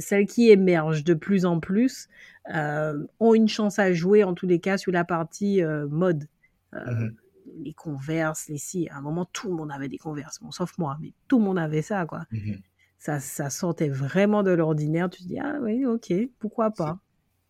[0.00, 2.08] celles qui émergent de plus en plus
[2.54, 6.26] euh, ont une chance à jouer, en tous les cas, sur la partie euh, mode.
[6.74, 7.16] Euh, Mhm.
[7.62, 8.88] Les converses, les si.
[8.88, 10.40] À un moment, tout le monde avait des converses.
[10.42, 12.62] Bon, sauf moi, mais tout le monde avait ça, quoi mhm.
[12.98, 15.10] ça, ça sortait vraiment de l'ordinaire.
[15.10, 16.98] Tu te dis, ah oui, ok, pourquoi pas.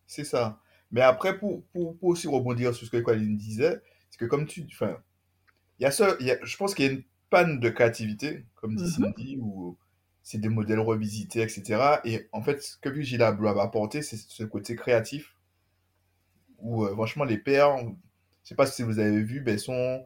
[0.07, 0.61] c'est ça.
[0.91, 4.45] Mais après, pour, pour, pour aussi rebondir sur ce que Colin disait, c'est que comme
[4.45, 4.65] tu.
[4.71, 4.97] Enfin,
[5.79, 8.45] il y a ce, y a- je pense qu'il y a une panne de créativité,
[8.55, 8.89] comme dit Mhm.
[8.89, 9.77] Cindy, où
[10.25, 12.01] c'est des modèles revisités, etc.
[12.05, 15.35] Et en fait, ce que Virgil Abloh va apporter, c'est ce côté créatif,
[16.59, 17.77] où euh, franchement, les paires,
[18.43, 20.05] je sais pas si vous avez vu, ben, sont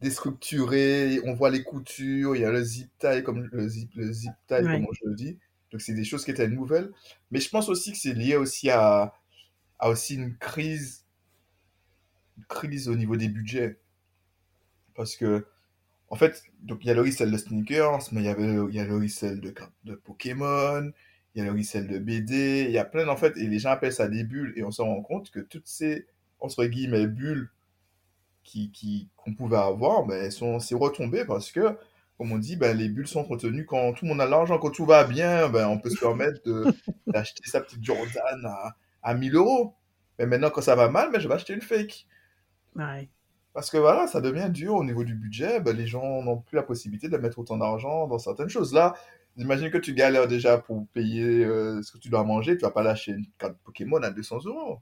[0.00, 4.12] déstructurées, on voit les coutures, il y a le zip tie, comme le zip, le
[4.12, 4.84] zip tie, Ouais.
[4.84, 5.38] comme je le dis.
[5.72, 6.92] Donc, c'est des choses qui étaient nouvelles.
[7.30, 9.14] Mais je pense aussi que c'est lié aussi à,
[9.78, 11.06] à aussi une crise,
[12.38, 13.78] une crise au niveau des budgets.
[14.94, 15.46] Parce que,
[16.14, 18.72] en fait, donc il y a le resell de sneakers, mais il y, avait, il
[18.72, 20.92] y a le resell de, Pokémon,
[21.34, 23.58] il y a le resell de BD, il y a plein, en fait, et les
[23.58, 26.06] gens appellent ça des bulles, et on se rend compte que toutes ces,
[26.38, 27.50] entre guillemets, bulles
[28.44, 31.76] qui, qui, qu'on pouvait avoir, ben, sont, c'est retombé parce que,
[32.16, 34.70] comme on dit, ben, les bulles sont retenues quand tout le monde a l'argent, quand
[34.70, 36.64] tout va bien, ben, on peut se permettre de,
[37.08, 39.74] d'acheter sa petite Jordan à, à 1000 euros.
[40.20, 42.06] Mais maintenant, quand ça va mal, ben, je vais acheter une fake.
[42.76, 43.08] Ouais.
[43.54, 45.60] Parce que voilà, ça devient dur au niveau du budget.
[45.60, 48.74] Ben, les gens n'ont plus la possibilité de mettre autant d'argent dans certaines choses.
[48.74, 48.94] Là,
[49.36, 52.56] imagine que tu galères déjà pour payer euh, ce que tu dois manger.
[52.56, 54.78] Tu vas pas lâcher une carte Pokémon à 200 euros.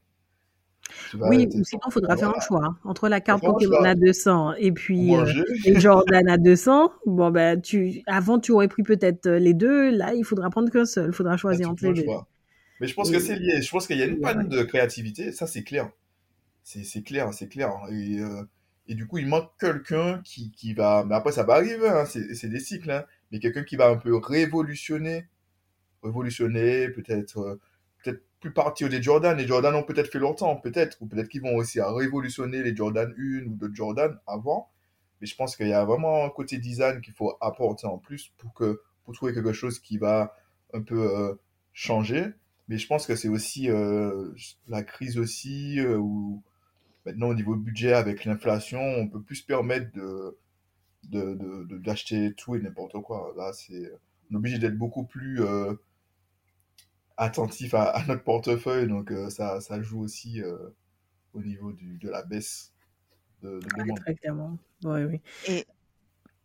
[1.15, 2.65] Oui, ou sinon, il faudra faire un choix.
[2.65, 2.77] hein.
[2.85, 5.24] Entre la carte Pokémon à 200 et puis euh,
[5.65, 9.90] les Jordan à 200, bon, ben, tu, avant, tu aurais pris peut-être euh, les deux.
[9.90, 11.09] Là, il faudra prendre qu'un seul.
[11.09, 12.05] Il faudra Là, choisir entre les le deux.
[12.05, 12.27] choix.
[12.81, 13.62] Mais je pense Et- que c'est lié.
[13.62, 14.20] Je pense qu'il y a une Ouais.
[14.35, 15.31] panne de créativité.
[15.32, 15.89] Ça, c'est clair.
[16.65, 17.70] C'est c'est clair, c'est clair.
[17.90, 18.43] Et, euh,
[18.93, 21.02] et du coup, il manque quelqu'un qui, qui va.
[21.09, 21.89] Mais après, ça va arriver.
[21.89, 22.90] hein, c'est des cycles.
[22.90, 25.28] hein, mais quelqu'un qui va un peu révolutionner.
[26.02, 27.39] Révolutionner, peut-être.
[27.39, 27.60] euh,
[28.05, 29.35] peut-être plus partir des Jordan.
[29.39, 30.98] Les Jordan ont peut-être fait leur temps, peut-être.
[31.01, 34.70] Ou peut-être qu'ils vont aussi révolutionner les Jordan 1 ou d'autres Jordan avant.
[35.23, 38.31] Mais je pense qu'il y a vraiment un côté design qu'il faut apporter en plus
[38.36, 40.36] pour, que, pour trouver quelque chose qui va
[40.74, 41.35] un peu euh,
[41.73, 42.27] changer.
[42.69, 44.35] Mais je pense que c'est aussi euh,
[44.69, 46.43] la crise aussi, où
[47.07, 50.39] maintenant au niveau budget, avec l'inflation, on peut plus se permettre de,
[51.05, 53.35] de, de- de- d'acheter tout et n'importe quoi.
[53.37, 53.93] Là, c'est,
[54.31, 55.74] on est obligé d'être beaucoup plus euh,
[57.16, 60.57] attentif à, à notre portefeuille, donc euh, ça, ça joue aussi euh,
[61.35, 62.73] au niveau du, de la baisse
[63.43, 64.01] de, de demande.
[64.01, 64.59] très clairement.
[64.85, 65.20] Ouais, oui.
[65.49, 65.66] Et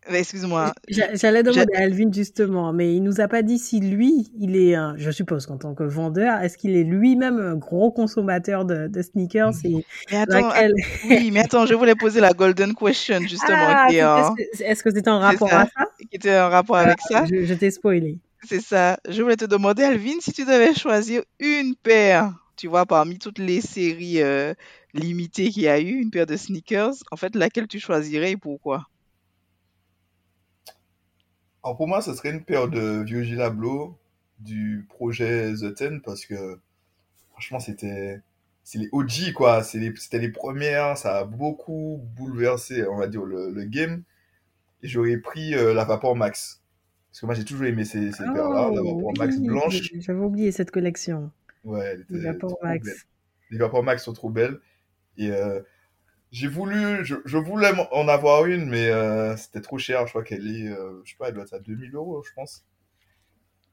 [0.10, 0.74] Excuse-moi.
[0.90, 4.76] J'allais demander à Alvin justement, mais il nous a pas dit si lui, il est,
[4.98, 9.52] je suppose qu'en tant que vendeur, est-ce qu'il est lui-même un gros consommateur de, sneakers
[10.12, 10.52] mais attends,
[11.10, 13.58] Oui, mais attends, je voulais poser la golden question justement.
[13.58, 13.88] Ah,
[14.62, 15.90] est-ce que c'était en rapport à ça?
[16.00, 18.20] Qui était en rapport avec ça Je, t'ai spoilé.
[18.44, 18.98] C'est ça.
[19.10, 23.40] Je voulais te demander, Alvin, si tu devais choisir une paire, tu vois, parmi toutes
[23.40, 24.54] les séries euh,
[24.94, 28.38] limitées qu'il y a eu, une paire de sneakers, en fait, laquelle tu choisirais et
[28.38, 28.86] pourquoi?
[31.68, 34.00] Alors pour moi, ce serait une paire de Virgil Abloh
[34.40, 36.58] du projet The Ten parce que
[37.32, 38.22] franchement, c'était
[38.64, 43.66] c'est les OG quoi, c'était les premières, ça a beaucoup bouleversé, on va dire, le,
[43.66, 44.04] game.
[44.82, 46.62] Et j'aurais pris euh, la Vapor Max.
[47.12, 49.82] Parce que moi, j'ai toujours aimé ces, ces paires-là, la Vapor Max blanche.
[50.00, 51.32] J'avais oublié cette collection.
[51.66, 53.08] Ouais, les Vapor Max.
[53.52, 54.58] Les Vapor Max sont trop belles.
[55.18, 55.60] Et euh,
[56.32, 60.06] j'ai voulu, je, je, voulais en avoir une, mais euh, c'était trop cher.
[60.06, 62.34] Je crois qu'elle est, euh, je sais pas, elle doit être à 2000 euros, je
[62.34, 62.66] pense.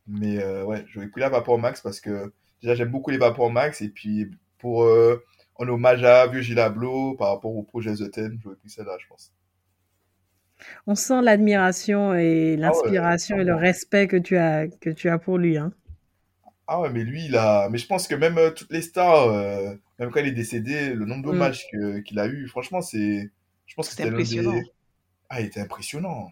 [0.06, 2.32] Mais euh, ouais, j'aurais pris la Vapor Max parce que
[2.62, 4.86] déjà j'aime beaucoup les Vapor Max et puis pour
[5.56, 9.06] en hommage à Virgil Abloh par rapport au projet The Ten, j'aurais pris celle-là, je
[9.09, 9.32] pense.
[10.86, 15.18] On sent l'admiration et ah l'inspiration et le respect que tu as que tu as
[15.18, 15.72] pour lui, hein.
[16.66, 17.69] Ah ouais, mais lui, il a.
[17.69, 19.31] Mais je pense que même toutes les stars,
[19.99, 21.39] même quand il est décédé, le nombre de mm.
[21.39, 21.66] matchs
[22.05, 23.31] qu'il a eu, franchement, c'est.
[23.66, 24.61] Je pense que c'était impressionnant.
[25.28, 26.31] Ah, il était impressionnant.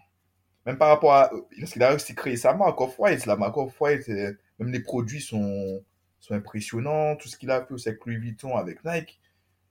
[0.67, 1.31] Même par rapport à.
[1.59, 3.27] Parce qu'il a réussi à créer sa marque Off-White.
[3.27, 5.83] La marque Off-White, même les produits sont,
[6.21, 7.17] sont impressionnants.
[7.17, 9.21] Tout ce qu'il a fait aussi avec Louis Vuitton, avec Nike,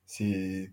[0.06, 0.72] c'est.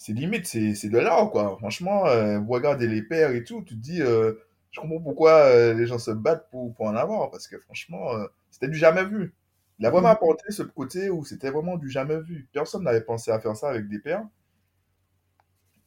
[0.00, 1.56] C'est limite, c'est de l'art, quoi.
[1.58, 4.00] Franchement, euh, vous regardez les paires et tout, tu te dis.
[4.00, 4.34] Euh,
[4.70, 7.32] je comprends pourquoi euh, les gens se battent pour, pour en avoir.
[7.32, 8.12] Parce que franchement,
[8.50, 9.34] c'était du jamais vu.
[9.78, 12.48] Il a vraiment apporté ce côté où c'était vraiment du jamais vu.
[12.52, 14.26] Personne n'avait pensé à faire ça avec des pères.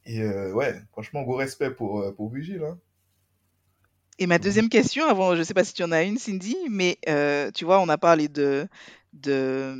[0.06, 2.64] Et euh, ouais, franchement, gros respect pour, euh, pour Vigile.
[2.64, 2.78] Hein.
[4.18, 6.56] Et ma deuxième question, avant, je ne sais pas si tu en as une, Cindy,
[6.70, 8.68] mais euh, tu vois, on a parlé de,
[9.14, 9.76] de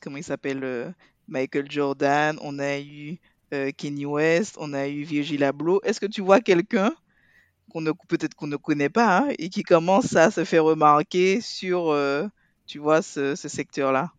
[0.00, 0.94] comment il s'appelle,
[1.28, 3.18] Michael Jordan, on a eu
[3.76, 5.80] Kenny West, on a eu Virgil Abloh.
[5.82, 6.92] Est-ce que tu vois quelqu'un
[8.08, 11.92] peut-être qu'on ne connaît pas hein, et qui commence à se faire remarquer sur
[12.66, 14.12] tu vois, ce, secteur-là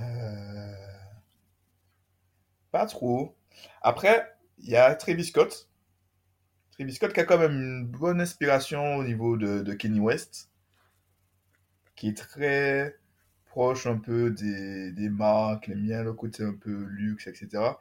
[0.00, 0.74] euh,
[2.70, 3.36] Pas trop.
[3.82, 5.68] Après, il y a Travis Scott.
[6.90, 10.50] Scott qui a quand même une bonne inspiration au niveau de, de Kenny West,
[11.96, 12.96] qui est très
[13.46, 17.72] proche un peu des, des marques, les miens, le côté un peu luxe, etc.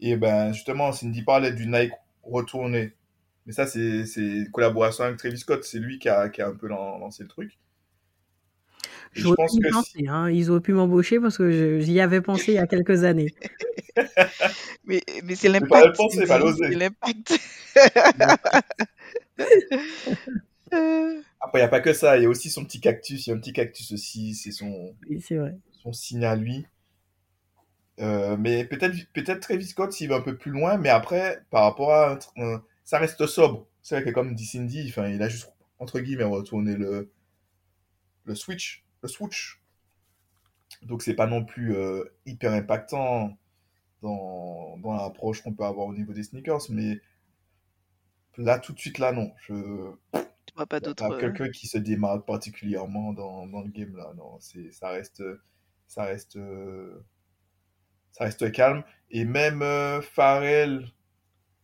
[0.00, 2.92] Et ben justement, Cindy parlait du Nike retourné.
[3.48, 4.04] Mais ça, c'est
[4.52, 5.64] collaboration avec Travis Scott.
[5.64, 7.58] C'est lui qui a, qui a un peu lancé le truc.
[9.12, 10.30] Je pense que hein.
[10.30, 13.34] Ils auraient pu m'embaucher parce que j'y avais pensé il y a quelques années.
[14.84, 15.98] mais mais c'est l'impact.
[16.10, 16.26] C'est
[16.74, 17.40] l'impact.
[21.40, 22.18] Après, il n'y a pas que ça.
[22.18, 23.26] Il y a aussi son petit cactus.
[23.26, 24.34] Il y a un petit cactus aussi.
[24.34, 24.94] C'est son,
[25.82, 26.66] son signe à lui.
[27.98, 30.76] Euh, mais peut-être peut-être Travis Scott s'il va un peu plus loin.
[30.76, 32.18] Mais après, par rapport à.
[32.88, 33.66] Ça reste sobre.
[33.82, 37.12] C'est vrai que comme dit Cindy, il a juste, entre guillemets, retourné le,
[38.24, 39.60] le switch le switch.
[40.80, 43.36] Donc c'est pas non plus euh, hyper impactant
[44.00, 46.98] dans, dans l'approche qu'on peut avoir au niveau des sneakers, mais
[48.38, 51.76] là tout de suite là non, je tu vois pas d'autres euh, quelqu'un qui se
[51.76, 55.22] démarque particulièrement dans, dans, le game là, non, c'est ça reste
[55.88, 56.38] ça reste
[58.12, 60.90] ça reste calme et même euh, Pharrell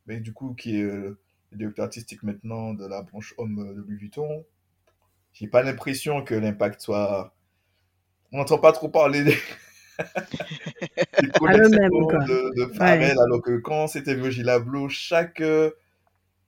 [0.06, 1.18] mais du coup qui est le
[1.52, 4.44] directeur artistique maintenant de la branche homme de Louis Vuitton,
[5.34, 7.34] j'ai pas l'impression que l'impact soit.
[8.32, 9.36] On n'entend pas trop parler des,
[11.38, 15.42] collections de, de Pharrell, alors que quand c'était Virgil Abloh, chaque,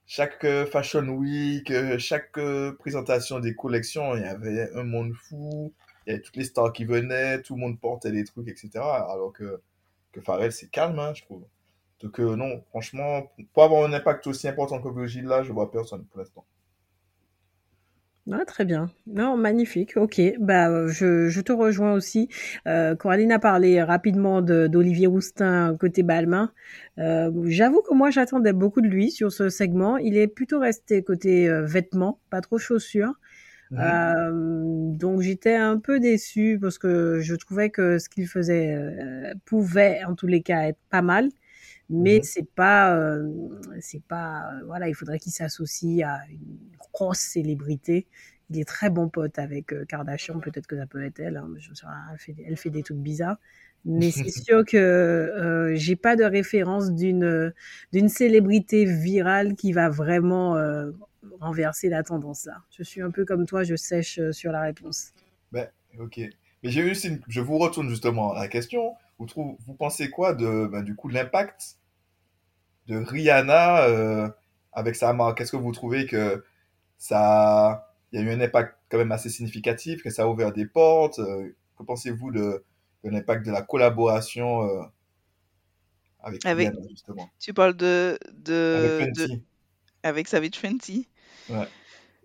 [0.06, 2.38] chaque Fashion Week, chaque
[2.78, 5.72] présentation des collections, il y avait un monde fou,
[6.06, 8.70] il y avait toutes les stars qui venaient, tout le monde portait des trucs, etc.
[8.74, 9.60] Alors que,
[10.12, 11.44] que Pharrell, c'est calme, hein, je trouve.
[12.00, 15.70] Donc, euh, non, franchement, pour avoir un impact aussi important que Virgil là, je vois
[15.70, 16.44] personne pour l'instant.
[18.32, 18.90] Ah, très bien.
[19.06, 19.96] Non, magnifique.
[19.96, 20.20] Ok.
[20.40, 22.28] Bah, je, je te rejoins aussi.
[22.66, 26.52] Euh, Coraline a parlé rapidement d'Olivier Roustin côté Balmain.
[26.98, 29.96] Euh, J'avoue que moi, j'attendais beaucoup de lui sur ce segment.
[29.98, 33.14] Il est plutôt resté côté euh, vêtements, pas trop chaussures.
[33.72, 38.78] Euh, donc j'étais un peu déçue parce que je trouvais que ce qu'il faisait
[39.44, 41.30] pouvait en tous les cas être pas mal
[41.88, 43.28] mais mmh c'est pas euh,
[43.80, 48.06] c'est pas euh, voilà il faudrait qu'il s'associe à une grosse célébrité
[48.50, 51.48] il est très bon pote avec euh, Kardashian peut-être que ça peut être elle hein,
[51.58, 53.38] je elle, fait, elle fait des trucs bizarres
[53.84, 57.52] Mais c'est sûr que euh, j'ai pas de référence d'une
[57.92, 60.90] d'une célébrité virale qui va vraiment euh,
[61.40, 62.62] renverser la tendance là.
[62.70, 65.12] Je suis un peu comme toi, je sèche sur la réponse.
[65.52, 65.68] Ben,
[65.98, 66.20] ok.
[66.62, 67.20] Mais j'ai une...
[67.28, 68.94] je vous retourne justement à la question.
[69.18, 71.78] Vous, trouvez, vous pensez quoi de, ben, du coup, de l'impact
[72.86, 74.28] de Rihanna euh,
[74.72, 75.40] avec sa marque?
[75.40, 76.44] Est-ce que vous trouvez que
[76.98, 80.52] ça, il y a eu un impact quand même assez significatif, que ça a ouvert
[80.52, 82.64] des portes euh, Que pensez-vous de,
[83.04, 84.82] de l'impact de la collaboration euh,
[86.20, 87.30] avec, Avec, Rihanna justement?
[87.40, 89.44] Tu parles de, Avec de, de, Fenty
[90.06, 91.08] avec Savage Fenty.
[91.48, 91.68] Ouais.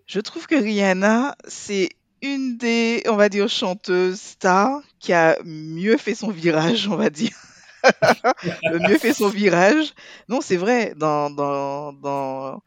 [0.05, 1.89] Je trouve que Rihanna, c'est
[2.21, 7.09] une des, on va dire, chanteuses stars qui a mieux fait son virage, on va
[7.09, 7.35] dire.
[8.63, 9.93] Le mieux fait son virage.
[10.29, 12.61] Non, c'est vrai, dans, dans, dans,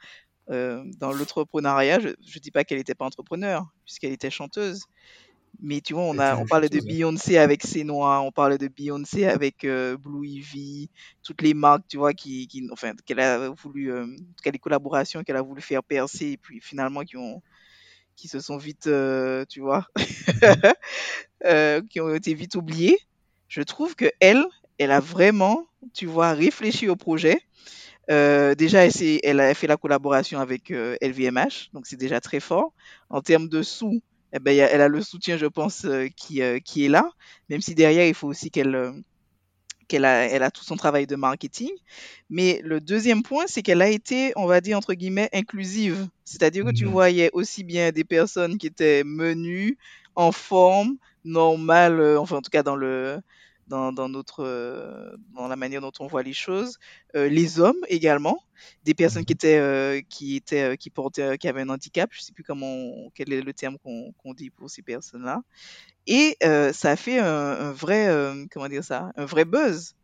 [0.50, 4.84] euh, dans l'entrepreneuriat, je ne dis pas qu'elle n'était pas entrepreneur, puisqu'elle était chanteuse.
[5.62, 6.80] Mais tu vois, on, a, on parlait de.
[6.80, 10.90] Beyoncé avec ses noix, on parlait de Beyoncé avec euh, Blue Ivy,
[11.22, 14.50] toutes les marques, tu vois, qui, qui enfin, qu'elle a voulu, euh, en tout cas,
[14.50, 17.40] les collaborations qu'elle a voulu faire percer, et puis finalement qui ont,
[18.16, 20.04] qui se sont vite, euh, tu vois, Mhm.
[21.46, 22.98] euh, qui ont été vite oubliées.
[23.48, 24.44] Je trouve que elle,
[24.78, 27.40] elle a vraiment, tu vois, réfléchi au projet.
[28.10, 28.86] Euh, déjà,
[29.22, 32.72] elle, a fait la collaboration avec LVMH, donc c'est déjà très fort.
[33.10, 35.86] En termes de sous, eh ben, elle a le soutien, je pense,
[36.16, 37.10] qui, qui est là,
[37.50, 38.92] même si derrière, il faut aussi qu'elle
[39.88, 41.70] qu'elle a, elle a tout son travail de marketing.
[42.30, 46.08] Mais le deuxième point, c'est qu'elle a été, on va dire, entre guillemets, inclusive.
[46.24, 46.86] C'est-à-dire que tu Mhm.
[46.86, 49.76] voyais aussi bien des personnes qui étaient menues,
[50.16, 53.20] en forme, normale, euh, enfin, en tout cas, dans le,
[53.66, 56.78] dans, dans notre, euh, dans la manière dont on voit les choses.
[57.16, 58.38] Euh, les hommes également,
[58.84, 62.10] des personnes qui étaient, euh, qui étaient, qui portaient, qui avaient un handicap.
[62.12, 65.42] Je sais plus comment, quel est le terme qu'on qu'on dit pour ces personnes-là.
[66.06, 68.08] Et ça a fait un, un vrai,
[68.52, 69.94] comment dire ça, un vrai buzz.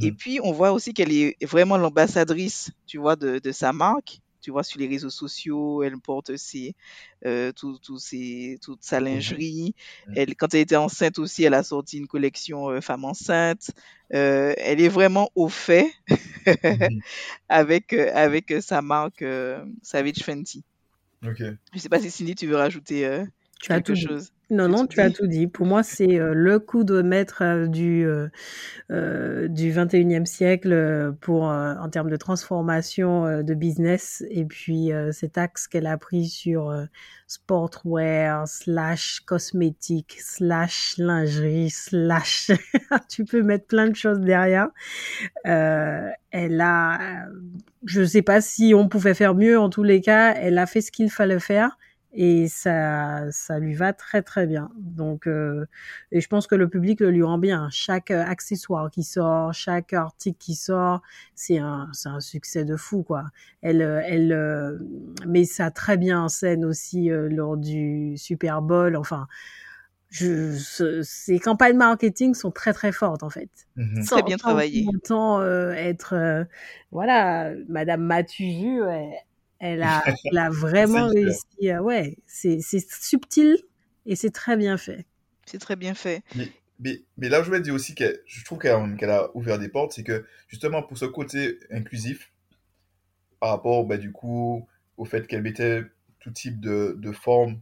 [0.00, 0.12] Et Mhm.
[0.12, 4.20] puis, on voit aussi qu'elle est vraiment l'ambassadrice, tu vois, de, de sa marque.
[4.40, 6.74] Tu vois, sur les réseaux sociaux, elle porte ses,
[7.26, 9.10] euh, tout, tout ses, toute sa Produit.
[9.10, 9.74] lingerie.
[10.06, 10.16] Mhm.
[10.16, 13.70] Elle, quand elle était enceinte aussi, elle a sorti une collection euh, femme enceinte.
[14.14, 15.92] Euh, elle est vraiment au fait
[16.68, 17.02] Mhm.
[17.48, 20.64] avec, euh, avec euh, sa marque euh, Savage Fenty.
[21.22, 21.58] Ok.
[21.72, 23.24] Je sais pas si Cindy, tu veux rajouter euh,
[23.60, 24.30] Tu as quelque tout chose.
[24.50, 25.46] Non, non, tu as tout dit.
[25.46, 28.28] Pour moi, c'est euh, le coup de maître euh, du, euh,
[28.90, 34.24] euh, du 21e siècle euh, pour, euh, en termes de transformation de business.
[34.30, 36.86] Et puis, euh, cet axe qu'elle a pris sur euh,
[37.26, 42.50] sportwear, slash cosmétique, slash lingerie, slash...
[43.10, 44.68] tu peux mettre plein de choses derrière.
[45.46, 47.26] Euh, elle a...
[47.84, 49.58] Je sais pas si on pouvait faire mieux.
[49.58, 51.76] En tous les cas, elle a fait ce qu'il fallait faire
[52.12, 54.70] et ça, ça lui va très très bien.
[54.78, 55.66] Donc, euh,
[56.12, 57.68] et je pense que le public le lui rend bien.
[57.70, 61.02] Chaque euh, accessoire qui sort, chaque article qui sort,
[61.34, 63.24] c'est un, c'est un succès de fou quoi.
[63.62, 64.78] Elle, euh, elle euh,
[65.26, 68.96] met ça très bien en scène aussi euh, lors du Super Bowl.
[68.96, 69.28] Enfin,
[70.10, 73.50] je, ce- ces campagnes marketing sont très très fortes en fait.
[74.06, 74.92] Très Sans, bien travaillé.
[74.94, 76.44] autant euh, être, euh,
[76.92, 79.12] voilà, Madame Matuju, elle,
[79.58, 81.70] elle a, elle a C'est vraiment réussi.
[81.70, 83.56] à- ouais, c'est subtil
[84.06, 85.06] et c'est très bien fait.
[85.46, 86.22] C'est très bien fait.
[86.34, 89.68] Mais, mais, mais là, je voulais dire aussi que je trouve qu'elle a, ouvert des
[89.68, 92.30] portes, c'est que justement pour ce côté inclusif,
[93.40, 94.66] par rapport bah, du coup
[94.96, 95.84] au fait qu'elle mettait
[96.20, 97.60] tout type de, de forme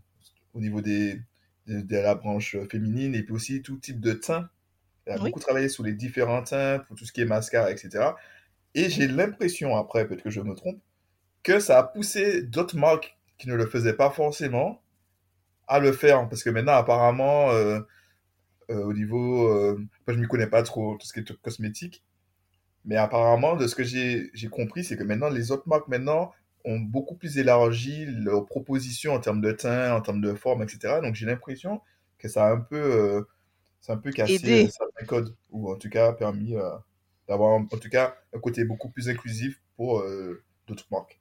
[0.55, 1.21] au niveau des,
[1.67, 4.49] de, de la branche féminine et puis aussi tout type de teint.
[5.07, 5.31] Elle a Oui.
[5.31, 8.15] beaucoup travaillé sur les différents teints, pour tout ce qui est mascara, etc.
[8.75, 10.81] Et j'ai l'impression, après, peut-être que je me trompe,
[11.47, 14.83] que ça a poussé d'autres marques qui ne le faisaient pas forcément
[15.69, 16.29] à le faire.
[16.29, 17.79] Parce que maintenant, apparemment, euh,
[18.69, 19.49] euh, au niveau...
[19.49, 22.03] Euh, moi, je ne m'y connais pas trop, tout ce qui est cosmétique.
[22.85, 26.33] Mais apparemment, de ce que j'ai compris, c'est que maintenant, les autres marques, maintenant,
[26.65, 30.95] ont beaucoup plus élargi leurs propositions en termes de teint, en termes de forme, etc.
[31.01, 31.81] Donc, j'ai l'impression
[32.19, 33.25] que ça a un peu,
[33.87, 36.55] a un peu cassé certains codes, ou en tout cas permis
[37.29, 40.05] d'avoir, en tout cas, un côté beaucoup plus inclusif pour
[40.67, 41.21] d'autres marques.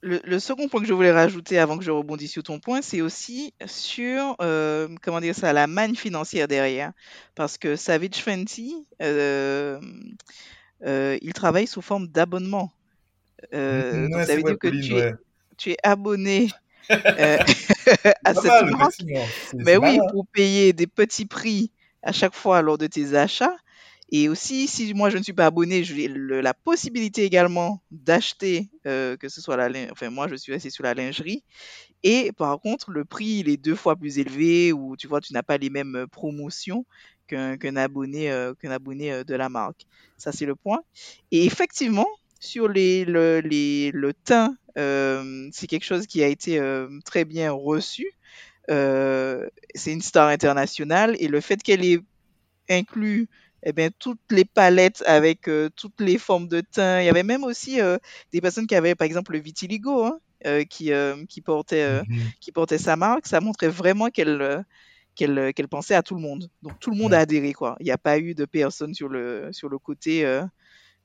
[0.00, 2.82] Le, le second point que je voulais rajouter avant que je rebondisse sur ton point,
[2.82, 6.92] c'est aussi sur, euh, comment dire ça, la manne financière derrière.
[7.34, 9.80] Parce que Savage Fenty, euh,
[10.84, 12.72] euh, il travaille sous forme d'abonnement.
[13.52, 15.14] Ouais, ça veut dire que Pauline, tu es, ouais.
[15.56, 16.48] tu es abonné
[16.90, 18.94] à cette mal, marque.
[19.54, 21.70] Mais c'est oui, pour payer des petits prix
[22.02, 23.54] à chaque fois lors de tes achats.
[24.10, 29.16] Et aussi, si moi je ne suis pas abonné, j'ai la possibilité également d'acheter, euh,
[29.16, 31.44] que ce soit la lingerie, enfin moi je suis resté sur la lingerie.
[32.02, 35.32] Et par contre, le prix il est deux fois plus élevé ou tu vois, tu
[35.34, 36.86] n'as pas les mêmes euh, promotions
[37.26, 39.86] qu'un abonné, qu'un abonné de la marque.
[40.16, 40.80] Ça, c'est le point.
[41.30, 42.06] Et effectivement,
[42.40, 44.56] sur les, le, le teint,
[45.52, 46.58] c'est quelque chose qui a été
[47.04, 48.12] très bien reçu.
[48.66, 52.00] c'est une star internationale et le fait qu'elle ait
[52.70, 53.28] inclus
[53.62, 57.00] eh bien, toutes les palettes avec toutes les formes de teint.
[57.00, 57.78] Il y avait même aussi
[58.32, 60.90] des personnes qui avaient, par exemple, le vitiligo, hein, qui,
[61.28, 62.04] qui, portait, mmh
[62.40, 63.26] qui portait sa marque.
[63.26, 64.64] Ça montrait vraiment qu'elle
[65.14, 66.48] qu'elle pensait à tout le monde.
[66.62, 67.52] Donc tout le monde a adhéré.
[67.52, 67.76] quoi.
[67.80, 70.24] Il n'y a pas eu de personne sur le, sur le côté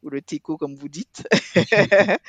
[0.04, 1.28] ou le teco, comme vous dites.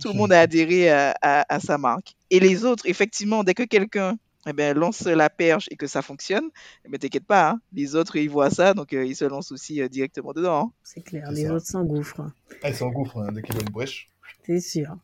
[0.00, 2.14] tout le monde a adhéré à, à, sa marque.
[2.30, 4.16] Et les autres, effectivement, dès que quelqu'un
[4.46, 6.50] eh ben, lance la perche et que ça fonctionne, mais
[6.86, 9.88] eh ben, t'inquiète pas, hein, les autres ils voient ça, donc ils se lancent aussi
[9.88, 10.66] directement dedans.
[10.66, 10.72] Hein.
[10.82, 12.30] C'est clair, les autres s'engouffrent.
[12.62, 14.08] Ah, ils s'engouffrent hein, dès qu'il y a une brèche.
[14.44, 14.96] C'est sûr.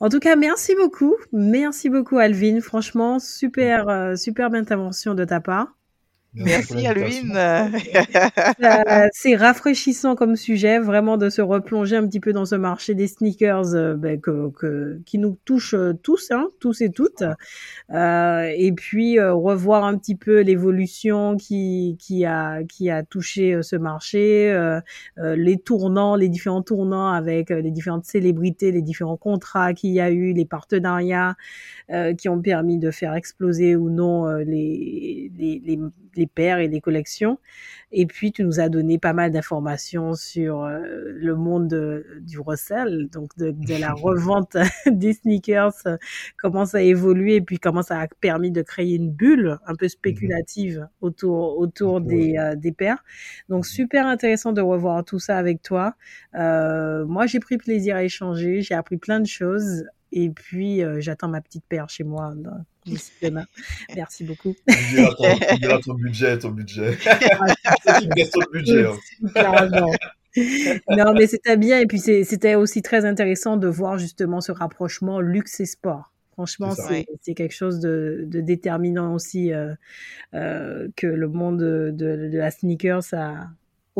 [0.00, 1.14] En tout cas, merci beaucoup.
[1.32, 2.60] Merci beaucoup, Alvin.
[2.60, 5.76] Franchement, super, euh, superbe intervention de ta part.
[6.34, 7.70] Merci, Alvin.
[9.12, 13.08] c'est rafraîchissant comme sujet, vraiment de se replonger un petit peu dans ce marché des
[13.08, 17.24] sneakers euh, ben, que, qui nous touche euh, tous, hein, tous et toutes.
[17.90, 23.60] Euh, et puis euh, revoir un petit peu l'évolution qui, qui, a, qui a touché
[23.62, 24.30] ce marché,
[25.16, 30.10] les tournants, les différents tournants avec les différentes célébrités, les différents contrats qu'il y a
[30.10, 31.36] eu, les partenariats
[32.18, 35.78] qui ont permis de faire exploser ou non les, les, les
[36.16, 37.38] les paires et les collections.
[37.92, 43.08] Et puis, tu nous as donné pas mal d'informations sur euh, le monde du resell,
[43.08, 44.56] donc de, la revente
[44.86, 45.72] des sneakers,
[46.36, 49.74] comment ça a évolué et puis comment ça a permis de créer une bulle un
[49.74, 53.04] peu spéculative autour, autour des, euh, des paires.
[53.48, 55.94] Donc, super intéressant de revoir tout ça avec toi.
[56.34, 59.84] Euh, moi, j'ai pris plaisir à échanger, j'ai appris plein de choses.
[60.12, 62.34] Et puis, j'attends ma petite paire chez moi
[63.96, 64.54] Merci beaucoup.
[64.66, 66.96] Tu diras ton, budget, ton budget.
[67.84, 68.86] c'est une question de budget.
[68.86, 69.68] Hein.
[70.88, 71.78] non, mais c'était bien.
[71.80, 76.10] Et puis, c'était aussi très intéressant de voir justement ce rapprochement luxe et sport.
[76.32, 76.72] Franchement,
[77.20, 79.74] c'est quelque chose de, déterminant aussi euh,
[80.32, 83.48] euh, que le monde de, la sneakers a,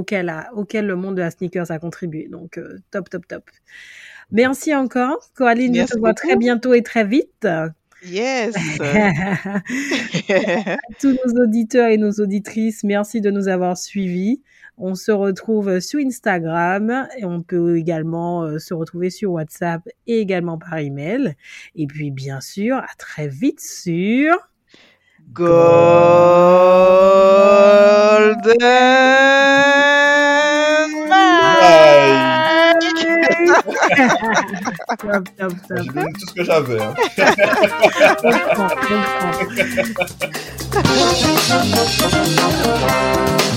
[0.01, 2.29] auquel, a, auquel le monde de la sneakers a contribué.
[2.29, 3.45] Donc, euh, top, top, top.
[4.33, 5.31] Merci encore.
[5.35, 7.47] Coraline, je te vois très bientôt et très vite.
[8.07, 8.55] Yes.
[11.01, 14.41] tous nos auditeurs et nos auditrices, merci de nous avoir suivis.
[14.79, 20.21] On se retrouve sur Instagram et on peut également euh, se retrouver sur WhatsApp et
[20.21, 21.35] également par email.
[21.75, 24.35] Et puis bien sûr, à très vite sur
[25.33, 25.61] Golden
[34.99, 35.79] top, top, top.
[35.83, 36.81] J'ai donné tout ce que j'avais.
[36.83, 36.95] Hein.